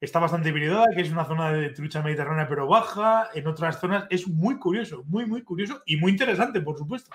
[0.00, 4.06] está bastante hibridada, que es una zona de trucha mediterránea pero baja, en otras zonas
[4.10, 7.10] es muy curioso, muy, muy curioso y muy interesante, por supuesto.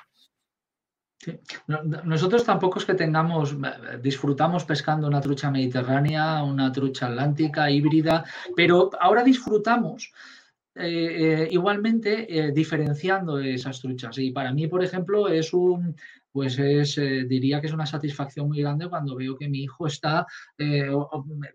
[2.04, 3.56] Nosotros tampoco es que tengamos,
[4.02, 8.26] disfrutamos pescando una trucha mediterránea, una trucha atlántica, híbrida,
[8.56, 10.14] pero ahora disfrutamos
[10.78, 14.18] eh, eh, igualmente eh, diferenciando esas truchas.
[14.18, 15.96] Y para mí, por ejemplo, es un,
[16.34, 20.28] pues es, diría que es una satisfacción muy grande cuando veo que mi hijo está,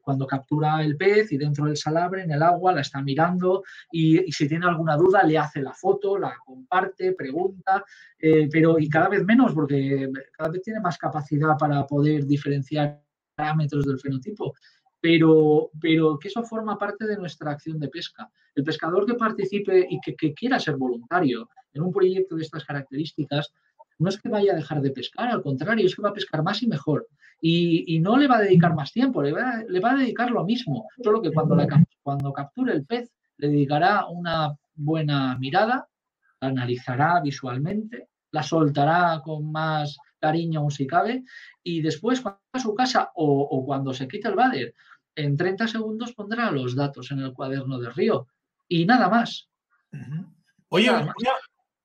[0.00, 4.26] cuando captura el pez y dentro del salabre, en el agua, la está mirando y,
[4.26, 7.84] y si tiene alguna duda le hace la foto, la comparte, pregunta,
[8.18, 13.02] pero y cada vez menos porque cada vez tiene más capacidad para poder diferenciar
[13.36, 14.54] parámetros del fenotipo.
[15.00, 18.30] Pero, pero que eso forma parte de nuestra acción de pesca.
[18.54, 22.64] El pescador que participe y que, que quiera ser voluntario en un proyecto de estas
[22.64, 23.52] características,
[23.98, 26.42] no es que vaya a dejar de pescar, al contrario, es que va a pescar
[26.42, 27.06] más y mejor.
[27.42, 30.44] Y, no le va a dedicar más tiempo, le va, le va a dedicar lo
[30.44, 31.66] mismo, solo que cuando, la
[32.02, 35.88] cuando capture el pez le dedicará una buena mirada,
[36.40, 41.24] la analizará visualmente, la soltará con más cariño aún si cabe,
[41.62, 44.74] y después cuando va a su casa o, o cuando se quite el váder,
[45.16, 48.28] en 30 segundos pondrá los datos en el cuaderno de río
[48.68, 49.48] y nada más.
[50.68, 51.14] Oye, Nada más.
[51.18, 51.30] una,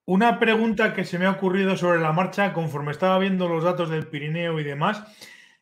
[0.04, 3.90] una pregunta que se me ha ocurrido sobre la marcha conforme estaba viendo los datos
[3.90, 5.02] del Pirineo y demás.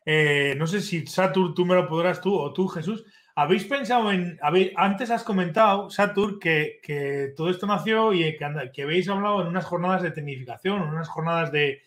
[0.05, 3.03] eh, no sé si Satur, tú me lo podrás tú o tú, Jesús.
[3.37, 4.37] ¿Habéis pensado en.
[4.41, 9.41] habéis- antes has comentado, Satur, que, que todo esto nació y que, que habéis hablado
[9.41, 11.81] en unas jornadas de tecnificación, en unas jornadas de,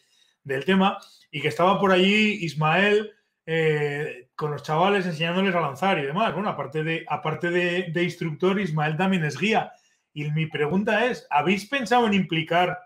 [0.48, 0.98] del tema,
[1.30, 3.12] y que estaba por allí Ismael
[3.46, 6.34] eh, con los chavales enseñándoles a lanzar y demás.
[6.34, 9.72] Bueno, aparte de, aparte de, de instructor, Ismael también es guía.
[10.12, 12.78] Y mi pregunta es, ¿habéis pensado en implicar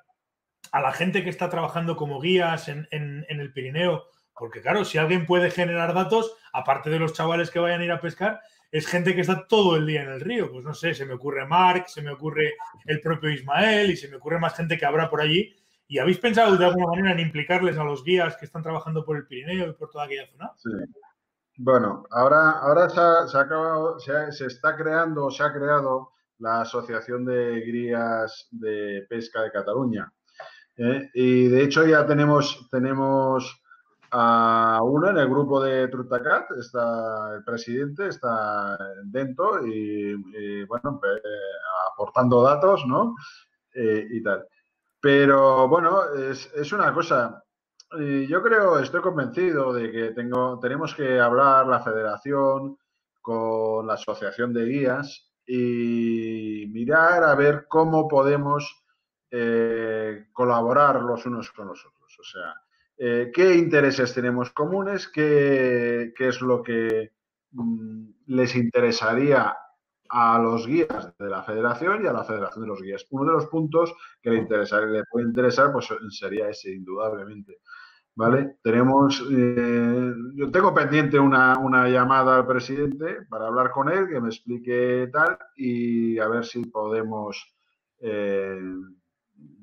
[0.70, 4.04] a la gente que está trabajando como guías en, en- el Pirineo?
[4.34, 7.92] Porque claro, si alguien puede generar datos, aparte de los chavales que vayan a ir
[7.92, 8.40] a pescar,
[8.70, 10.50] es gente que está todo el día en el río.
[10.50, 12.54] Pues no sé, se me ocurre Marc, se me ocurre
[12.86, 15.54] el propio Ismael y se me ocurre más gente que habrá por allí.
[15.88, 19.16] ¿Y habéis pensado de alguna manera en implicarles a los guías que están trabajando por
[19.16, 20.50] el Pirineo y por toda aquella zona?
[20.56, 20.70] Sí.
[21.58, 26.12] Bueno, ahora, ahora se, ha- se acabado- se ha- se está creando, se ha creado
[26.38, 30.10] la Asociación de Guías de Pesca de Cataluña.
[30.78, 31.10] ¿eh?
[31.14, 33.62] Y de hecho ya tenemos, tenemos
[34.10, 40.98] a uno en el grupo de Trutacat, está el presidente, está dentro y, y, bueno,
[41.00, 41.22] pues,
[41.92, 43.14] aportando datos, ¿no?
[43.74, 44.46] Eh, y tal.
[45.02, 47.42] Pero bueno, es, es una cosa,
[47.98, 52.78] yo creo, estoy convencido de que tengo, tenemos que hablar la federación
[53.20, 58.84] con la asociación de guías y mirar a ver cómo podemos
[59.28, 62.16] eh, colaborar los unos con los otros.
[62.20, 62.54] O sea,
[62.96, 67.10] eh, qué intereses tenemos comunes, qué, qué es lo que
[67.50, 69.56] mm, les interesaría
[70.14, 73.06] a los guías de la federación y a la federación de los guías.
[73.10, 77.60] Uno de los puntos que le, interesar, le puede interesar pues, sería ese, indudablemente.
[78.14, 78.58] ¿Vale?
[78.62, 84.20] Tenemos, eh, yo tengo pendiente una, una, llamada al presidente para hablar con él, que
[84.20, 87.56] me explique tal y a ver si podemos
[88.00, 88.60] eh,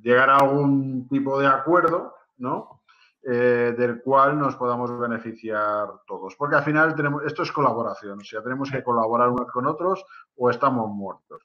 [0.02, 2.79] llegar a algún tipo de acuerdo, ¿no?
[3.22, 6.36] Eh, del cual nos podamos beneficiar todos.
[6.38, 10.06] Porque al final tenemos, esto es colaboración, o sea, tenemos que colaborar unos con otros
[10.38, 11.44] o estamos muertos.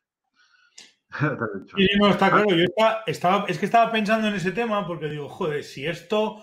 [1.77, 2.51] Sí, no, está claro.
[2.51, 6.41] Yo estaba, estaba, es que estaba pensando en ese tema porque digo, joder, si esto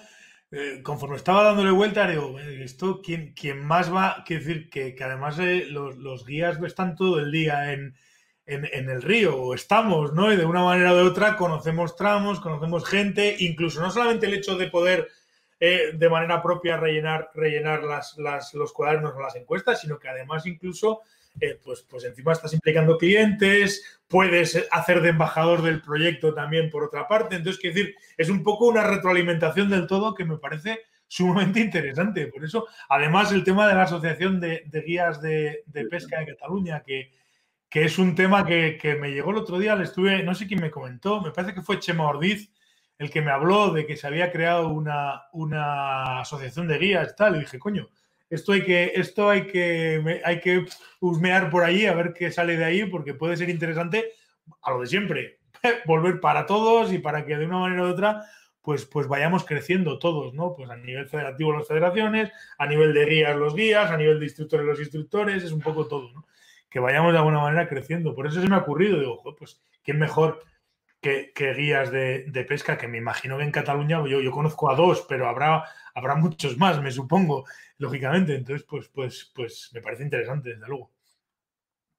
[0.52, 4.24] eh, conforme estaba dándole vuelta, digo, esto, ¿quién, quién más va?
[4.26, 7.96] Quiero decir, que, que además eh, los, los, guías están todo el día en,
[8.46, 10.32] en, en, el río, o estamos, ¿no?
[10.32, 14.34] Y de una manera o de otra conocemos tramos, conocemos gente, incluso no solamente el
[14.34, 15.08] hecho de poder
[15.64, 18.18] eh, de manera propia rellenar, rellenar las,
[18.56, 21.02] los cuadernos o las encuestas, sino que además incluso...
[21.40, 26.84] Eh, pues, pues encima estás implicando clientes, puedes hacer de embajador del proyecto también por
[26.84, 27.38] otra parte.
[27.38, 30.82] Entonces, quiero decir, es un poco una retroalimentación del todo que me parece
[31.12, 32.28] sumamente interesante.
[32.28, 37.12] Por eso, además, el tema de la Asociación de, Guías de, Pesca de Cataluña, que,
[37.70, 40.70] que es un tema que, me llegó el otro día, estuve, no sé quién me
[40.70, 42.52] comentó, me parece que fue Chema Ordiz
[43.02, 47.36] el que me habló de que se había creado una, una asociación de guías, tal,
[47.36, 47.90] y dije, coño,
[48.30, 50.66] esto hay que, esto hay que, hay que
[51.00, 54.12] husmear por ahí a ver qué sale de ahí, porque puede ser interesante
[54.62, 55.40] a lo de siempre,
[55.86, 58.24] volver para todos y para que de una manera u otra,
[58.62, 60.54] pues, pues vayamos creciendo todos, ¿no?
[60.54, 64.26] Pues a nivel federativo las federaciones, a nivel de guías los guías, a nivel de
[64.26, 66.28] instructores los instructores, es un poco todo, ¿no?
[66.70, 68.14] Que vayamos de alguna manera creciendo.
[68.14, 70.44] Por eso se me ha ocurrido, digo, pues, ¿quién mejor
[71.02, 72.78] que, guías de, pesca?
[72.78, 76.82] Que me imagino que en Cataluña, yo, conozco a dos, pero habrá habrá muchos más,
[76.82, 77.46] me supongo,
[77.78, 78.36] lógicamente.
[78.36, 80.92] Entonces, pues, pues, pues me parece interesante, desde luego.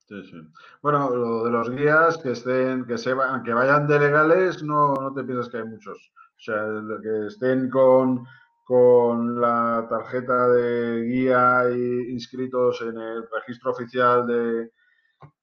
[0.09, 0.37] Sí, sí.
[0.83, 4.95] Bueno, lo de los guías que estén, que se vayan, que vayan de legales, no,
[4.95, 6.13] no te piensas que hay muchos.
[6.37, 6.65] O sea,
[7.03, 8.27] que estén con,
[8.65, 14.71] con la tarjeta de guía y inscritos en el registro oficial de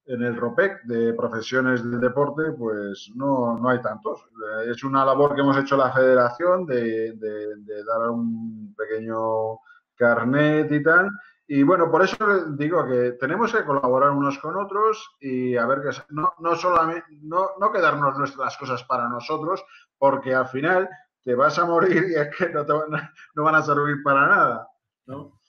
[0.09, 4.25] en el ROPEC de profesiones del deporte, pues no, no hay tantos.
[4.67, 9.59] Es una labor que hemos hecho la federación de, de, de dar un pequeño
[9.95, 11.11] carnet y tal.
[11.47, 12.17] Y bueno, por eso
[12.57, 17.05] digo que tenemos que colaborar unos con otros y a ver que no, no solamente,
[17.21, 19.63] no, no quedarnos nuestras cosas para nosotros,
[19.99, 20.89] porque al final
[21.23, 23.97] te vas a morir y es que no, te van, a, no van a servir
[24.03, 24.67] para nada.
[25.05, 25.39] ¿no?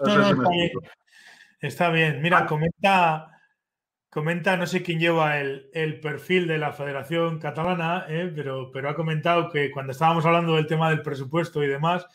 [0.00, 0.70] no, no está, bien.
[1.60, 2.20] está, bien.
[2.20, 3.35] Mira, comenta,
[4.16, 8.32] comenta, no sé quién lleva el, el perfil de la Federación Catalana, ¿eh?
[8.34, 12.06] pero, pero ha comentado que cuando estábamos hablando del tema del presupuesto y demás,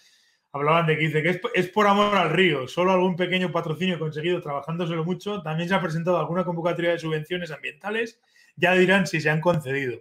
[0.52, 4.00] hablaban de que dice que es, es por amor al río, solo algún pequeño patrocinio
[4.00, 5.44] conseguido trabajándoselo mucho.
[5.44, 8.20] También se ha presentado alguna convocatoria de subvenciones ambientales,
[8.56, 10.00] ya dirán si se han concedido.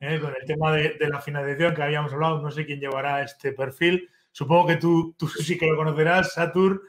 [0.00, 0.20] ¿Eh?
[0.20, 3.52] Con el tema de, de la financiación que habíamos hablado, no sé quién llevará este
[3.52, 4.06] perfil.
[4.32, 6.82] Supongo que tú, tú sí que lo conocerás, Satur.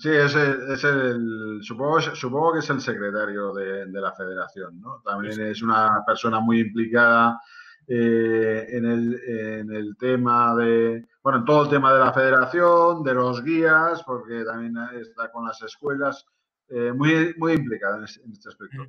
[0.00, 4.80] Sí, es el, es el- supongo, supongo que es el secretario de, de la federación,
[4.80, 5.00] ¿no?
[5.04, 7.40] También es una persona muy implicada
[7.86, 13.02] eh, en, el, en el tema de, bueno, en todo el tema de la federación,
[13.02, 16.24] de los guías, porque también está con las escuelas,
[16.68, 18.86] eh, muy, muy implicada en este, en este aspecto.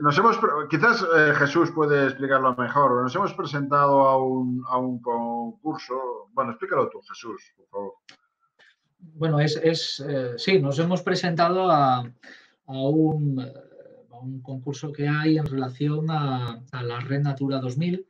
[0.00, 0.38] Nos hemos,
[0.68, 6.50] quizás eh, Jesús puede explicarlo mejor, nos hemos presentado a un, a un concurso, bueno,
[6.50, 7.92] explícalo tú, Jesús, por favor.
[9.12, 11.98] Bueno, es, es eh, sí, nos hemos presentado a,
[12.66, 13.52] a un, eh,
[14.10, 18.06] a un concurso que hay en relación a, a la Red Natura 2000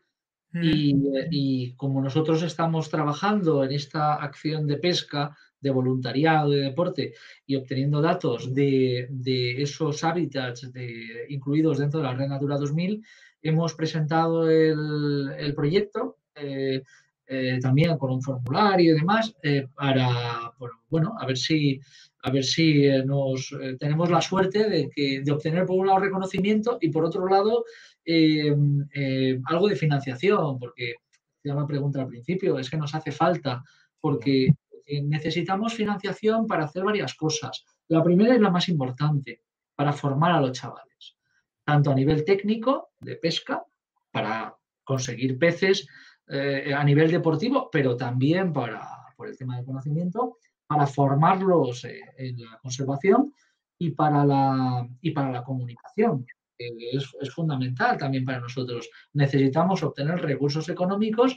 [0.53, 6.61] y, eh, y como nosotros estamos trabajando en esta acción de pesca, de voluntariado, de
[6.61, 7.15] deporte
[7.47, 13.03] y obteniendo datos de, de esos hábitats de- incluidos dentro de la Red Natura 2000,
[13.43, 16.19] hemos presentado el, el proyecto.
[16.37, 16.83] eh,
[17.27, 20.53] eh, también con un formulario y demás, eh, para,
[20.89, 21.81] bueno, a ver si,
[22.23, 26.01] a ver si eh, nos tenemos la suerte de, que, de obtener por un lado
[26.01, 27.65] reconocimiento y por otro lado
[28.05, 28.55] eh,
[28.95, 30.95] eh, algo de financiación, porque
[31.43, 33.63] ya me pregunta al principio, es que nos hace falta,
[34.01, 34.55] porque
[35.03, 37.65] necesitamos financiación para hacer varias cosas.
[37.89, 39.43] La primera y la más importante,
[39.75, 41.17] para formar a los chavales,
[41.65, 43.65] tanto a nivel técnico de pesca,
[44.11, 45.89] para conseguir peces
[46.29, 52.01] eh, a nivel deportivo, pero también para, por el tema del conocimiento, para formarlos eh,
[52.17, 53.33] en la conservación
[53.79, 56.27] y para la, y para la comunicación.
[56.57, 58.89] es, fundamental también para nosotros.
[59.13, 61.37] Necesitamos obtener recursos económicos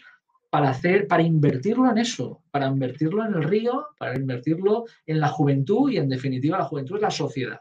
[0.49, 5.27] para hacer, para invertirlo en eso, para invertirlo en el río, para invertirlo en la
[5.27, 7.59] juventud y en definitiva la juventud es la sociedad.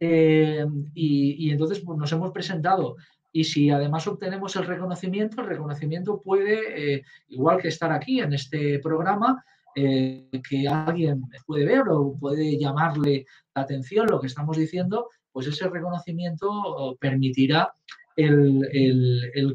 [0.00, 0.64] Eh,
[0.94, 2.96] y, y entonces pues, nos hemos presentado
[3.36, 8.32] y si además obtenemos el reconocimiento, el reconocimiento puede, eh, igual que estar aquí en
[8.32, 9.44] este programa,
[9.74, 15.48] eh, que alguien puede ver o puede llamarle la atención lo que estamos diciendo, pues
[15.48, 17.72] ese reconocimiento oh, permitirá
[18.14, 18.62] el,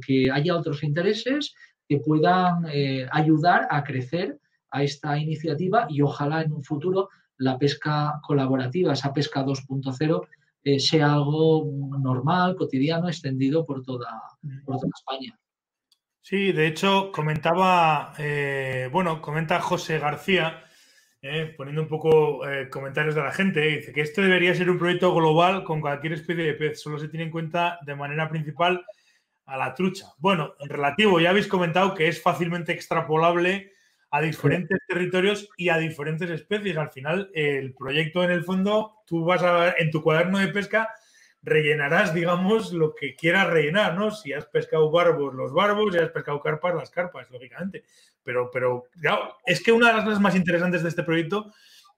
[0.05, 1.53] que haya otros intereses
[1.87, 4.37] que puedan eh, ayudar a crecer
[4.71, 7.07] a esta iniciativa y ojalá en un futuro
[7.37, 10.27] la pesca colaborativa, esa pesca 2.0,
[10.63, 11.65] eh, sea algo
[11.99, 14.09] normal, cotidiano, extendido por toda,
[14.65, 15.39] por toda España.
[16.21, 20.63] Sí, de hecho, comentaba, eh, bueno, comenta José García,
[21.21, 24.77] eh, poniendo un poco eh, comentarios de la gente, dice que esto debería ser un
[24.77, 28.85] proyecto global con cualquier especie de pez, solo se tiene en cuenta de manera principal
[29.45, 30.05] a la trucha.
[30.19, 33.73] Bueno, en relativo, ya habéis comentado que es fácilmente extrapolable
[34.11, 36.77] a diferentes territorios y a diferentes especies.
[36.77, 40.47] Al final, el proyecto en el fondo, tú vas a ver en tu cuaderno de
[40.47, 40.89] pesca,
[41.41, 44.11] rellenarás, digamos, lo que quieras rellenar, ¿no?
[44.11, 47.83] Si has pescado barbos, los barbos, si has pescado carpas, las carpas, lógicamente.
[48.23, 51.53] Pero, pero claro, es que una de las cosas más interesantes de este proyecto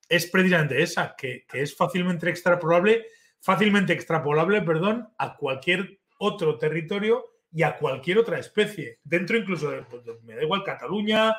[0.07, 3.05] es precisamente esa, que, es fácilmente extrapolable,
[3.39, 8.99] fácilmente extrapolable, perdón, a cualquier otro territorio y a cualquier otra especie.
[9.03, 11.35] Dentro incluso de, pues, me da igual Cataluña,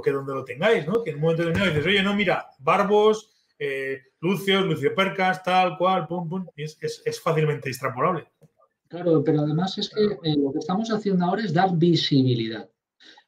[0.00, 1.02] que donde lo tengáis, ¿no?
[1.02, 6.06] Que en un momento determinado dices, oye, no, mira, barbos, eh, lucios, luciopercas, tal cual,
[6.06, 8.28] pum, pum, y es, es- es fácilmente extrapolable.
[8.88, 12.68] Claro, pero además es que eh, lo que estamos haciendo ahora es dar visibilidad.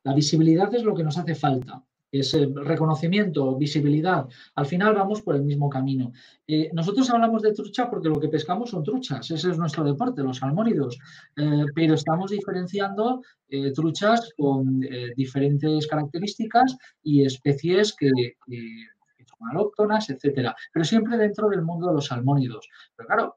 [0.05, 1.83] La visibilidad es lo que nos hace falta.
[2.13, 4.29] Es reconocimiento, visibilidad.
[4.55, 6.13] Al final vamos por el mismo camino.
[6.47, 9.31] Eh, nosotros hablamos de trucha porque lo que pescamos son truchas.
[9.31, 10.99] Ese es nuestro deporte, los salmónidos.
[11.37, 14.81] Eh, pero estamos diferenciando eh, truchas con
[15.17, 18.11] diferentes características y especies que,
[18.47, 18.87] que-
[19.39, 20.55] son alóctonas, etcétera.
[20.73, 22.69] Pero siempre dentro del mundo de los salmónidos.
[22.95, 23.37] Pero claro,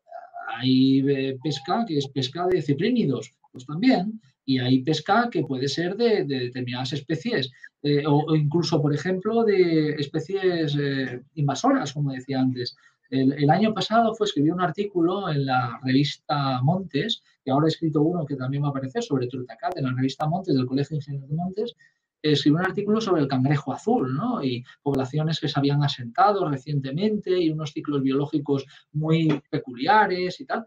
[0.57, 1.01] hay
[1.41, 6.23] pesca que es pesca de ciprínidos, pues también, y hay pesca que puede ser de,
[6.23, 7.51] de determinadas especies,
[7.81, 12.75] eh, o, incluso, por ejemplo, de especies eh, invasoras, como decía antes.
[13.11, 18.01] El, año pasado fue escribí un artículo en la revista Montes, y ahora he escrito
[18.01, 20.97] uno que también va a aparecer sobre Turtacat en la revista Montes del Colegio de
[20.97, 21.75] Ingenieros de Montes,
[22.23, 24.43] escribí un artículo sobre el cangrejo azul, ¿no?
[24.43, 30.65] Y poblaciones que se habían asentado recientemente y unos ciclos biológicos muy peculiares y tal.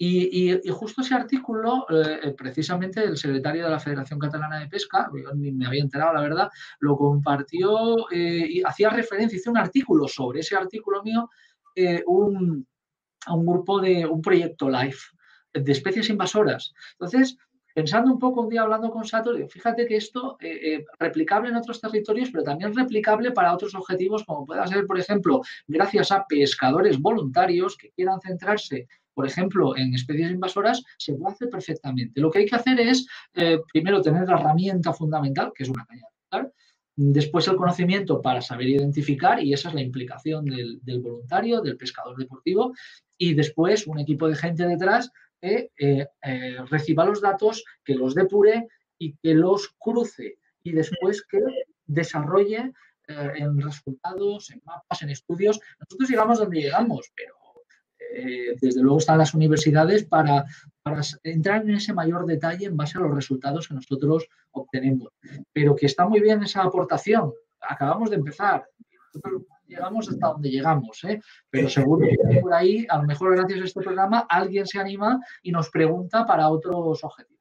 [0.00, 5.34] Y, justo ese artículo, eh, precisamente el secretario de la Federación Catalana de Pesca, yo
[5.34, 6.48] ni me había enterado, la verdad,
[6.78, 11.28] lo compartió eh, y hacía referencia, hice un artículo sobre ese artículo mío,
[11.74, 12.64] eh, un,
[13.28, 15.00] un grupo de un proyecto LIFE
[15.52, 16.72] de especies invasoras.
[16.92, 17.36] Entonces,
[17.74, 21.80] pensando un poco un día hablando con Sato, fíjate que esto eh, replicable en otros
[21.80, 27.00] territorios, pero también replicable para otros objetivos, como pueda ser, por ejemplo, gracias a pescadores
[27.00, 28.88] voluntarios que quieran centrarse,
[29.18, 32.20] por ejemplo, en especies invasoras, se puede hacer perfectamente.
[32.20, 33.04] Lo que hay que hacer es,
[33.34, 36.50] eh, primero, tener la herramienta fundamental, que es una caña de
[36.94, 42.16] Después el conocimiento para saber identificar, y esa es la implicación del, voluntario, del pescador
[42.16, 42.72] deportivo,
[43.16, 48.14] y después un equipo de gente detrás que eh, eh, reciba los datos, que los
[48.14, 48.68] depure
[48.98, 51.40] y que los cruce y después que
[51.86, 52.72] desarrolle
[53.08, 55.58] en resultados, en mapas, en estudios.
[55.80, 57.37] Nosotros llegamos donde llegamos, pero
[58.14, 60.44] eh, desde luego están las universidades para,
[60.82, 65.08] para entrar en ese mayor detalle en base a los resultados que nosotros obtenemos.
[65.52, 67.32] Pero que está muy bien esa aportación.
[67.60, 68.66] Acabamos de empezar.
[69.06, 71.20] Nosotros llegamos hasta donde llegamos, ¿eh?
[71.50, 75.20] pero seguro que por ahí, a lo mejor gracias a este programa, alguien se anima
[75.42, 77.37] y nos pregunta para otros objetivos.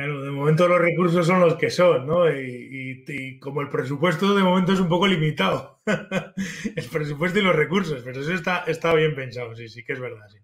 [0.00, 2.26] Claro, de momento los recursos son los que son, ¿no?
[2.26, 5.82] Y, como el presupuesto de momento es un poco limitado,
[6.74, 10.00] el presupuesto y los recursos, pero eso está, está bien pensado, sí, sí que es
[10.00, 10.38] verdad, sí.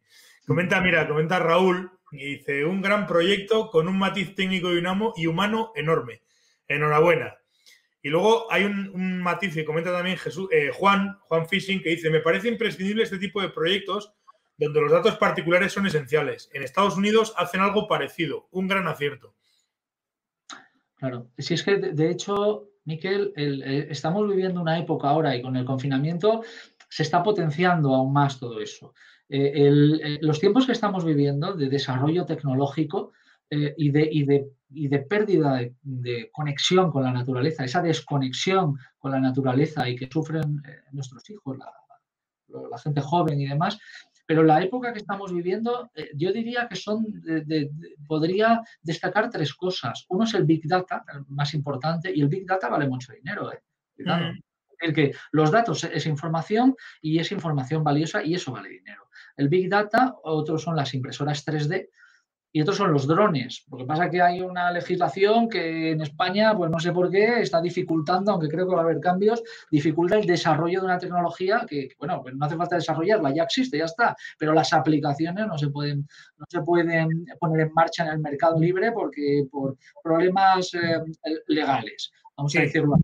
[0.46, 5.12] Comenta, mira, comenta Raúl y dice, un gran proyecto con un matiz técnico y, un
[5.16, 6.20] y humano enorme.
[6.68, 7.38] Enhorabuena.
[8.02, 11.88] Y luego hay un, un matiz que comenta también Jesús, eh, Juan, Juan Fishing, que
[11.88, 14.12] dice, me parece imprescindible este tipo de proyectos
[14.58, 16.50] donde los datos particulares son esenciales.
[16.52, 19.34] En Estados Unidos hacen algo parecido, un gran acierto.
[20.96, 25.42] Claro, si es que de, hecho, Miquel, el, el, estamos viviendo una época ahora y
[25.42, 26.42] con el confinamiento
[26.88, 28.94] se está potenciando aún más todo eso.
[29.28, 33.12] Eh, el, los tiempos que estamos viviendo de desarrollo tecnológico
[33.50, 38.78] eh, y, de, y, de, y, de, pérdida de, conexión con la naturaleza, esa desconexión
[38.98, 43.78] con la naturaleza y que sufren eh, nuestros hijos, la, gente joven y demás,
[44.26, 47.70] pero la época que estamos viviendo, eh, yo diría que son, de, de,
[48.06, 50.04] podría destacar tres cosas.
[50.08, 53.52] Uno es el Big Data, el más importante, y el Big Data vale mucho dinero.
[53.52, 53.62] ¿eh?
[53.98, 54.40] Mm.
[54.78, 59.08] Es que los datos es información y es información valiosa y eso vale dinero.
[59.36, 61.88] El Big Data, otros son las impresoras 3D,
[62.56, 63.66] y otros son los drones.
[63.70, 67.10] Lo que pasa es que hay una legislación que en España, pues no sé por
[67.10, 70.96] qué, está dificultando, aunque creo que va a haber cambios, dificulta el desarrollo de una
[70.98, 75.46] tecnología que, bueno, pues no hace falta desarrollarla, ya existe, ya está, pero las aplicaciones
[75.46, 76.08] no se pueden,
[76.38, 81.02] no se pueden poner en marcha en el mercado libre porque por problemas eh,
[81.48, 82.96] legales, vamos a decirlo.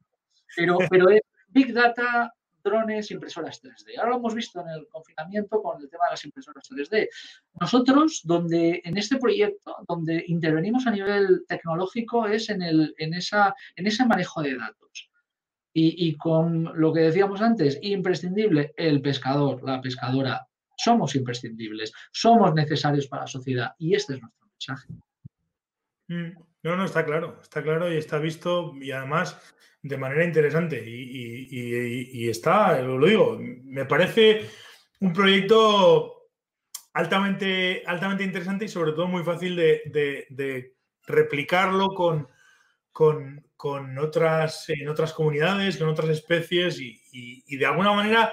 [0.57, 3.98] Pero, pero es Big Data, drones, impresoras 3D.
[3.98, 7.09] Ahora lo hemos visto en el confinamiento con el tema de las impresoras 3D.
[7.60, 13.55] Nosotros, donde en este proyecto, donde intervenimos a nivel tecnológico es en, el, en, esa,
[13.76, 15.10] en ese manejo de datos.
[15.74, 20.47] Y, y con lo que decíamos antes, imprescindible el pescador, la pescadora.
[20.76, 24.89] Somos imprescindibles, somos necesarios para la sociedad y este es nuestro mensaje.
[26.62, 29.36] No, no, está claro, está claro y está visto y además
[29.82, 30.82] de manera interesante.
[30.86, 34.48] Y, está, lo digo, me parece
[35.01, 36.28] un proyecto
[36.94, 40.76] altamente, altamente interesante y sobre todo muy fácil de, de, de
[41.06, 42.28] replicarlo con,
[42.93, 48.32] con, con, otras, en otras comunidades, con otras especies y, de alguna manera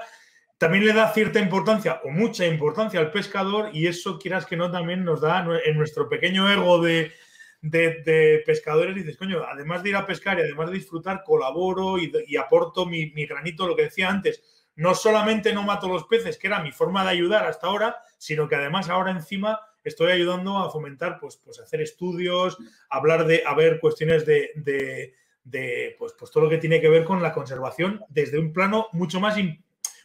[0.57, 4.69] también le da cierta importancia o mucha importancia al pescador y eso quieras que no
[4.69, 7.14] también nos da en nuestro pequeño ego de,
[7.61, 12.11] de, pescadores dices, coño, además de ir a pescar y además de disfrutar, colaboro y,
[12.27, 14.44] y aporto mi, mi, granito, lo que decía antes.
[14.76, 18.48] No solamente no mato los peces, que era mi forma de ayudar hasta ahora, sino
[18.48, 22.57] que además ahora encima estoy ayudando a fomentar, pues, pues hacer estudios,
[22.90, 26.90] hablar de, a ver cuestiones de, de, de pues, pues todo lo que tiene que
[26.90, 29.36] ver con la conservación desde un plano mucho más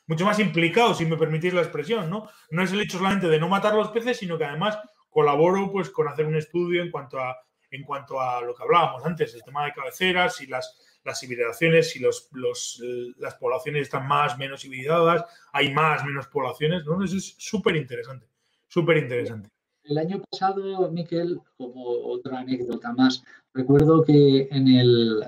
[0.07, 2.29] mucho más implicado, si me permitís la expresión, ¿no?
[2.51, 4.79] No es el hecho solamente de no matar los peces, sino que además
[5.15, 7.37] colaboro pues con hacer un estudio en cuanto a,
[7.71, 11.91] en cuanto a lo que hablábamos antes, el tema de cabeceras y las, las hibridaciones,
[11.91, 12.83] si los, los,
[13.19, 17.03] las poblaciones están más, menos hibridadas, hay más, menos poblaciones, ¿no?
[17.05, 18.27] Eso es súper interesante,
[18.67, 19.49] súper interesante.
[19.85, 23.23] El año pasado, Miquel, como otra anécdota más,
[23.53, 25.25] recuerdo que en el,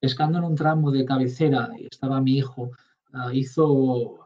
[0.00, 2.72] pescando en un tramo de cabecera, y estaba mi hijo,
[3.12, 4.18] uh, hizo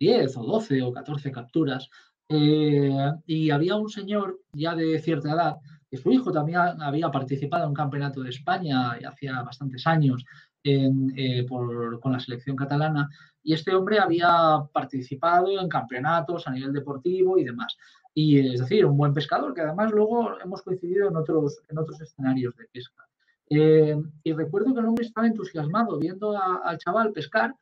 [0.00, 1.88] 10 o 12 o 14 capturas,
[2.28, 5.56] eh, y había un señor ya de cierta edad,
[5.90, 10.24] que su hijo también había participado en un campeonato de España hacía bastantes años
[10.62, 13.08] en, eh, por, con la selección catalana,
[13.42, 17.78] y este hombre había participado en campeonatos a nivel deportivo y demás.
[18.12, 22.00] Y es decir, un buen pescador, que además luego hemos coincidido en otros, en otros
[22.00, 23.08] escenarios de pesca.
[23.48, 27.54] Eh, y recuerdo que el hombre estaba entusiasmado viendo a, al chaval pescar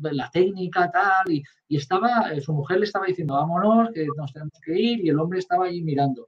[0.00, 4.32] la técnica tal, y, y estaba, eh, su mujer le estaba diciendo, vámonos, que nos
[4.32, 6.26] tenemos que ir, y el hombre estaba allí mirando.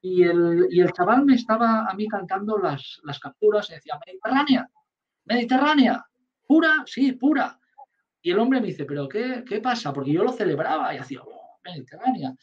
[0.00, 3.98] Y el, y el chaval me estaba a mí cantando las, las capturas y decía,
[4.06, 4.70] Mediterránea,
[5.24, 6.04] Mediterránea,
[6.46, 7.58] pura, sí, pura.
[8.22, 9.92] Y el hombre me dice, pero ¿qué, qué pasa?
[9.92, 12.34] Porque yo lo celebraba y hacía, "Oh, Mediterránea.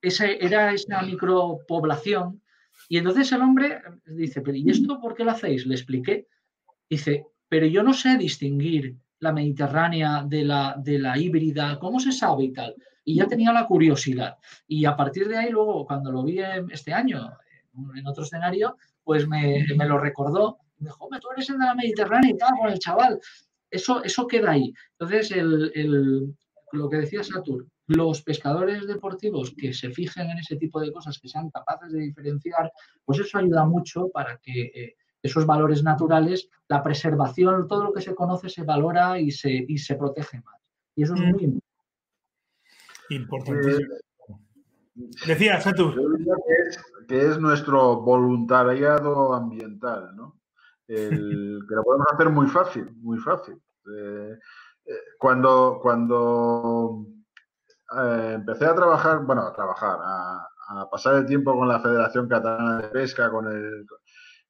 [0.00, 2.42] Ese, era esa micropoblación.
[2.88, 5.66] Y entonces el hombre dice, pero ¿y esto por qué lo hacéis?
[5.66, 6.26] Le expliqué.
[6.88, 12.12] Dice, pero yo no sé distinguir la mediterránea de la, de la híbrida, ¿cómo se
[12.12, 12.74] sabe y tal?
[13.04, 14.36] Y ya tenía la curiosidad.
[14.66, 17.30] Y a partir de ahí, luego, cuando lo vi en- este año
[17.74, 20.58] en- en otro escenario, pues me, me lo recordó.
[20.78, 23.20] Me dijo, "Hombre, tú eres el de la mediterránea y tal, con el chaval.
[23.70, 24.72] Eso, eso queda ahí.
[24.92, 26.34] Entonces, el, el-
[26.72, 31.18] lo que decía Satur, los pescadores deportivos que se fijen en ese tipo de cosas,
[31.18, 32.70] que sean capaces de diferenciar,
[33.04, 38.00] pues eso ayuda mucho para que eh, esos valores naturales, la preservación, todo lo que
[38.00, 40.56] se conoce se valora y se, y se protege más.
[40.94, 41.30] Y eso es Mm.
[41.30, 41.60] muy importante.
[43.10, 43.94] Importantísimo.
[45.26, 45.94] Decía, Satur.
[45.94, 50.38] Que es, que es nuestro voluntariado ambiental, ¿no?
[50.86, 53.54] El, que lo podemos hacer muy fácil, muy fácil.
[53.96, 54.38] Eh,
[54.86, 57.06] eh, cuando cuando
[57.96, 62.28] eh, empecé a trabajar, bueno, a trabajar, a, a pasar el tiempo con la Federación
[62.28, 63.86] Catalana de Pesca, con el,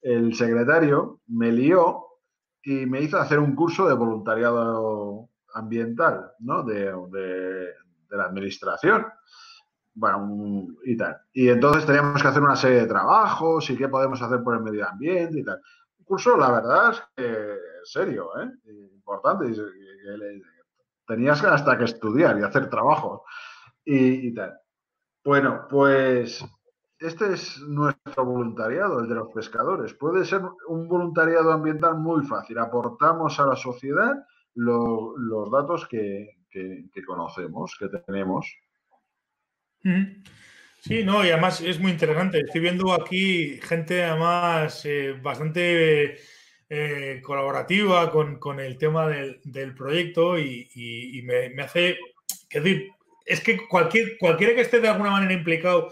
[0.02, 2.06] el secretario, me lió
[2.62, 6.62] y me hizo hacer un curso de voluntariado ambiental, ¿no?
[6.62, 6.93] De,
[8.10, 9.06] la administración
[9.94, 11.16] bueno, y tal.
[11.32, 14.62] Y entonces teníamos que hacer una serie de trabajos y qué podemos hacer por el
[14.62, 15.60] medio ambiente y tal.
[15.98, 18.51] Un curso, la verdad, es que serio, ¿eh?
[18.94, 19.47] Importante.
[19.47, 20.43] y
[21.06, 23.22] Tenías hasta que estudiar y hacer trabajos
[23.85, 24.59] y, y tal.
[25.24, 26.44] Bueno, pues
[27.01, 29.94] este es nuestro voluntariado, el de los pescadores.
[29.94, 32.59] Puede ser un voluntariado ambiental muy fácil.
[32.59, 34.14] Aportamos a la sociedad
[34.55, 36.36] lo- los datos que,
[37.06, 38.55] conocemos, que tenemos.
[40.82, 42.40] Sí, no, y además es muy interesante.
[42.40, 46.18] Estoy viendo aquí gente además eh, bastante
[46.68, 51.98] eh, colaborativa con, el tema del, proyecto y, me hace,
[52.51, 52.89] es decir,
[53.24, 55.89] es que cualquier, cualquiera que esté de alguna manera implicado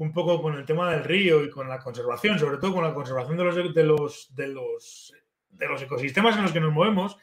[0.00, 2.94] un poco con el tema del río y con la conservación, sobre todo con la
[2.94, 5.14] conservación de los, de los, de los,
[5.50, 7.18] de los ecosistemas en los que nos movemos,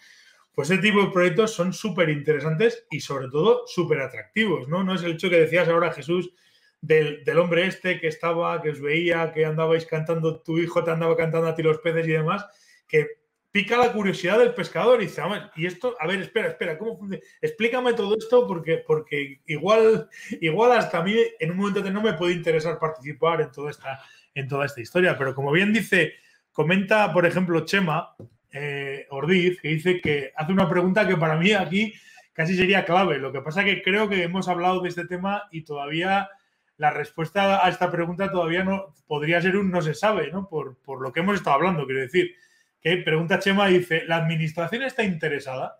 [0.54, 4.84] pues este tipo de proyectos son súper interesantes y sobre todo súper atractivos, ¿no?
[4.84, 6.32] No es el hecho que decías ahora, Jesús,
[6.80, 10.92] del, del hombre este que estaba, que os veía, que andabais cantando, tu hijo te
[10.92, 12.46] andaba cantando a ti los peces y demás,
[12.88, 13.08] que
[13.58, 16.96] pica la curiosidad del pescador y dice, "A y esto, a ver, espera, espera, ¿cómo
[16.96, 17.24] funciona?
[17.42, 20.08] Explícame todo esto porque, porque igual,
[20.42, 24.00] igual hasta a mí en un momento no me puede interesar participar en toda esta,
[24.36, 26.14] en toda esta historia, pero como bien dice,
[26.52, 28.16] comenta, por ejemplo, Chema,
[28.52, 31.96] eh, Ordiz, que dice que hace una pregunta que para mí aquí
[32.34, 33.18] casi sería clave.
[33.18, 36.30] Lo que pasa que creo que hemos hablado de este tema y todavía
[36.78, 40.48] la respuesta a esta pregunta todavía no podría ser un no se sabe, ¿no?
[40.48, 42.36] Por, por lo que hemos estado hablando, quiero decir.
[42.82, 45.80] Que pregunta Chema, dice, ¿la administración está interesada?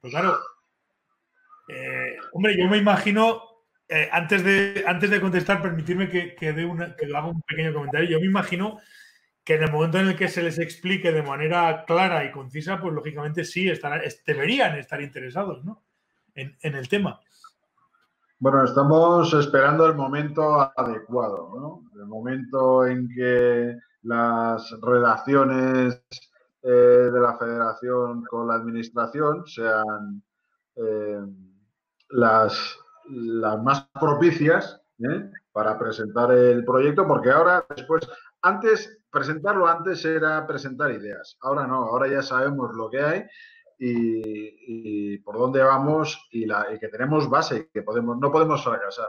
[0.00, 0.38] Pues claro,
[1.68, 3.42] eh, hombre, yo me imagino,
[3.88, 7.72] eh, antes, de, antes de contestar, permitirme que, que, dé una, que haga un pequeño
[7.72, 8.08] comentario.
[8.08, 8.78] Yo me imagino
[9.44, 12.80] que en el momento en el que se les explique de manera clara y concisa,
[12.80, 15.82] pues lógicamente sí, estarán, es- deberían estar interesados ¿no?
[16.34, 17.20] en, en el tema.
[18.38, 22.00] Bueno, estamos esperando el momento adecuado, ¿no?
[22.00, 26.02] El momento en que las relaciones
[26.62, 30.22] eh, de la federación con la administración sean
[30.76, 31.20] eh,
[32.10, 32.78] las,
[33.08, 35.30] las más propicias ¿eh?
[35.52, 38.08] para presentar el proyecto, porque ahora, después,
[38.42, 41.36] antes, presentarlo antes era presentar ideas.
[41.40, 43.24] Ahora no, ahora ya sabemos lo que hay
[43.78, 48.62] y, y por dónde vamos y, la, y que tenemos base, que podemos, no podemos
[48.62, 49.08] fracasar.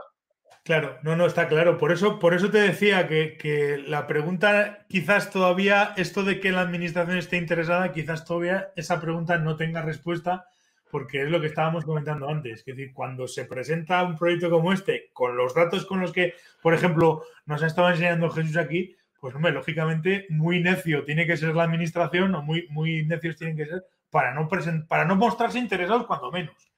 [0.64, 1.76] Claro, no, no, está claro.
[1.76, 6.52] Por eso, por eso te decía que, que la pregunta, quizás todavía, esto de que
[6.52, 10.46] la administración esté interesada, quizás todavía esa pregunta no tenga respuesta,
[10.88, 12.60] porque es lo que estábamos comentando antes.
[12.60, 16.34] Es decir, cuando se presenta un proyecto como este, con los datos con los que,
[16.62, 21.36] por ejemplo, nos ha estado enseñando Jesús aquí, pues hombre, lógicamente, muy necio tiene que
[21.36, 24.48] ser la administración, o muy, muy necios tienen que ser, para no,
[24.86, 26.71] para no mostrarse interesados cuando menos.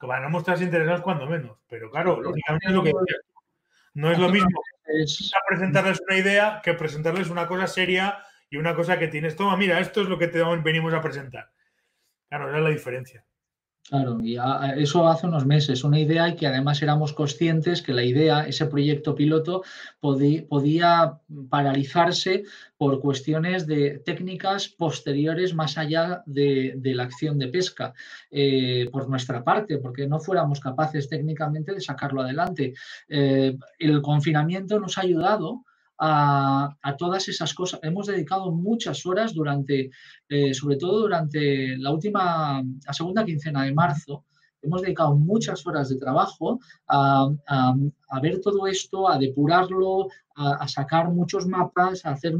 [0.00, 1.58] Para no mostrarse interesados cuando menos.
[1.68, 2.92] Pero claro, lógicamente es lo que.
[3.92, 4.48] No es lo mismo
[4.86, 9.36] Es, a presentarles una idea que presentarles una cosa seria y una cosa que tienes.
[9.36, 11.50] Toma, mira, esto es lo que te venimos a presentar.
[12.28, 13.24] Claro, esa es la diferencia.
[13.88, 17.92] Claro, y a- eso hace unos meses, una idea y que además éramos conscientes que
[17.92, 19.62] la idea, ese proyecto piloto,
[20.00, 22.44] podí- podía paralizarse
[22.76, 27.92] por cuestiones de técnicas posteriores más allá de, de la acción de pesca,
[28.30, 32.74] eh, por nuestra parte, porque no fuéramos capaces técnicamente de sacarlo adelante.
[33.08, 35.64] Eh, el confinamiento nos ha ayudado
[36.00, 37.80] a, todas esas cosas.
[37.82, 39.90] Hemos dedicado muchas horas durante
[40.28, 44.24] eh, sobre todo durante la última, la segunda quincena de marzo,
[44.62, 46.58] hemos dedicado muchas horas de trabajo
[46.88, 47.30] a,
[48.22, 52.34] ver todo esto, a depurarlo, a, sacar muchos mapas, a, hacer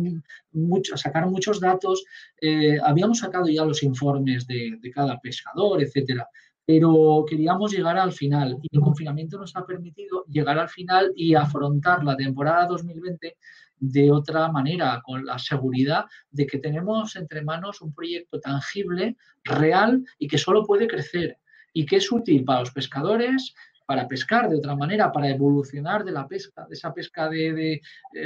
[0.53, 2.05] mucho, sacar muchos datos.
[2.41, 6.28] Eh, habíamos sacado ya los informes de, de cada pescador, etcétera.
[6.70, 11.34] Pero queríamos llegar al final y el confinamiento nos ha permitido llegar al final y
[11.34, 13.36] afrontar la temporada 2020
[13.80, 20.05] de otra manera, con la seguridad de que tenemos entre manos un proyecto tangible, real
[20.16, 21.38] y que solo puede crecer
[21.72, 23.52] y que es útil para los pescadores,
[23.84, 27.80] para pescar de otra manera, para evolucionar de la pesca, de esa pesca de, de-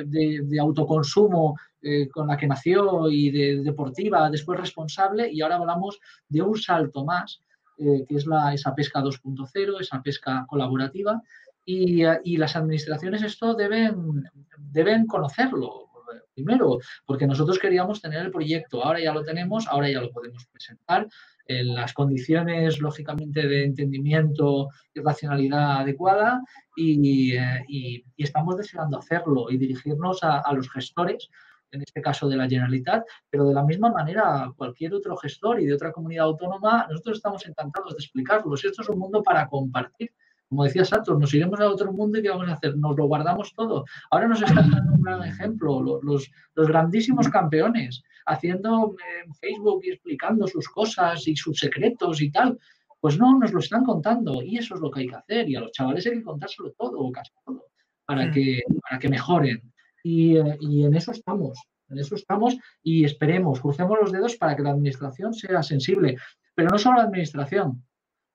[0.04, 5.56] de- de autoconsumo eh, con la que nació y de deportiva, después responsable, y ahora
[5.56, 5.98] hablamos
[6.28, 7.40] de un salto más,
[7.78, 11.20] eh, que es la, esa pesca 2.0, esa pesca colaborativa,
[11.64, 14.24] y, eh, y las administraciones esto deben,
[14.58, 15.88] deben conocerlo.
[16.34, 20.44] Primero, porque nosotros queríamos tener el proyecto, ahora ya lo tenemos, ahora ya lo podemos
[20.46, 21.06] presentar
[21.46, 26.42] en las condiciones, lógicamente, de entendimiento y racionalidad adecuada
[26.76, 31.28] y, eh, y- estamos deseando hacerlo y dirigirnos a los gestores,
[31.74, 35.66] en este caso de la Generalitat, pero de la misma manera cualquier otro gestor y
[35.66, 38.64] de otra comunidad autónoma, nosotros estamos encantados de explicarlos.
[38.64, 40.10] Esto es un mundo para compartir.
[40.48, 42.76] Como decía Santos, nos iremos a otro mundo y ¿qué vamos a hacer?
[42.76, 43.84] Nos lo guardamos todo.
[44.10, 49.34] Ahora nos están dando un gran ejemplo, lo- los, los grandísimos campeones, haciendo eh, en
[49.34, 52.58] Facebook y explicando sus cosas y sus secretos y tal.
[53.00, 55.48] Pues no, nos lo están contando y eso es lo que hay que hacer.
[55.48, 57.64] Y a los chavales hay que contárselo todo, o casi todo,
[58.06, 58.30] para Mm.
[58.32, 59.72] que, para que mejoren.
[60.04, 61.58] Y, eh, y en eso estamos,
[61.88, 66.18] en eso estamos y esperemos, crucemos los dedos para que la administración sea sensible.
[66.54, 67.84] Pero no solo la administración,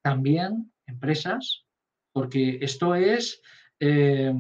[0.02, 1.66] también empresas,
[2.12, 3.42] porque esto es
[3.80, 4.34] eh,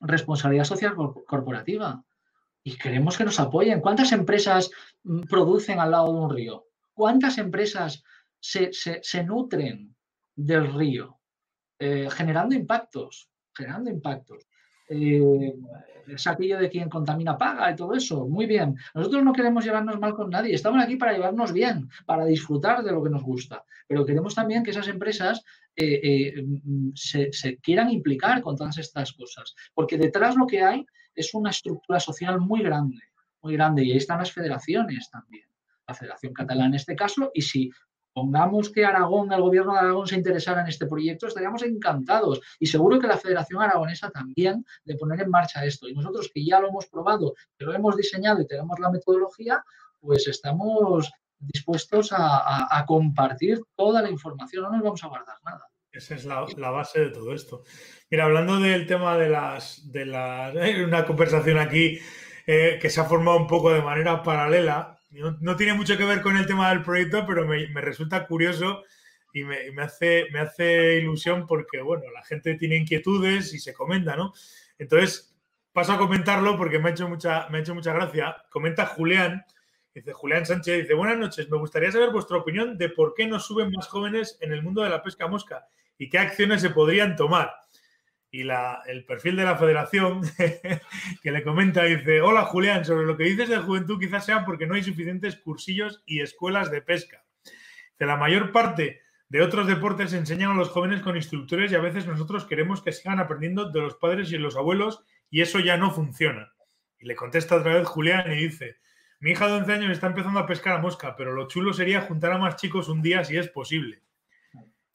[0.00, 2.04] responsabilidad social cor- corporativa
[2.62, 3.80] y queremos que nos apoyen.
[3.80, 4.70] ¿Cuántas empresas
[5.02, 6.66] mm, producen al lado de un río?
[6.94, 8.04] ¿Cuántas empresas
[8.38, 9.96] se, se- se nutren
[10.36, 11.18] del río?
[11.80, 14.46] Eh, generando impactos, generando impactos.
[14.88, 15.54] Eh,
[16.06, 18.26] es de quien contamina paga y todo eso.
[18.26, 18.76] Muy bien.
[18.94, 20.54] Nosotros no queremos llevarnos mal con nadie.
[20.54, 23.64] Estamos aquí para llevarnos bien, para disfrutar de lo que nos gusta.
[23.86, 25.42] Pero queremos también que esas empresas
[25.76, 29.54] eh, eh, mm, se, se quieran implicar con todas estas cosas.
[29.74, 30.84] Porque detrás lo que hay
[31.14, 32.98] es una estructura social muy grande,
[33.42, 33.84] muy grande.
[33.84, 35.46] Y ahí están las federaciones también.
[35.86, 37.30] La Federación Catalana en este caso.
[37.34, 37.70] Y si
[38.12, 42.40] pongamos que Aragón, el gobierno de Aragón se interesara en este proyecto, estaríamos encantados.
[42.58, 45.88] Y seguro que la Federación Aragonesa también de poner en marcha esto.
[45.88, 49.64] Y nosotros que ya lo hemos probado, que lo hemos diseñado y tenemos la metodología,
[50.00, 54.64] pues estamos dispuestos a, compartir toda la información.
[54.64, 55.66] No nos vamos a guardar nada.
[55.90, 57.64] Esa es la, base de todo esto.
[58.10, 59.90] Mira, hablando del tema de las.
[59.90, 60.54] de las
[60.86, 61.98] una conversación aquí
[62.46, 64.98] eh, que se ha formado un poco de manera paralela.
[65.12, 68.82] No, tiene mucho que ver con el tema del proyecto, pero me, me resulta curioso
[69.32, 73.74] y me, me hace, me hace ilusión porque, bueno, la gente tiene inquietudes y se
[73.74, 74.32] comenta, ¿no?
[74.78, 75.34] Entonces,
[75.72, 78.36] paso a comentarlo porque me ha hecho mucha, me ha hecho mucha gracia.
[78.50, 79.44] Comenta Julián,
[79.94, 83.38] dice Julián Sánchez, dice, buenas noches, me gustaría saber vuestra opinión de por qué no
[83.38, 85.66] suben más jóvenes en el mundo de la pesca mosca
[85.98, 87.52] y qué acciones se podrían tomar.
[88.34, 90.22] Y la, el perfil de la federación
[91.22, 94.66] que le comenta dice, hola Julián, sobre lo que dices de juventud quizás sea porque
[94.66, 97.24] no hay suficientes cursillos y escuelas de pesca.
[97.98, 101.80] De la mayor parte de otros deportes enseñan a los jóvenes con instructores y a
[101.80, 105.76] veces nosotros queremos que sigan aprendiendo de los padres y los abuelos y eso ya
[105.76, 106.52] no funciona.
[106.98, 108.76] Y le contesta otra vez Julián y dice,
[109.20, 112.00] mi hija de 11 años está empezando a pescar a mosca, pero lo chulo sería
[112.00, 114.02] juntar a más chicos un día si es posible.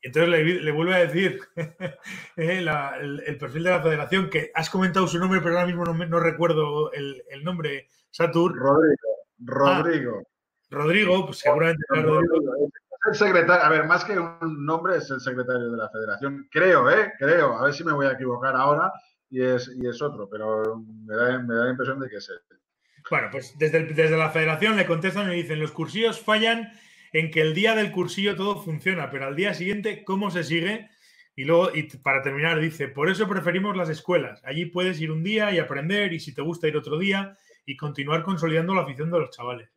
[0.01, 1.39] Entonces le, le vuelve a decir
[2.37, 5.67] eh, la- el, el perfil de la federación, que has comentado su nombre, pero ahora
[5.67, 8.55] mismo no, recuerdo el, el nombre, Satur.
[8.57, 8.95] Rodrigo.
[9.39, 10.23] Rodrigo.
[10.69, 12.69] Rodrigo, pues seguramente Rodrigo.
[13.09, 16.47] El secretario, a ver, más que un nombre, es el secretario de la federación.
[16.51, 17.13] Creo, ¿eh?
[17.17, 17.57] Creo.
[17.57, 18.91] A ver si me voy a equivocar ahora
[19.29, 22.29] y es, y es otro, pero me da, me da la impresión de que es
[22.29, 22.39] él.
[23.09, 26.69] Bueno, pues desde, el- desde la federación le contestan y dicen, los cursillos fallan
[27.13, 30.89] en que el día del cursillo todo funciona, pero al día siguiente, ¿cómo se sigue?
[31.35, 34.41] Y luego, y para terminar, dice, por eso preferimos las escuelas.
[34.43, 37.77] Allí puedes ir un día y aprender, y si te gusta ir otro día, y
[37.77, 39.69] continuar consolidando la afición de los chavales.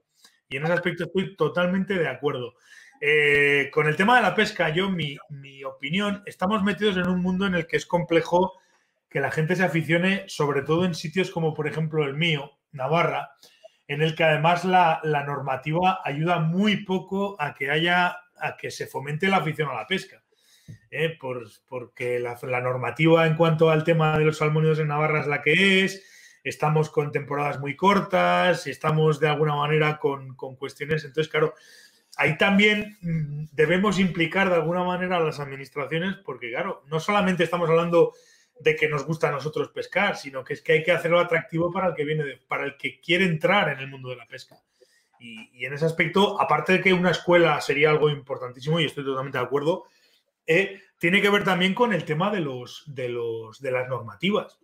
[0.49, 2.55] Y en ese aspecto estoy totalmente de acuerdo.
[3.01, 7.21] Eh, con el tema de la pesca, yo, mi, mi opinión, estamos metidos en un
[7.21, 8.59] mundo en el que es complejo
[9.11, 13.33] que la gente se aficione, sobre todo en sitios como, por ejemplo, el mío, Navarra,
[13.91, 18.87] en el que además la, normativa ayuda muy poco a que haya, a que se
[18.87, 20.23] fomente la afición a la pesca.
[20.93, 21.17] ¿eh?
[21.21, 25.27] Por- porque la, la normativa en cuanto al tema de los salmónidos en Navarra es
[25.27, 26.07] la que es,
[26.45, 31.55] estamos con temporadas muy cortas, estamos de alguna manera con, con cuestiones, entonces claro,
[32.17, 37.43] ahí también mm, debemos implicar de alguna manera a las administraciones, porque claro, no solamente
[37.43, 38.13] estamos hablando
[38.61, 41.73] de que nos gusta a nosotros pescar, sino que es que hay que hacerlo atractivo
[41.73, 44.57] para el que viene, para el que quiere entrar en el mundo de la pesca.
[45.19, 49.05] Y, y en ese aspecto, aparte de que una escuela sería algo importantísimo, y estoy
[49.05, 49.85] totalmente de acuerdo,
[50.47, 54.59] eh, tiene que ver también con el tema de, los, de, los, de las normativas.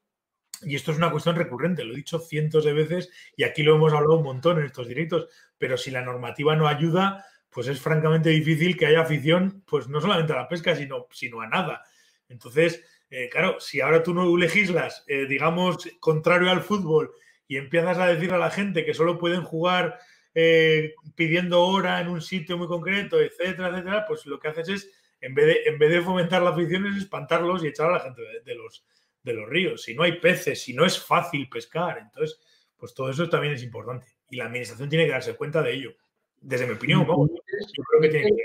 [0.63, 3.77] Y esto es una cuestión recurrente, lo he dicho cientos de veces y aquí lo
[3.77, 5.29] hemos hablado un montón en estos directos,
[5.59, 10.01] pero si la normativa no ayuda, pues es francamente difícil que haya afición, pues no
[10.01, 11.85] solamente a la pesca, sino, sino a nada.
[12.29, 17.13] Entonces, eh, claro, si ahora tú no legislas, eh, digamos, contrario al fútbol
[17.49, 19.99] y empiezas a decir a la gente que solo pueden jugar
[20.35, 24.91] eh, pidiendo hora en un sitio muy concreto, etcétera, etcétera, pues lo que haces es,
[25.21, 28.01] en vez de, en vez de fomentar la afición, es espantarlos y echar a la
[28.01, 28.85] gente de, de los,
[29.23, 29.83] de los ríos.
[29.83, 32.39] Si no hay peces, si no es fácil pescar, entonces,
[32.77, 34.07] pues todo eso también es importante.
[34.29, 35.95] Y la administración tiene que darse cuenta de ello.
[36.41, 38.43] Desde mi opinión, vamos, yo creo que tiene que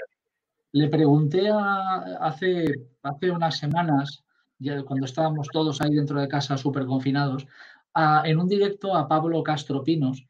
[0.71, 2.65] Le pregunté a- hace,
[3.03, 4.23] hace unas semanas,
[4.61, 7.47] ya cuando estábamos todos ahí dentro de casa súper confinados,
[7.93, 10.25] a- en un directo a Pablo Castro Pinos,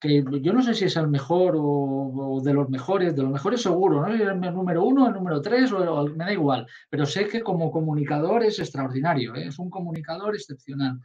[0.00, 3.30] que yo no sé si es el mejor o, o de los mejores, de los
[3.30, 4.14] mejores seguro, ¿no?
[4.14, 7.26] Si es el número uno, el número tres, o, o me da igual, pero sé
[7.26, 9.46] que como comunicador es extraordinario, ¿eh?
[9.48, 11.00] es un comunicador excepcional.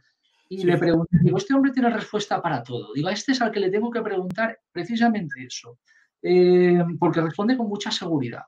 [0.50, 0.66] Y Sí.
[0.66, 2.92] le pregunté, digo, este hombre tiene respuesta para todo.
[2.92, 5.78] Digo, a este es al que le tengo que preguntar precisamente eso,
[6.20, 8.42] eh, porque responde con mucha seguridad.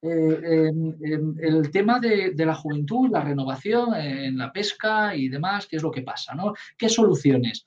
[0.00, 0.70] Eh, eh,
[1.02, 5.76] eh, el tema de, de la juventud, la renovación en la pesca y demás, ¿qué
[5.76, 6.34] es lo que pasa?
[6.34, 6.54] ¿no?
[6.76, 7.66] ¿Qué soluciones?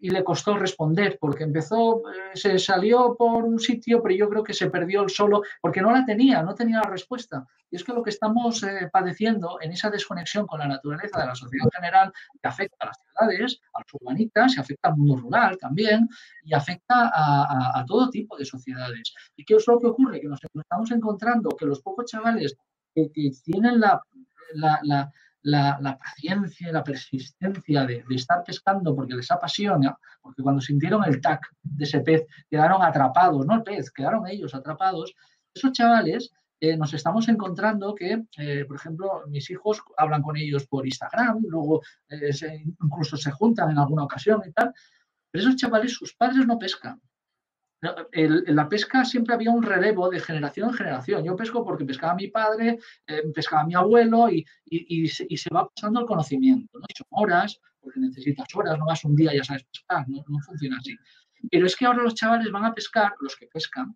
[0.00, 4.42] Y, le costó responder porque empezó, eh, se salió por un sitio, pero yo creo
[4.42, 7.46] que se perdió el solo porque no la tenía, no tenía la respuesta.
[7.70, 11.26] Y es que lo que estamos eh, padeciendo en esa desconexión con la naturaleza de
[11.26, 14.96] la sociedad en general, que afecta a las ciudades, a los urbanitas, y afecta al
[14.96, 16.08] mundo rural también,
[16.44, 19.12] y afecta a, a- a todo tipo de sociedades.
[19.36, 20.20] ¿Y qué es lo que ocurre?
[20.20, 22.56] Que nos estamos encontrando que los pocos chavales
[22.94, 24.00] que, que tienen la,
[24.54, 25.12] la- la-
[25.46, 31.20] la- paciencia y la persistencia de, estar pescando porque les apasiona, porque cuando sintieron el
[31.20, 35.14] tac de ese pez quedaron atrapados, no el pez, quedaron ellos atrapados,
[35.54, 40.66] esos chavales eh, nos estamos encontrando que, eh, por ejemplo, mis hijos hablan con ellos
[40.66, 42.30] por Instagram, luego eh,
[42.82, 44.72] incluso se juntan en alguna ocasión y tal,
[45.30, 47.00] pero esos chavales, sus padres no pescan.
[48.12, 51.24] En la pesca siempre había un relevo de generación en generación.
[51.24, 54.44] Yo pesco porque pescaba mi padre, eh, pescaba mi abuelo y,
[55.08, 56.78] se, va pasando el conocimiento.
[56.78, 56.86] ¿no?
[56.94, 60.38] Son horas, porque necesitas horas, no vas un día y ya sabes pescar, no, no
[60.40, 60.96] funciona así.
[61.50, 63.94] Pero es que ahora los chavales van a pescar, los que pescan,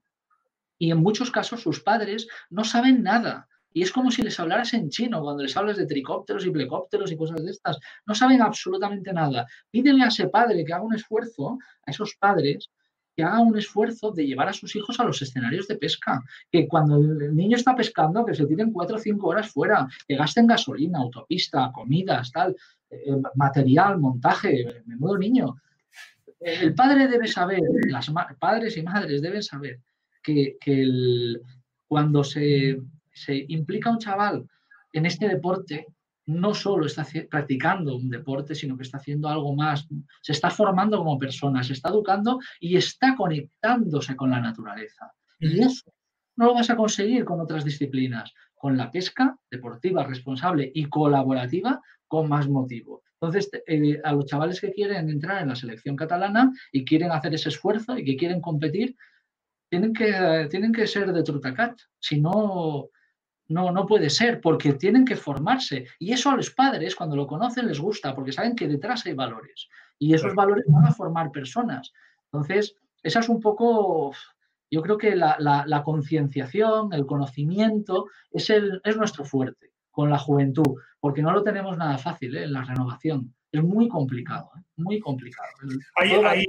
[0.78, 3.48] y en muchos casos sus padres no saben nada.
[3.73, 7.12] Y es como si les hablaras en chino cuando les hablas de tricópteros y plecópteros
[7.12, 7.78] y cosas de estas.
[8.07, 9.47] No saben absolutamente nada.
[9.70, 12.70] Pídele a ese padre que haga un esfuerzo, a esos padres,
[13.22, 16.22] haga un esfuerzo de llevar a sus hijos a los escenarios de pesca.
[16.51, 20.16] Que cuando el niño está pescando, que se tiren cuatro o cinco horas fuera, que
[20.16, 22.56] gasten gasolina, autopista, comidas, tal,
[22.90, 25.56] eh, material, montaje, menudo niño.
[26.40, 29.80] El padre debe saber, las padres y madres deben saber
[30.22, 30.88] que, que
[31.86, 32.80] cuando se,
[33.12, 34.48] se implica un chaval
[34.92, 35.86] en este deporte,
[36.31, 39.86] no solo está practicando un deporte, sino que está haciendo algo más,
[40.23, 45.12] se está formando como persona, se está educando y está conectándose con la naturaleza.
[45.39, 45.93] Y eso
[46.36, 51.82] no lo vas a conseguir con otras disciplinas, con la pesca deportiva, responsable y colaborativa,
[52.07, 53.02] con más motivo.
[53.20, 57.35] Entonces, eh, a los chavales que quieren entrar en la selección catalana y quieren hacer
[57.35, 58.97] ese esfuerzo y que quieren competir,
[59.69, 61.78] tienen que, tienen que ser de Trutacat.
[61.98, 62.89] Si no,
[63.51, 65.86] no, no puede ser, porque tienen que formarse.
[65.98, 69.12] Y eso a los padres, cuando lo conocen, les gusta, porque saben que detrás hay
[69.14, 69.68] valores.
[69.98, 71.93] Y esos valores van a formar personas.
[72.32, 74.12] Entonces, esa es un poco,
[74.70, 80.09] yo creo que la, la- la concienciación, el conocimiento, es, el, es nuestro fuerte con
[80.10, 82.44] la juventud, porque no lo tenemos nada fácil ¿eh?
[82.44, 83.35] en la renovación.
[83.52, 84.62] Es muy complicado, ¿eh?
[84.77, 85.48] muy complicado.
[85.97, 86.47] Hay-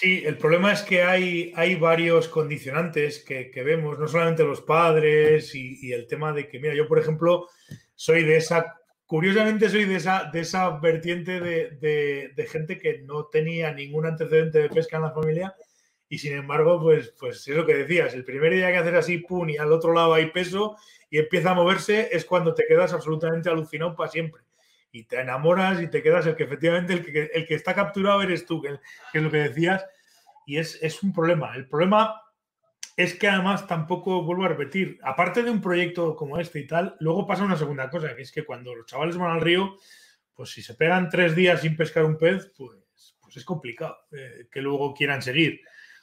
[0.00, 4.60] sí, el problema es que hay, hay varios condicionantes que, que vemos, no solamente los
[4.60, 7.48] padres y, y el tema de que, mira, yo por ejemplo
[7.94, 8.74] soy de esa,
[9.06, 14.06] curiosamente soy de esa, de esa vertiente de, de- de gente que no tenía ningún
[14.06, 15.54] antecedente de pesca en la familia
[16.08, 19.18] y sin embargo, pues, pues es lo que decías, el primer día que haces así,
[19.18, 20.76] pum, y al otro lado hay peso
[21.10, 24.42] y empieza a moverse, es cuando te quedas absolutamente alucinado para siempre.
[24.94, 28.22] Y te enamoras y te quedas el que efectivamente el que, el que está capturado
[28.22, 28.78] eres tú, que,
[29.12, 29.84] es lo que decías,
[30.46, 31.52] y es, es un problema.
[31.56, 32.22] El problema
[32.96, 36.94] es que además tampoco vuelvo a repetir, aparte de un proyecto como este y tal,
[37.00, 39.74] luego pasa una segunda cosa, que es que cuando los chavales van al río,
[40.32, 44.46] pues si se pegan tres días sin pescar un pez, pues, pues es complicado eh,
[44.48, 45.60] que luego quieran seguir.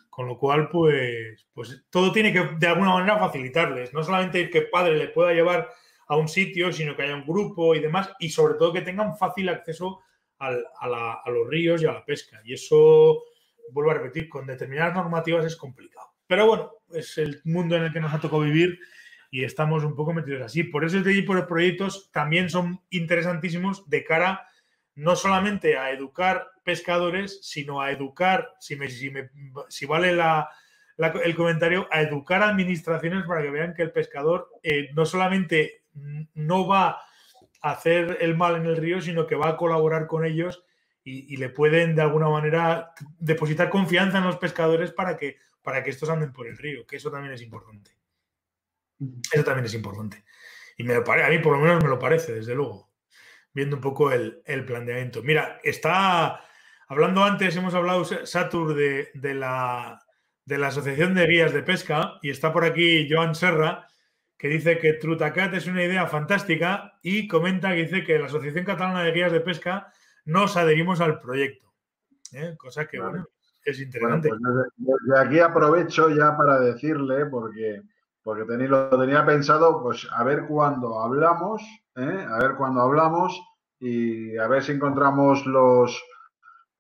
[0.10, 3.94] Con lo cual, pues, pues todo tiene que de alguna manera facilitarles.
[3.94, 5.70] No solamente que padre le pueda llevar
[6.12, 9.18] a un sitio, sino que haya un grupo y demás, y sobre todo que tengan
[9.18, 10.02] fácil acceso
[10.40, 12.42] a, los ríos y a la pesca.
[12.44, 13.24] Y eso,
[13.72, 16.08] vuelvo a repetir, con determinadas normativas es complicado.
[16.28, 18.78] Pero bueno, es el mundo en el que nos ha tocado vivir
[19.30, 20.64] y estamos un poco metidos así.
[20.64, 24.46] Por eso este tipo de proyectos también son interesantísimos de cara
[24.96, 28.76] no solamente a educar pescadores, sino a educar, si,
[29.86, 30.20] vale
[31.24, 35.81] el comentario, a educar administraciones para que vean que el pescador eh, no solamente
[36.34, 37.02] no va
[37.62, 40.64] a hacer el mal en el río, sino que va a colaborar con ellos
[41.04, 45.84] y, y le pueden de alguna manera depositar confianza en los pescadores para que, para
[45.84, 47.92] que estos anden por el río, que eso también es importante.
[49.32, 50.24] Eso también es importante.
[50.78, 52.92] Y me lo pare- a mí por lo menos me lo parece, desde luego,
[53.54, 55.22] viendo un poco el, el planteamiento.
[55.22, 56.42] Mira, está,
[56.88, 60.00] hablando antes, hemos hablado, Satur, de, de la,
[60.46, 63.88] de la Asociación de Guías de Pesca, y está por aquí Joan Serra,
[64.42, 68.66] que dice que Trutacat es una idea fantástica y comenta que dice que la Asociación
[68.66, 69.94] Catalana de Guías de Pesca
[70.26, 71.72] nos adherimos al proyecto.
[72.34, 72.56] ¿eh?
[72.58, 73.12] Cosa que, Vale.
[73.12, 73.28] bueno,
[73.64, 74.30] es Bueno, interesante.
[74.30, 74.40] pues
[74.78, 77.84] desde, aquí aprovecho ya para decirle, porque,
[78.24, 81.62] porque tení- lo tenía pensado, pues a ver cuándo hablamos,
[81.96, 82.26] ¿eh?
[82.28, 83.40] a ver cuándo hablamos
[83.80, 86.04] y a ver si encontramos los,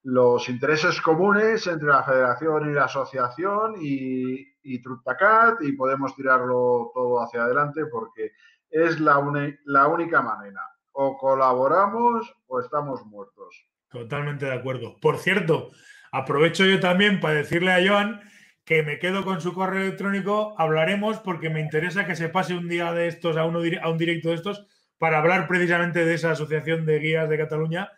[0.02, 6.92] los intereses comunes entre la federación y la asociación y, y Trutacat y podemos tirarlo
[6.94, 8.32] todo hacia adelante porque
[8.70, 9.22] es la,
[9.66, 10.62] la única manera.
[10.94, 13.66] O colaboramos o estamos muertos.
[13.90, 14.98] Totalmente de acuerdo.
[15.02, 15.72] Por cierto,
[16.12, 18.22] aprovecho yo también para decirle a Joan
[18.66, 22.70] que me quedo con su correo electrónico, hablaremos porque me interesa que se pase un
[22.70, 24.68] día de estos a, uno, a un directo de estos
[24.98, 27.92] para hablar precisamente de esa Asociación de Guías de Cataluña,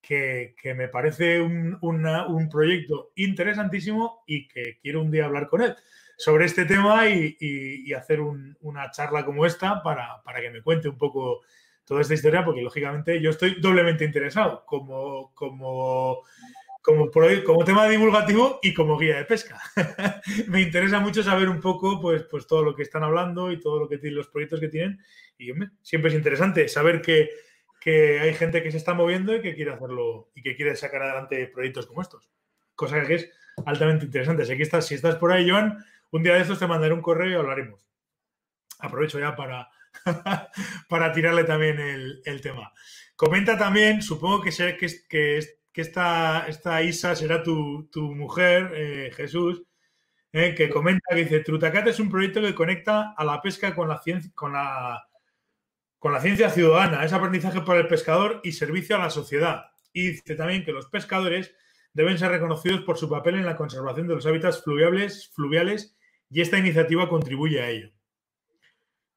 [0.00, 5.74] que, me parece un, un proyecto interesantísimo y que quiero un día hablar con él
[6.16, 10.62] sobre este tema y, y- hacer un- una charla como esta para, para que me
[10.62, 11.40] cuente un poco
[11.84, 16.22] toda esta historia, porque lógicamente yo estoy doblemente interesado como, como,
[16.82, 17.10] como,
[17.44, 19.60] como tema divulgativo y como guía de pesca.
[20.48, 23.78] Me interesa mucho saber un poco pues, pues todo lo que están hablando y todo
[23.78, 24.98] lo que tienen los proyectos que tienen.
[25.38, 25.50] Y
[25.82, 27.30] siempre es interesante saber que,
[27.80, 31.02] que hay gente que se está moviendo y que quiere hacerlo y que quiere sacar
[31.02, 32.30] adelante proyectos como estos.
[32.74, 33.30] Cosa que es
[33.66, 34.42] altamente interesante.
[34.42, 37.02] Así que estás, si estás por ahí, Joan, un día de estos te mandaré un
[37.02, 37.86] correo y hablaremos.
[38.78, 39.68] Aprovecho ya para,
[40.88, 42.72] para tirarle también el, el tema.
[43.16, 45.40] Comenta también, supongo que, que, que,
[45.72, 49.62] que esta, esta Isa será tu, tu mujer, eh, Jesús,
[50.32, 53.88] eh, que comenta que dice, Trutacat es un proyecto que conecta a la pesca con
[53.88, 55.07] la ciencia, con la,
[55.98, 59.66] con la ciencia ciudadana, es aprendizaje para el pescador y servicio a la sociedad.
[59.92, 61.54] Y dice también que los pescadores
[61.92, 65.96] deben ser reconocidos por su papel en la conservación de los hábitats fluviales, fluviales
[66.30, 67.90] y esta iniciativa contribuye a ello.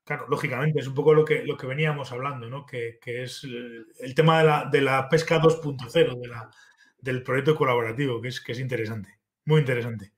[0.04, 2.66] Claro, lógicamente, es un poco lo que, lo que veníamos hablando, ¿no?
[2.66, 6.50] Que, que es el, tema de la, de la pesca 2.0, de la,
[6.98, 10.14] del proyecto colaborativo, que es, que es interesante, muy interesante.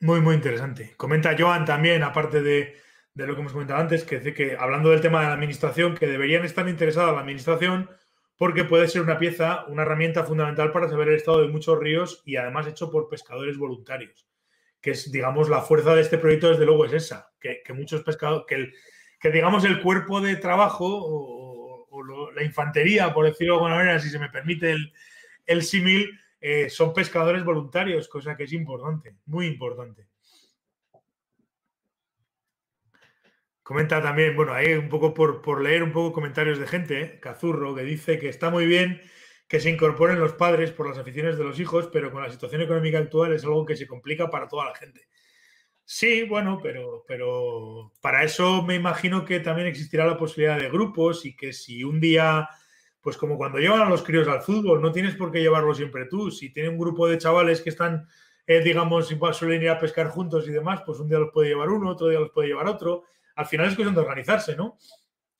[0.00, 0.94] Muy, muy interesante.
[0.96, 2.76] Comenta Joan también, aparte de,
[3.14, 6.06] de lo que hemos comentado antes, que que hablando del tema de la administración, que
[6.06, 7.88] deberían estar interesados la administración
[8.36, 12.22] porque puede ser una pieza, una herramienta fundamental para saber el estado de muchos ríos
[12.24, 14.26] y además hecho por pescadores voluntarios
[14.84, 18.02] que es, digamos, la fuerza de este proyecto, desde luego, es esa, que, que muchos
[18.02, 18.70] pescadores, que,
[19.18, 24.10] que, digamos, el cuerpo de trabajo o, la infantería, por decirlo de alguna manera, si
[24.10, 24.92] se me permite el,
[25.46, 30.06] el símil, eh, son pescadores voluntarios, cosa que es importante, muy importante.
[33.64, 37.18] Comenta también, bueno, ahí un poco por, por leer un poco comentarios de gente, ¿eh?
[37.18, 39.00] Cazurro, que dice que está muy bien
[39.48, 42.62] que se incorporen los padres por las aficiones de los hijos, pero con la situación
[42.62, 45.08] económica actual es algo que se complica para toda la gente.
[45.84, 51.26] Sí, bueno, pero, pero para eso me imagino que también existirá la posibilidad de grupos
[51.26, 52.48] y que si un día,
[53.00, 56.06] pues como cuando llevan a los críos al fútbol, no tienes por qué llevarlo siempre
[56.06, 56.30] tú.
[56.30, 58.08] Si tiene un grupo de chavales que están,
[58.46, 61.68] eh, digamos, suelen ir a pescar juntos y demás, pues un día los puede llevar
[61.68, 63.04] uno, otro día los puede llevar otro.
[63.36, 64.78] Al final es cuestión de organizarse, ¿no?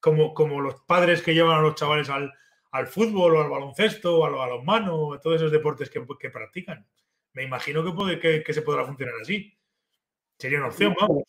[0.01, 2.33] Como, como los padres que llevan a los chavales al,
[2.73, 6.31] al fútbol o al baloncesto o al balonmano o a todos esos deportes que, que,
[6.31, 6.87] practican.
[7.33, 7.83] me imagino
[8.21, 9.57] que, que, se podrá funcionar así.
[10.39, 11.23] Sería una opción, vamos.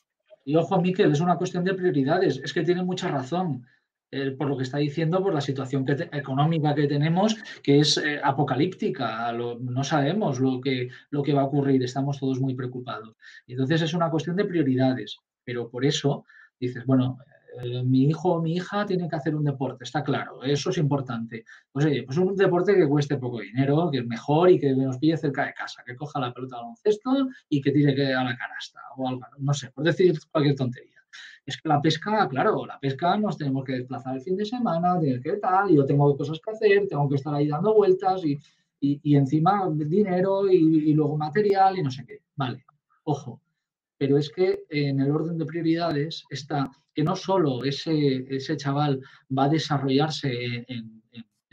[0.44, 2.40] Y ojo, Miquel, es una cuestión de prioridades.
[2.44, 3.66] Es que tiene mucha razón.
[4.12, 8.20] eh, por lo que está diciendo, por la situación económica que tenemos, que es eh,
[8.24, 9.32] apocalíptica.
[9.34, 13.16] No sabemos lo que, lo que va a ocurrir, estamos todos muy preocupados.
[13.48, 16.26] Entonces es una cuestión de prioridades, pero por eso
[16.68, 17.18] dices, bueno,
[17.62, 20.78] eh, mi hijo o mi hija tiene que hacer un deporte, está claro, eso es
[20.78, 21.46] importante.
[21.72, 24.98] Pues oye, pues un deporte que cueste poco dinero, que es mejor y que nos
[24.98, 28.36] pille cerca de casa, que coja la pelota de baloncesto y que tire a la
[28.38, 30.92] canasta o algo, no sé, por decir cualquier tontería.
[31.46, 35.00] Es que la pesca, claro, la pesca nos tenemos que desplazar el fin de semana,
[35.00, 38.38] tiene que tal, yo tengo cosas que hacer, tengo que estar ahí dando vueltas y,
[38.82, 40.58] y- y encima dinero y,
[40.90, 42.20] y luego material y no sé qué.
[42.36, 42.66] Vale,
[43.04, 43.42] ojo,
[43.98, 49.02] pero es que en el orden de prioridades está que no solo ese, ese chaval
[49.38, 51.04] va a desarrollarse en,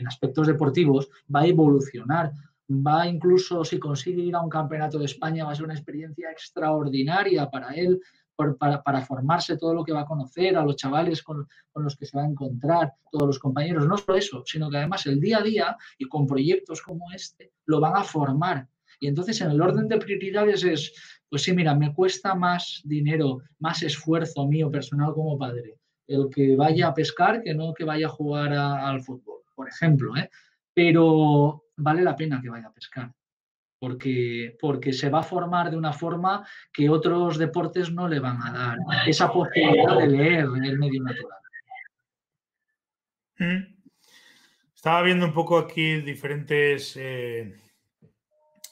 [0.05, 2.33] aspectos deportivos, va a evolucionar,
[2.69, 6.29] va incluso, si consigue ir a un campeonato de España, va a ser una experiencia
[6.29, 8.01] extraordinaria para él,
[8.35, 11.95] para, para formarse todo lo que va a conocer, a los chavales con, con los
[11.95, 13.87] que se va a encontrar, todos los compañeros.
[13.87, 17.53] No solo eso, sino que además el día a día y con proyectos como este
[17.65, 18.67] lo van a formar.
[18.99, 20.93] Y entonces en el orden de prioridades es,
[21.33, 26.55] pues sí, mira, me cuesta más dinero, más esfuerzo mío personal como padre, el que
[26.55, 30.29] vaya a pescar que no que vaya a jugar al fútbol, por ejemplo, ¿eh?
[30.75, 33.11] Pero vale la pena que vaya a pescar,
[33.79, 38.39] porque, porque se va a formar de una forma que otros deportes no le van
[38.39, 38.77] a dar,
[39.07, 41.39] esa posibilidad de leer el medio natural.
[43.39, 43.75] Mm.
[44.75, 47.55] Estaba viendo un poco aquí diferentes, eh,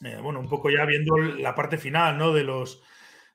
[0.04, 2.32] eh, bueno, un poco ya viendo la parte final, ¿no?
[2.32, 2.82] De los,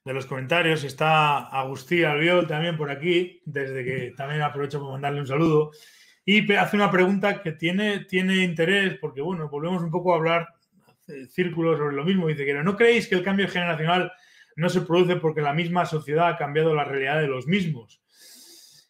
[0.03, 0.83] de los comentarios.
[0.83, 5.71] Está Agustín Albiol también por aquí, desde que también aprovecho para mandarle un saludo.
[6.25, 10.47] Y hace una pregunta que tiene, tiene interés, porque bueno, volvemos un poco a hablar
[11.07, 12.27] eh, círculos sobre lo mismo.
[12.27, 14.11] Dice que no creéis que el cambio generacional
[14.55, 18.01] no se produce porque la misma sociedad ha cambiado la realidad de los mismos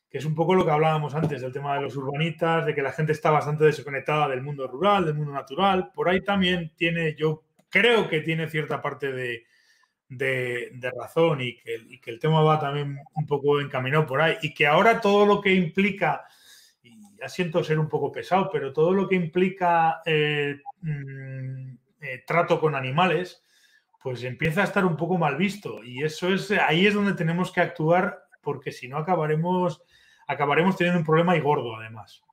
[0.09, 2.81] que es un poco lo que hablábamos antes del tema de los urbanitas, de que
[2.81, 5.91] la gente está bastante desconectada del mundo rural, del mundo natural.
[5.93, 7.43] Por ahí también tiene, yo
[7.79, 9.45] creo que tiene cierta parte de,
[10.09, 14.37] de- razón y que, y que el tema va también un poco encaminado por ahí.
[14.41, 16.25] Y que ahora todo lo que implica,
[16.83, 22.23] y ya siento ser un poco pesado, pero todo lo que implica eh, mm, eh,
[22.25, 23.43] trato con animales,
[24.01, 25.83] pues empieza a estar un poco mal visto.
[25.83, 29.81] Y eso es, ahí es donde tenemos que actuar, porque si no acabaremos,
[30.27, 32.23] acabaremos teniendo un problema y gordo además.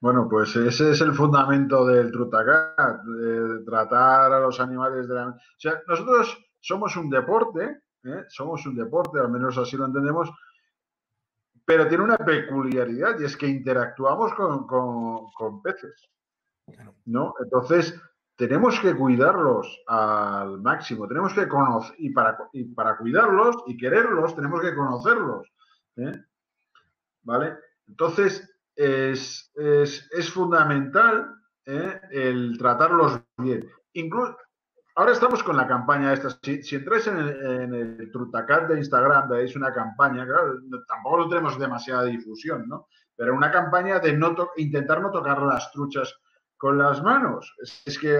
[0.00, 5.28] Bueno, pues ese es el fundamento del Trutacat, de tratar a los animales de la...
[5.28, 8.24] O sea, nosotros somos un deporte, ¿eh?
[8.28, 10.30] somos un deporte, al menos así lo entendemos,
[11.64, 16.08] pero tiene una peculiaridad y es que interactuamos con, con- con peces,
[17.06, 17.34] ¿no?
[17.42, 17.98] Entonces,
[18.36, 24.36] tenemos que cuidarlos al máximo, tenemos que conocer, y para, y para cuidarlos y quererlos,
[24.36, 25.48] tenemos que conocerlos,
[25.96, 26.22] ¿eh?
[27.22, 27.56] ¿Vale?
[27.88, 31.34] Entonces, es, es- es fundamental
[31.64, 32.00] ¿eh?
[32.10, 33.68] el tratarlos bien.
[33.94, 34.36] Incluso,
[34.94, 36.30] ahora estamos con la campaña esta.
[36.42, 40.54] Si, si en el, Trutacat de Instagram, veis una campaña, claro,
[40.86, 42.86] tampoco no tenemos demasiada difusión, ¿no?
[43.16, 46.14] Pero una campaña de no intentar no tocar las truchas
[46.58, 47.54] con las manos.
[47.86, 48.18] Es, que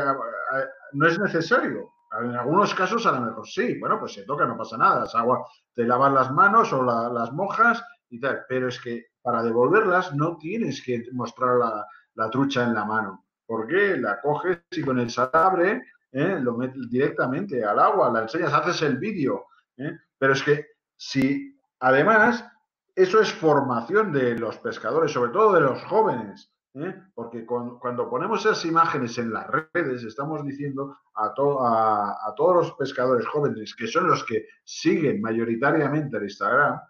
[0.92, 1.90] no es necesario.
[2.18, 5.44] En algunos casos a lo mejor sí, bueno, pues se toca, no pasa nada, agua,
[5.74, 10.14] te lavas las manos o la- las mojas y tal, pero es que para devolverlas
[10.14, 11.58] no tienes que mostrar
[12.14, 15.82] la, trucha en la mano, porque la coges y con el salabre
[16.12, 16.38] ¿eh?
[16.40, 19.46] lo metes directamente al agua, la enseñas, haces el vídeo,
[19.78, 19.98] ¿eh?
[20.16, 20.66] pero es que
[20.96, 22.46] si además
[22.94, 26.94] eso es formación de los pescadores, sobre todo de los jóvenes, ¿eh?
[27.12, 33.26] porque cuando ponemos esas imágenes en las redes estamos diciendo a, a, todos los pescadores
[33.26, 36.80] jóvenes, que son los que siguen mayoritariamente el Instagram,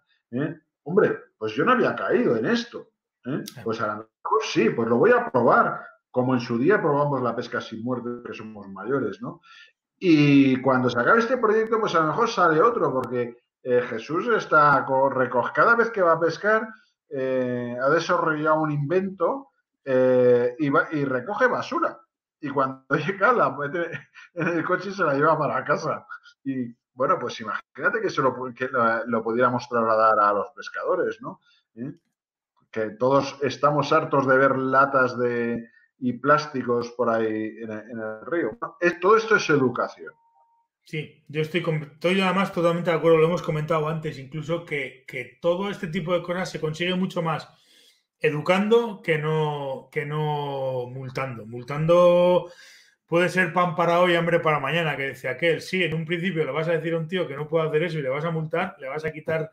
[0.83, 2.89] hombre, pues yo no había caído en esto.
[3.27, 3.43] ¿eh?
[3.65, 5.81] Pues a lo mejor sí, pues lo voy a probar,
[6.11, 9.41] como en su día probamos la pesca sin muerte, que somos mayores, ¿no?
[9.99, 14.29] Y cuando se acabe este proyecto, pues a lo mejor sale otro, porque eh, Jesús
[14.29, 16.69] está co- reco- cada vez que va a pescar,
[17.09, 19.49] eh, ha desarrollado un invento
[20.59, 21.99] y, va- y recoge basura.
[22.41, 23.91] Y cuando llega, la mete
[24.35, 26.07] en el coche y se la lleva para casa.
[26.45, 28.69] Y bueno, pues imagínate que, se lo, que
[29.07, 31.41] lo, pudiéramos trasladar a los pescadores, ¿no?
[31.77, 31.93] ¿Eh?
[32.71, 35.69] Que todos estamos hartos de ver latas de,
[35.99, 38.59] y plásticos por ahí en el, río.
[38.81, 40.13] Es- todo esto es educación.
[40.85, 45.39] Sí, yo estoy, estoy además totalmente de acuerdo, lo hemos comentado antes, incluso que, que
[45.43, 47.49] todo este tipo de cosas se consigue mucho más
[48.21, 51.45] educando que no, que no multando.
[51.45, 52.51] Multando
[53.07, 55.61] puede ser pan para hoy, hambre para mañana, que decía aquel.
[55.61, 57.83] Sí, en un principio le vas a decir a un tío que no puede hacer
[57.85, 59.51] eso y le vas a multar, le vas a quitar,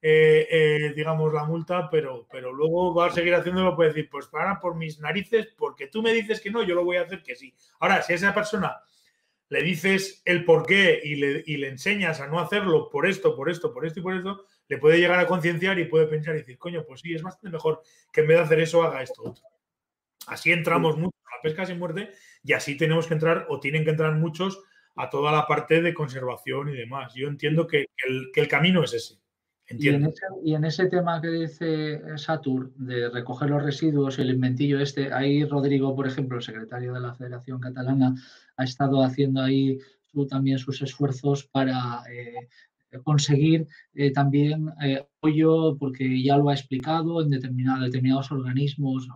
[0.00, 4.26] eh, eh, digamos, la multa, pero, pero luego va a seguir haciéndolo, puede decir, pues
[4.26, 7.22] para por mis narices, porque tú me dices que no, yo lo voy a hacer
[7.22, 7.54] que sí.
[7.80, 8.80] Ahora, si a esa persona
[9.48, 13.36] le dices el por qué y le, y le enseñas a no hacerlo por esto,
[13.36, 16.34] por esto, por esto y por esto, le puede llegar a concienciar y puede pensar
[16.34, 19.02] y decir, coño, pues sí, es bastante mejor que en vez de hacer eso haga
[19.02, 19.44] esto otro.
[20.26, 22.12] Así entramos mucho a la pesca sin muerte
[22.44, 24.60] y así tenemos que entrar o tienen que entrar muchos
[24.96, 27.14] a toda la parte de conservación y demás.
[27.14, 29.14] Yo entiendo que el, que el camino es ese.
[29.70, 34.28] Y en, ese, y en ese tema que dice Satur de recoger los residuos, el
[34.30, 38.14] inventillo este, ahí Rodrigo, por ejemplo, el secretario de la Federación Catalana,
[38.56, 39.78] ha estado haciendo ahí
[40.10, 42.48] su- también sus esfuerzos para eh,
[43.02, 49.08] conseguir eh, también eh, apoyo, porque ya lo ha explicado en determinado- determinados organismos,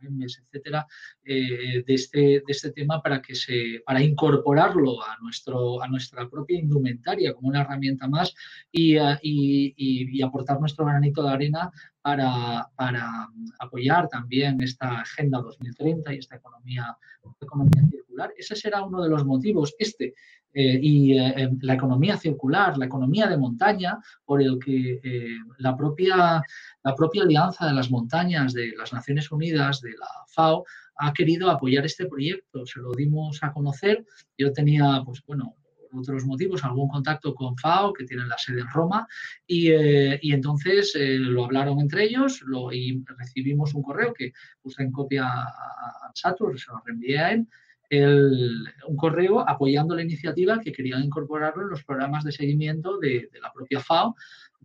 [0.00, 0.86] etcétera,
[1.24, 6.28] eh, de, este, de este tema para que se para incorporarlo a nuestro a nuestra
[6.28, 8.34] propia indumentaria como una herramienta más
[8.70, 11.70] y, eh, y- y- y aportar nuestro granito de arena
[12.00, 16.96] para, para apoyar también esta Agenda 2030 y esta economía,
[17.40, 18.32] economía circular.
[18.36, 20.14] Ese será uno de los motivos, este,
[20.52, 25.36] eh, y eh, eh, la economía circular, la economía de montaña, por el que eh,
[25.58, 26.42] la, propia,
[26.82, 30.64] la propia Alianza de las Montañas de las Naciones Unidas, de la FAO,
[30.96, 32.66] ha querido apoyar este proyecto.
[32.66, 34.04] Se lo dimos a conocer.
[34.36, 35.54] Yo tenía, pues bueno,
[35.90, 39.06] por otros motivos, algún contacto con FAO, que tiene la sede en Roma,
[39.46, 44.32] y, eh, y entonces eh, lo hablaron entre ellos lo, y recibimos un correo que
[44.60, 47.46] puse en copia a Satur, se lo reenvié a él,
[47.90, 53.28] el- un correo apoyando la iniciativa que querían incorporarlo en los programas de seguimiento de,
[53.32, 54.14] de la propia FAO,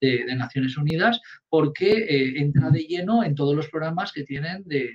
[0.01, 4.63] de, de Naciones Unidas, porque eh, entra de lleno en todos los programas que tienen
[4.65, 4.89] de,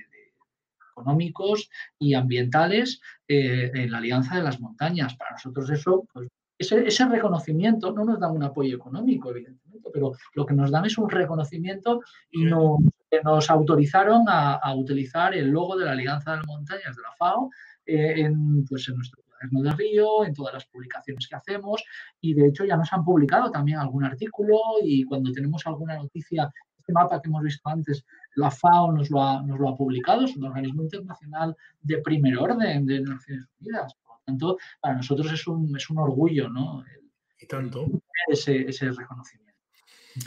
[0.91, 5.15] económicos y ambientales eh, en la Alianza de las Montañas.
[5.15, 6.27] Para nosotros eso, pues,
[6.57, 10.85] ese, ese reconocimiento no nos da un apoyo económico, evidentemente, pero lo que nos dan
[10.85, 12.01] es un reconocimiento
[12.31, 17.01] y nos autorizaron a, a utilizar el logo de la Alianza de las Montañas de
[17.01, 17.49] la FAO
[17.89, 21.83] eh, en, pues, en nuestro cuaderno de Río, en todas las publicaciones que hacemos
[22.21, 26.49] y de hecho ya nos han publicado también algún artículo y cuando tenemos alguna noticia,
[26.77, 28.05] este mapa que hemos visto antes,
[28.35, 32.37] la FAO nos lo ha, nos lo ha publicado, es un organismo internacional de primer
[32.37, 33.93] orden de Naciones Unidas.
[34.03, 36.81] Por lo tanto, para nosotros es un, es un orgullo ¿no?
[36.83, 37.09] El-
[37.41, 37.85] Y tanto.
[38.27, 39.49] ese, ese reconocimiento.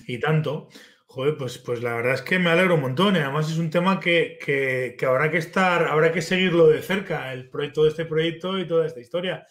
[0.06, 0.68] Y tanto.
[1.14, 3.16] Joder, pues, pues la verdad es que me alegro un montón.
[3.16, 7.32] Y además es un tema que, que- habrá que estar, habrá que seguirlo de cerca,
[7.34, 9.46] el proyecto de este proyecto y toda esta historia.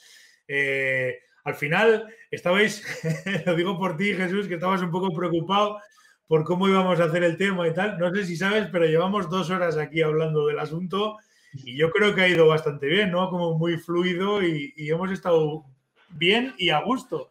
[0.47, 2.83] Eh, al final, estabais,
[3.45, 5.77] lo digo por ti, Jesús, que estabas un poco preocupado
[6.27, 7.99] por cómo íbamos a hacer el tema y tal.
[7.99, 11.17] No sé si sabes, pero llevamos dos horas aquí hablando del asunto
[11.53, 13.29] y yo creo que ha ido bastante bien, ¿no?
[13.29, 15.65] Como muy fluido y hemos estado
[16.09, 17.30] bien y a gusto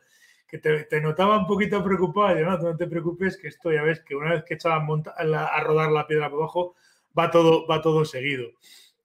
[0.51, 2.39] que te, notaba un poquito preocupado.
[2.39, 5.47] Yo, no, te preocupes, que esto ya ves que una vez que echaba monta- la-
[5.47, 6.75] a rodar la piedra por abajo,
[7.19, 8.49] va todo, va todo seguido.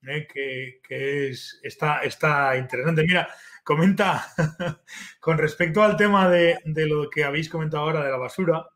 [0.07, 0.27] ¿eh?
[0.31, 3.03] Que, que es, está, está interesante.
[3.03, 3.27] Mira,
[3.63, 4.25] comenta
[5.19, 8.67] con respecto al tema de, de lo que habéis comentado ahora de la basura,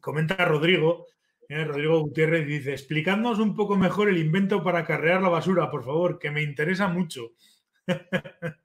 [0.00, 1.06] comenta Rodrigo.
[1.48, 1.64] ¿eh?
[1.64, 6.18] Rodrigo Gutiérrez dice, explicadnos un poco mejor el invento para carrear la basura, por favor,
[6.18, 7.32] que me interesa mucho.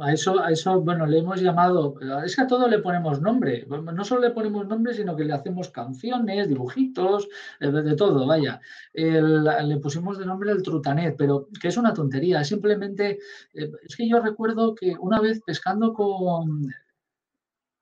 [0.00, 3.66] A eso, a eso, bueno, le hemos llamado, es que a todo le ponemos nombre,
[3.66, 8.60] no solo le ponemos nombre, sino que le hacemos canciones, dibujitos, eh, de, todo, vaya.
[8.94, 13.18] Le pusimos de nombre el Trutanet, pero que es una tontería, simplemente,
[13.54, 16.72] eh, es que yo recuerdo que una vez pescando con,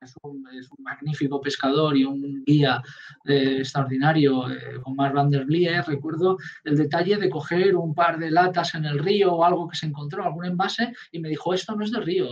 [0.00, 0.44] es un,
[0.78, 2.82] magnífico pescador y un guía
[3.24, 8.30] eh, extraordinario, eh, con van der Blie, recuerdo el detalle de coger un par de
[8.30, 11.74] latas en el río o algo que se encontró, algún envase, y me dijo, esto
[11.74, 12.28] no es de río.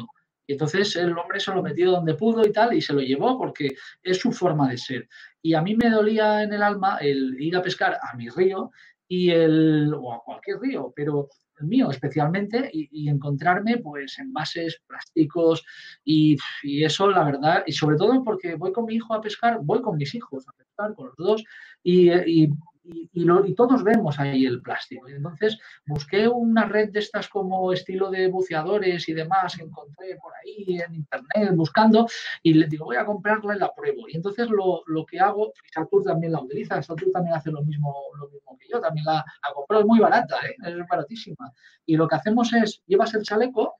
[0.47, 3.39] Y entonces el hombre se lo metió donde pudo y tal, y se lo llevó
[3.39, 5.09] porque es su forma de ser.
[5.41, 8.70] Y a mí me dolía en el alma el ir a pescar a mi río
[9.09, 11.28] y el, o a cualquier río, pero
[11.66, 15.65] mío especialmente, y, encontrarme pues envases, plásticos,
[16.05, 19.61] y, y eso la verdad, y sobre todo porque voy con mi hijo a pescar,
[19.62, 21.45] voy con mis hijos a pescar, con los dos,
[21.82, 22.51] y, y-
[22.85, 25.09] y- lo- y todos vemos ahí el plástico.
[25.09, 30.32] Y entonces busqué una red de estas como estilo de buceadores y demás, encontré por
[30.36, 32.06] ahí en internet buscando,
[32.43, 34.09] y le digo, voy a comprarla y la pruebo.
[34.09, 37.94] Y entonces lo, lo que hago, Satur también la utiliza, Satur también hace lo mismo,
[38.19, 40.55] lo mismo que yo, también la, la compró, es muy barata, ¿eh?
[40.65, 41.52] es baratísima.
[41.86, 43.77] Y lo que hacemos es, llevas el chaleco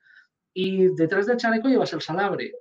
[0.53, 2.53] y detrás del chaleco llevas el salabre.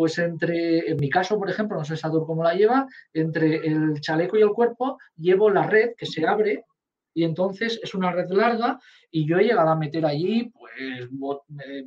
[0.00, 4.00] Pues entre, en mi caso, por ejemplo, no sé Satur cómo la lleva, entre el
[4.00, 6.64] chaleco y el cuerpo llevo la red que se abre
[7.12, 11.06] y entonces es una red larga y yo he llegado a meter allí pues eh,
[11.68, 11.84] eh,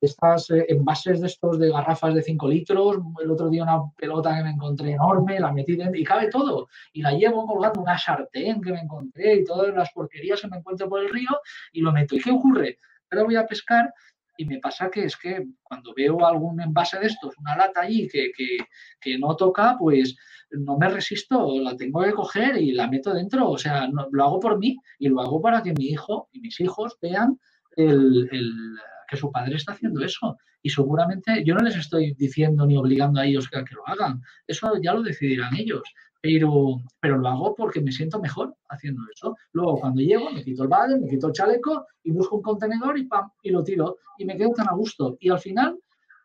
[0.00, 4.36] estas eh, envases de estos de garrafas de 5 litros, el otro día una pelota
[4.36, 7.96] que me encontré enorme, la metí dentro y cabe todo y la llevo colgando una
[7.96, 11.30] sartén que me encontré y todas las porquerías que me encuentro por el río
[11.72, 12.16] y lo meto.
[12.16, 12.76] ¿Y qué ocurre?
[13.08, 13.92] Ahora voy a pescar
[14.40, 18.08] y me pasa que es que cuando veo algún envase de estos, una lata allí
[18.08, 20.16] que, que, no toca, pues
[20.50, 23.50] no me resisto, la tengo que coger y la meto dentro.
[23.50, 26.40] O sea, no- lo hago por mí y lo hago para que mi hijo y
[26.40, 27.38] mis hijos vean
[27.76, 28.76] el, el-
[29.08, 30.38] que su padre está haciendo eso.
[30.62, 34.22] Y seguramente yo no les estoy diciendo ni obligando a ellos que, que lo hagan.
[34.46, 35.82] Eso ya lo decidirán ellos.
[36.22, 39.36] Pero, pero lo hago porque me siento mejor haciendo eso.
[39.52, 42.98] Luego, cuando llego, me quito el balde, me quito el chaleco y busco un contenedor
[42.98, 43.96] y, pam, y lo tiro.
[44.18, 45.16] Y me quedo tan a gusto.
[45.18, 45.78] Y al final,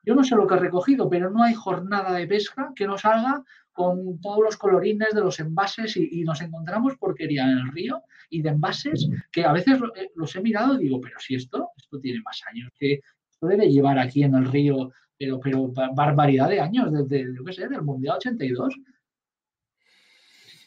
[0.04, 2.98] yo no sé lo que he recogido, pero no hay jornada de pesca que no
[2.98, 3.42] salga
[3.72, 8.02] con todos los colorines de los envases y, y nos encontramos porquería en el río
[8.30, 11.70] y de envases que a veces eh, los he mirado y digo, pero si esto,
[11.78, 13.02] esto tiene más años que
[13.32, 17.44] esto debe llevar aquí en el río, pero, pero ba- barbaridad de años, desde, yo
[17.44, 18.76] qué sé, del Mundial 82.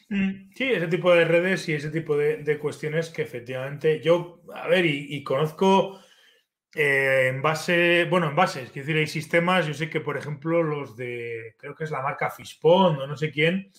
[0.09, 4.67] Mm, Sí, ese tipo de redes y ese tipo de, cuestiones que efectivamente yo, a
[4.67, 5.99] ver, y, conozco
[6.75, 10.63] eh, en base, bueno, en bases, es decir, hay sistemas, yo sé que, por ejemplo,
[10.63, 13.71] los de, creo que es la marca Fishpond o no sé quién,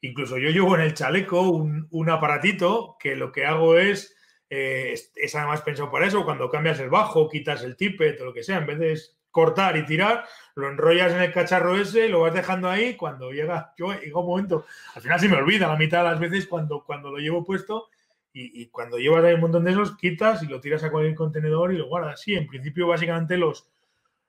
[0.00, 4.14] incluso yo llevo en el chaleco un, un aparatito que lo que hago es,
[4.50, 8.26] eh, es, es además pensado para eso, cuando cambias el bajo, quitas el tippet o
[8.26, 8.92] lo que sea, en vez de
[9.36, 13.74] cortar y tirar, lo enrollas en el cacharro ese, lo vas dejando ahí, cuando llega,
[13.76, 14.64] yo llega un momento,
[14.94, 17.90] al final se me olvida la mitad de las veces cuando, cuando lo llevo puesto
[18.32, 21.74] y, cuando llevas ahí un montón de esos, quitas y lo tiras a cualquier contenedor
[21.74, 22.20] y lo guardas.
[22.22, 23.68] Sí, en principio básicamente los,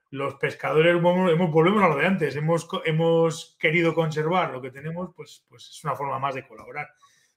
[0.09, 5.45] los pescadores, volvemos a lo de antes, hemos, hemos querido conservar lo que tenemos, pues,
[5.47, 6.89] pues es una forma más de colaborar.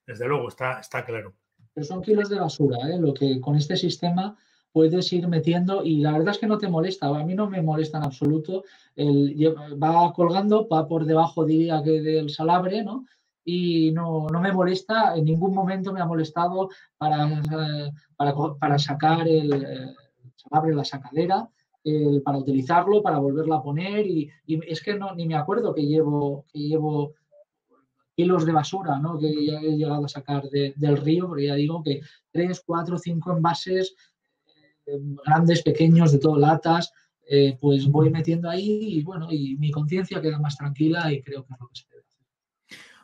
[0.05, 1.35] Desde luego, está, está claro.
[1.73, 2.99] Pero son kilos de basura, ¿eh?
[2.99, 4.37] lo que con este sistema
[4.73, 7.63] puedes ir metiendo y la verdad es que no te molesta, a mí no me
[7.63, 8.65] molesta en absoluto,
[8.97, 9.35] el,
[9.83, 13.05] va colgando, va por debajo diría que del salabre, ¿no?
[13.45, 16.69] Y no, no me molesta, en ningún momento me ha molestado
[16.99, 19.95] para, eh, para, para sacar el, eh,
[20.37, 21.49] salabre, la sacadera,
[21.83, 25.87] el- para utilizarlo, para volverlo a poner y, es que no, ni me acuerdo que
[25.87, 27.15] llevo, que llevo
[28.17, 29.19] kilos de basura, ¿no?
[29.19, 32.99] Que ya he llegado a sacar de- del río, porque ya digo que tres, cuatro,
[32.99, 33.95] cinco envases
[35.25, 36.93] grandes, pequeños, de todo latas,
[37.29, 41.45] eh, pues voy metiendo ahí y bueno, y mi conciencia queda más tranquila y creo
[41.47, 42.21] que es lo que se debe hacer.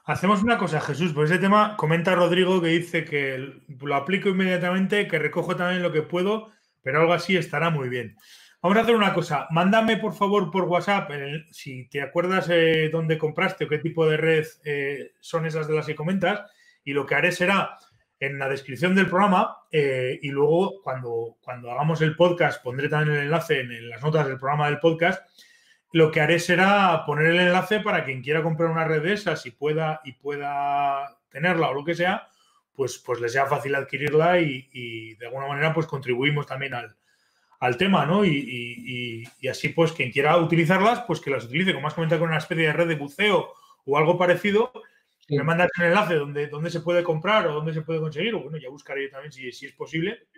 [0.05, 5.07] Hacemos una cosa, Jesús, por ese tema comenta Rodrigo que dice que lo aplico inmediatamente,
[5.09, 6.49] que recojo también lo que puedo,
[6.83, 8.17] pero algo así estará muy bien.
[8.63, 12.89] Vamos a hacer una cosa, mándame por favor por WhatsApp, el- si te acuerdas eh,
[12.91, 16.41] dónde compraste o qué tipo de red eh, son esas de las que comentas,
[16.85, 17.77] y lo que haré será
[18.19, 23.17] en la descripción del programa eh, y luego cuando, cuando hagamos el podcast pondré también
[23.19, 25.23] el enlace en, las notas del programa del podcast
[25.93, 29.45] lo que haré será poner el enlace para quien quiera comprar una red de esas
[29.47, 32.29] y pueda, y pueda tenerla o lo que sea,
[32.75, 36.97] pues, pues les sea fácil adquirirla y, de alguna manera pues contribuimos también al,
[37.61, 38.25] al tema, ¿no?
[38.25, 41.95] Y, y- y- y así pues quien quiera utilizarlas, pues que las utilice, como has
[41.95, 43.53] comentado con una especie de red de buceo
[43.87, 44.73] o algo parecido,
[45.29, 45.37] Sí.
[45.37, 48.43] me mandas un enlace donde, donde se puede comprar o donde se puede conseguir, o
[48.43, 50.29] bueno, ya buscaré yo también si, si es posible.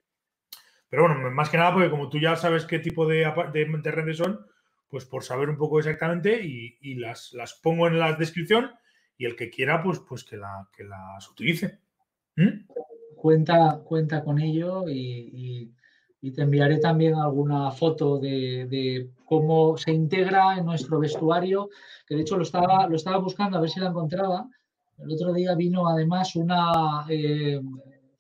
[0.89, 3.19] Pero bueno, más que nada porque como tú ya sabes qué tipo de,
[3.53, 4.47] de- de redes son,
[4.89, 8.71] pues por saber un poco exactamente y, y las, las pongo en la descripción
[9.19, 11.81] y el que quiera, pues, pues que, la, que las utilice.
[12.37, 12.67] ¿Mm?
[13.17, 14.95] Cuenta, cuenta con ello y,
[15.33, 15.73] y-
[16.21, 21.69] y te enviaré también alguna foto de, de cómo se integra en nuestro vestuario,
[22.07, 24.49] que de hecho lo estaba, lo estaba buscando a ver si la encontraba.
[24.99, 27.61] El otro día vino además una eh,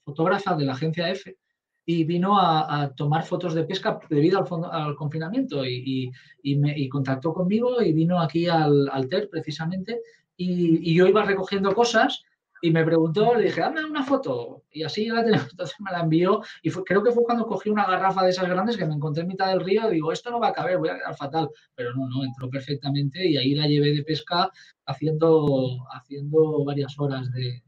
[0.04, 1.36] fotógrafa de la agencia F
[1.84, 6.10] y vino a, a tomar fotos de pesca debido al, al confinamiento y, y-
[6.42, 10.00] y me, y contactó conmigo y vino aquí al, al TER precisamente
[10.36, 12.22] y yo iba recogiendo cosas
[12.62, 14.64] y me preguntó, le dije, dame una foto.
[14.70, 15.48] Y así la tenemos.
[15.52, 16.42] Entonces me la envió.
[16.62, 19.22] Y fue- creo que fue cuando cogí una garrafa de esas grandes que me encontré
[19.22, 19.88] en mitad del río.
[19.88, 21.48] Digo, esto no va a caber, voy a quedar fatal.
[21.74, 24.50] Pero no, no, entró perfectamente y ahí la llevé de pesca
[24.86, 27.62] haciendo, haciendo varias horas de,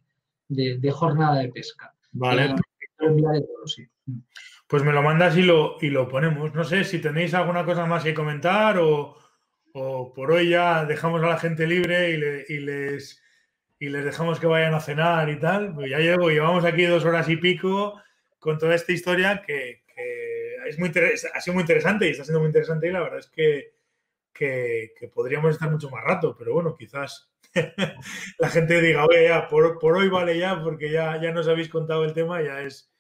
[0.49, 1.95] de- de jornada de pesca.
[2.13, 2.55] Vale,
[2.99, 3.87] todo, sí.
[4.67, 6.53] pues me lo mandas y lo, y lo ponemos.
[6.55, 9.17] No sé si tenéis alguna cosa más que comentar o,
[9.73, 13.23] o por hoy ya dejamos a la gente libre y, le- y les,
[13.81, 15.75] y les dejamos que vayan a cenar y tal.
[15.75, 18.01] Pues ya llevo, llevamos aquí dos horas y pico
[18.39, 20.93] con toda esta historia que, que es muy
[21.35, 23.73] ha sido muy interesante y está siendo muy interesante y la verdad es que,
[24.33, 27.31] que, que podríamos estar mucho más rato, pero bueno, quizás
[28.39, 31.69] la gente diga, oye, ya, por, por hoy vale ya, porque ya, ya nos habéis
[31.69, 32.93] contado el tema, ya es,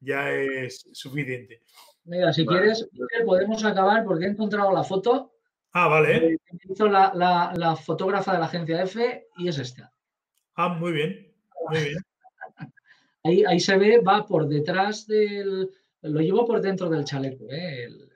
[0.00, 1.60] ya es suficiente.
[2.04, 2.60] Mira, si Vale.
[2.60, 2.88] quieres,
[3.26, 5.34] podemos acabar porque he encontrado la foto
[5.72, 6.16] Ah, vale.
[6.16, 6.32] ¿eh?
[6.32, 9.92] eh, que hizo la, la- la fotógrafa de la agencia F y es esta.
[10.58, 11.32] Ah, muy bien.
[11.70, 11.96] Muy bien.
[13.24, 15.70] Ahí, ahí se ve, va por detrás del.
[16.02, 17.84] Lo llevo por dentro del chaleco, ¿eh?
[17.84, 18.08] el,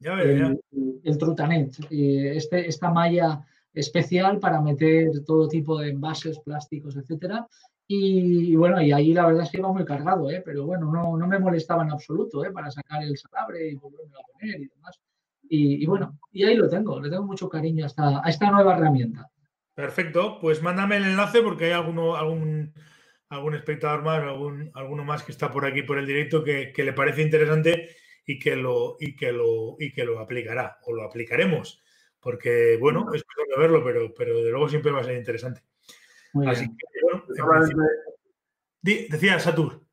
[0.00, 0.46] Ya veo, ya.
[0.46, 1.76] el, el Trutanet.
[1.90, 7.46] Este, esta malla especial para meter todo tipo de envases, plásticos, etcétera.
[7.86, 10.42] Y, y bueno, y ahí la verdad es que iba muy cargado, ¿eh?
[10.44, 12.52] pero bueno, no, no me molestaba en absoluto ¿eh?
[12.52, 15.00] para sacar el salabre y volverme a poner y demás.
[15.48, 18.50] Y, y bueno, y ahí lo tengo, le tengo mucho cariño a esta, a esta
[18.50, 19.30] nueva herramienta.
[19.78, 20.40] Perfecto.
[20.40, 22.74] Pues mándame el enlace porque hay alguno, algún,
[23.28, 26.82] algún espectador más, algún, alguno más que está por aquí por el directo que, que
[26.82, 27.88] le parece interesante
[28.26, 31.80] y que lo, y que lo, y que lo aplicará o lo aplicaremos.
[32.18, 35.62] Porque, bueno, es cuestión de verlo, pero, pero de luego siempre va a ser interesante.
[36.32, 36.76] Muy Así bien.
[36.76, 37.74] que, bueno, en Solamente,
[38.82, 39.84] principio- decía Satur.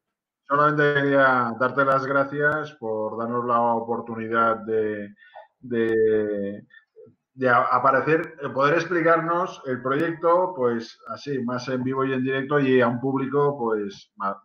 [0.47, 5.13] solamente quería darte las gracias por darnos la oportunidad de,
[5.59, 6.63] de,
[7.35, 12.59] de aparecer, eh, poder explicarnos el proyecto, pues así, más en vivo y en directo
[12.59, 14.41] y a un público, pues ma-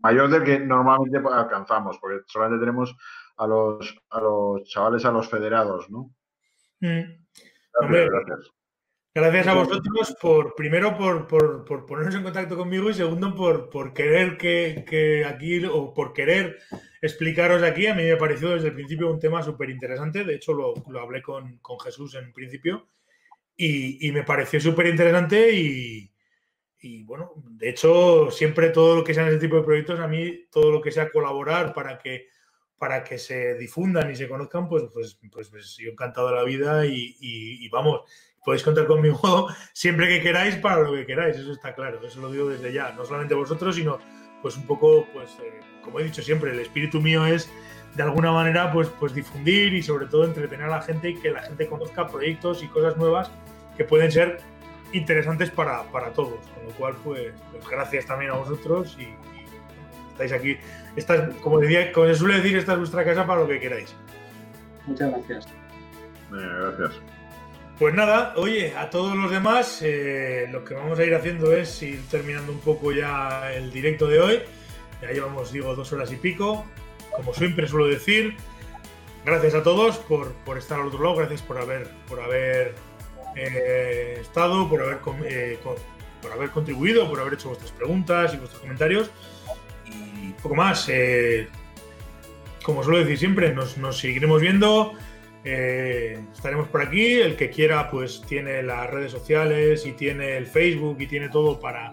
[0.00, 2.96] mayor del que normalmente alcanzamos, porque solamente tenemos
[3.36, 6.10] a los, a los chavales, a los federados, ¿no?
[6.80, 6.86] Mm.
[6.88, 8.50] Gracias, Hombre, gracias.
[9.14, 13.68] Gracias a vosotros por, primero, por, por, por poneros en contacto conmigo y segundo, por,
[13.68, 16.58] por querer que, que aquí o por querer
[17.02, 17.86] explicaros aquí.
[17.88, 20.22] A mí me pareció desde el principio un tema súper interesante.
[20.24, 22.88] De hecho, lo, lo hablé con, con Jesús en principio
[23.56, 26.12] y, y me pareció súper interesante y,
[26.80, 30.46] y, bueno, de hecho, siempre todo lo que sean ese tipo de proyectos, a mí
[30.50, 32.26] todo lo que sea colaborar para que
[32.78, 36.44] para que se difundan y se conozcan, pues, pues, pues, pues yo encantado de la
[36.44, 38.02] vida y, y- y vamos,
[38.48, 42.32] podéis contar conmigo siempre que queráis para lo que queráis, eso está claro, eso lo
[42.32, 43.98] digo desde ya, no solamente vosotros, sino
[44.40, 47.50] pues un poco, pues eh, como he dicho siempre, el espíritu mío es
[47.94, 51.30] de alguna manera pues, pues difundir y sobre todo entretener a la gente y que
[51.30, 53.30] la gente conozca proyectos y cosas nuevas
[53.76, 54.38] que pueden ser
[54.94, 59.44] interesantes para, para todos, con lo cual pues, pues gracias también a vosotros y, y
[60.12, 60.56] estáis aquí,
[60.96, 63.60] esta es, como, decía, como se suele decir, esta es vuestra casa para lo que
[63.60, 63.94] queráis.
[64.86, 65.46] Muchas gracias.
[66.30, 67.17] Gracias.
[67.78, 71.80] Pues nada, oye, a todos los demás, eh, lo que vamos a ir haciendo es
[71.80, 74.40] ir terminando un poco ya el directo de hoy.
[75.00, 76.66] Ya llevamos, digo, dos horas y pico.
[77.14, 78.36] Como siempre suelo decir,
[79.24, 82.74] gracias a todos por, por estar al otro lado, gracias por haber, por haber
[83.36, 85.60] eh, estado, por haber, eh,
[86.20, 89.08] por haber contribuido, por haber hecho vuestras preguntas y vuestros comentarios.
[89.86, 90.90] Y poco más.
[92.64, 94.94] como suelo decir siempre, nos, nos seguiremos viendo.
[95.44, 97.20] Eh, estaremos por aquí.
[97.20, 101.58] El que quiera, pues tiene las redes sociales y tiene el Facebook y tiene todo
[101.60, 101.90] para,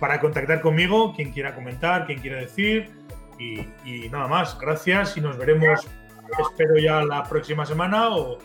[0.00, 1.14] para contactar conmigo.
[1.14, 2.90] Quien quiera comentar, quien quiera decir.
[3.38, 4.58] Y, nada más.
[4.58, 5.86] Gracias y nos veremos,
[6.38, 8.38] espero ya la próxima semana o,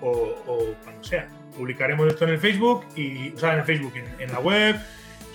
[0.00, 1.28] cuando sea.
[1.56, 4.76] Publicaremos esto en el Facebook y, o sea, en el Facebook, en, en la web.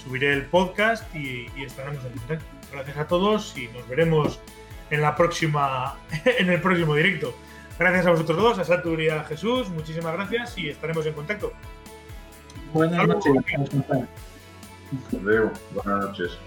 [0.03, 2.45] Subiré el podcast y, y estaremos en contacto.
[2.72, 4.40] Gracias a todos y nos veremos
[4.90, 5.99] en la próxima,
[6.40, 7.36] en el próximo directo.
[7.77, 11.52] Gracias a vosotros dos, a Satur y a Jesús, muchísimas gracias y estaremos en contacto.
[12.73, 13.34] Buenas noches.
[15.11, 16.38] buenas noches.